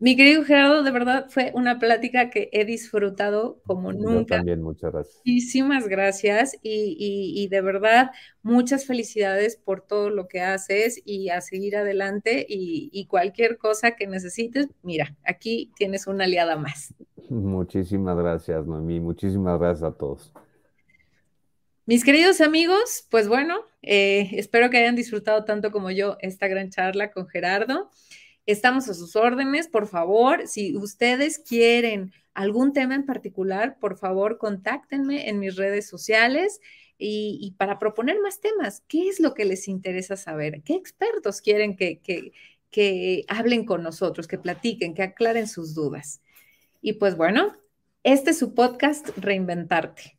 Mi 0.02 0.16
querido 0.16 0.46
Gerardo, 0.46 0.82
de 0.82 0.92
verdad 0.92 1.26
fue 1.28 1.52
una 1.54 1.78
plática 1.78 2.30
que 2.30 2.50
he 2.54 2.64
disfrutado 2.64 3.60
como 3.66 3.92
nunca. 3.92 4.36
Yo 4.36 4.38
también, 4.38 4.62
muchas 4.62 4.94
gracias. 4.94 5.18
Muchísimas 5.18 5.90
gracias 5.90 6.58
y, 6.64 7.48
de 7.50 7.62
verdad 7.62 8.12
muchas 8.42 8.86
felicidades 8.86 9.58
por 9.58 9.82
todo 9.82 10.10
lo 10.10 10.30
que 10.30 10.40
haces 10.40 11.02
y 11.04 11.30
a 11.32 11.42
seguir 11.42 11.76
adelante 11.76 12.46
y, 12.48 13.06
cualquier 13.08 13.58
cosa 13.58 13.98
que 13.98 14.08
necesites, 14.08 14.70
mira, 14.84 15.18
aquí 15.26 15.70
tienes 15.76 16.08
una 16.08 16.24
aliada 16.24 16.56
más. 16.56 16.94
Muchísimas 17.30 18.18
gracias, 18.18 18.66
Mami, 18.66 19.02
muchísimas 19.02 19.60
gracias 19.60 19.92
a 19.92 19.94
todos. 19.94 20.32
Mis 21.90 22.04
queridos 22.04 22.40
amigos, 22.40 23.08
pues 23.10 23.28
bueno, 23.28 23.62
eh, 23.82 24.30
espero 24.34 24.70
que 24.70 24.78
hayan 24.78 24.96
disfrutado 24.96 25.44
tanto 25.44 25.72
como 25.72 25.90
yo 25.90 26.18
esta 26.20 26.48
gran 26.48 26.70
charla 26.70 27.10
con 27.10 27.28
Gerardo. 27.28 27.90
Estamos 28.46 28.88
a 28.90 28.94
sus 28.94 29.16
órdenes, 29.16 29.68
por 29.68 29.88
favor. 29.88 30.48
Si 30.48 30.78
ustedes 30.78 31.40
quieren 31.40 32.14
algún 32.36 32.74
tema 32.74 32.94
en 32.94 33.08
particular, 33.08 33.80
por 33.80 33.98
favor, 33.98 34.38
contáctenme 34.38 35.30
en 35.30 35.40
mis 35.40 35.56
redes 35.56 35.90
sociales 35.90 36.62
y, 37.00 37.56
para 37.58 37.80
proponer 37.80 38.20
más 38.20 38.40
temas. 38.40 38.84
¿Qué 38.88 39.10
es 39.10 39.20
lo 39.20 39.34
que 39.34 39.46
les 39.46 39.68
interesa 39.68 40.16
saber? 40.16 40.62
¿Qué 40.62 40.76
expertos 40.76 41.42
quieren 41.42 41.76
que, 41.76 42.02
que, 42.02 42.34
que 42.70 43.26
hablen 43.28 43.66
con 43.66 43.82
nosotros, 43.82 44.28
que 44.28 44.38
platiquen, 44.38 44.94
que 44.94 45.02
aclaren 45.02 45.48
sus 45.48 45.74
dudas? 45.74 46.22
Y 46.84 46.94
pues 46.94 47.18
bueno, 47.18 47.58
este 48.04 48.30
es 48.30 48.38
su 48.38 48.54
podcast 48.54 49.10
Reinventarte, 49.18 50.19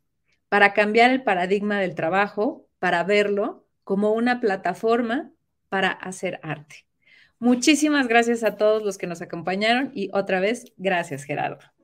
para 0.50 0.74
cambiar 0.74 1.10
el 1.10 1.22
paradigma 1.22 1.80
del 1.80 1.94
trabajo, 1.94 2.66
para 2.78 3.02
verlo 3.04 3.64
como 3.84 4.12
una 4.12 4.40
plataforma 4.40 5.30
para 5.70 5.90
hacer 5.90 6.40
arte. 6.42 6.86
Muchísimas 7.38 8.08
gracias 8.08 8.44
a 8.44 8.56
todos 8.56 8.82
los 8.82 8.98
que 8.98 9.06
nos 9.06 9.22
acompañaron 9.22 9.92
y 9.94 10.10
otra 10.12 10.40
vez, 10.40 10.74
gracias 10.76 11.24
Gerardo. 11.24 11.79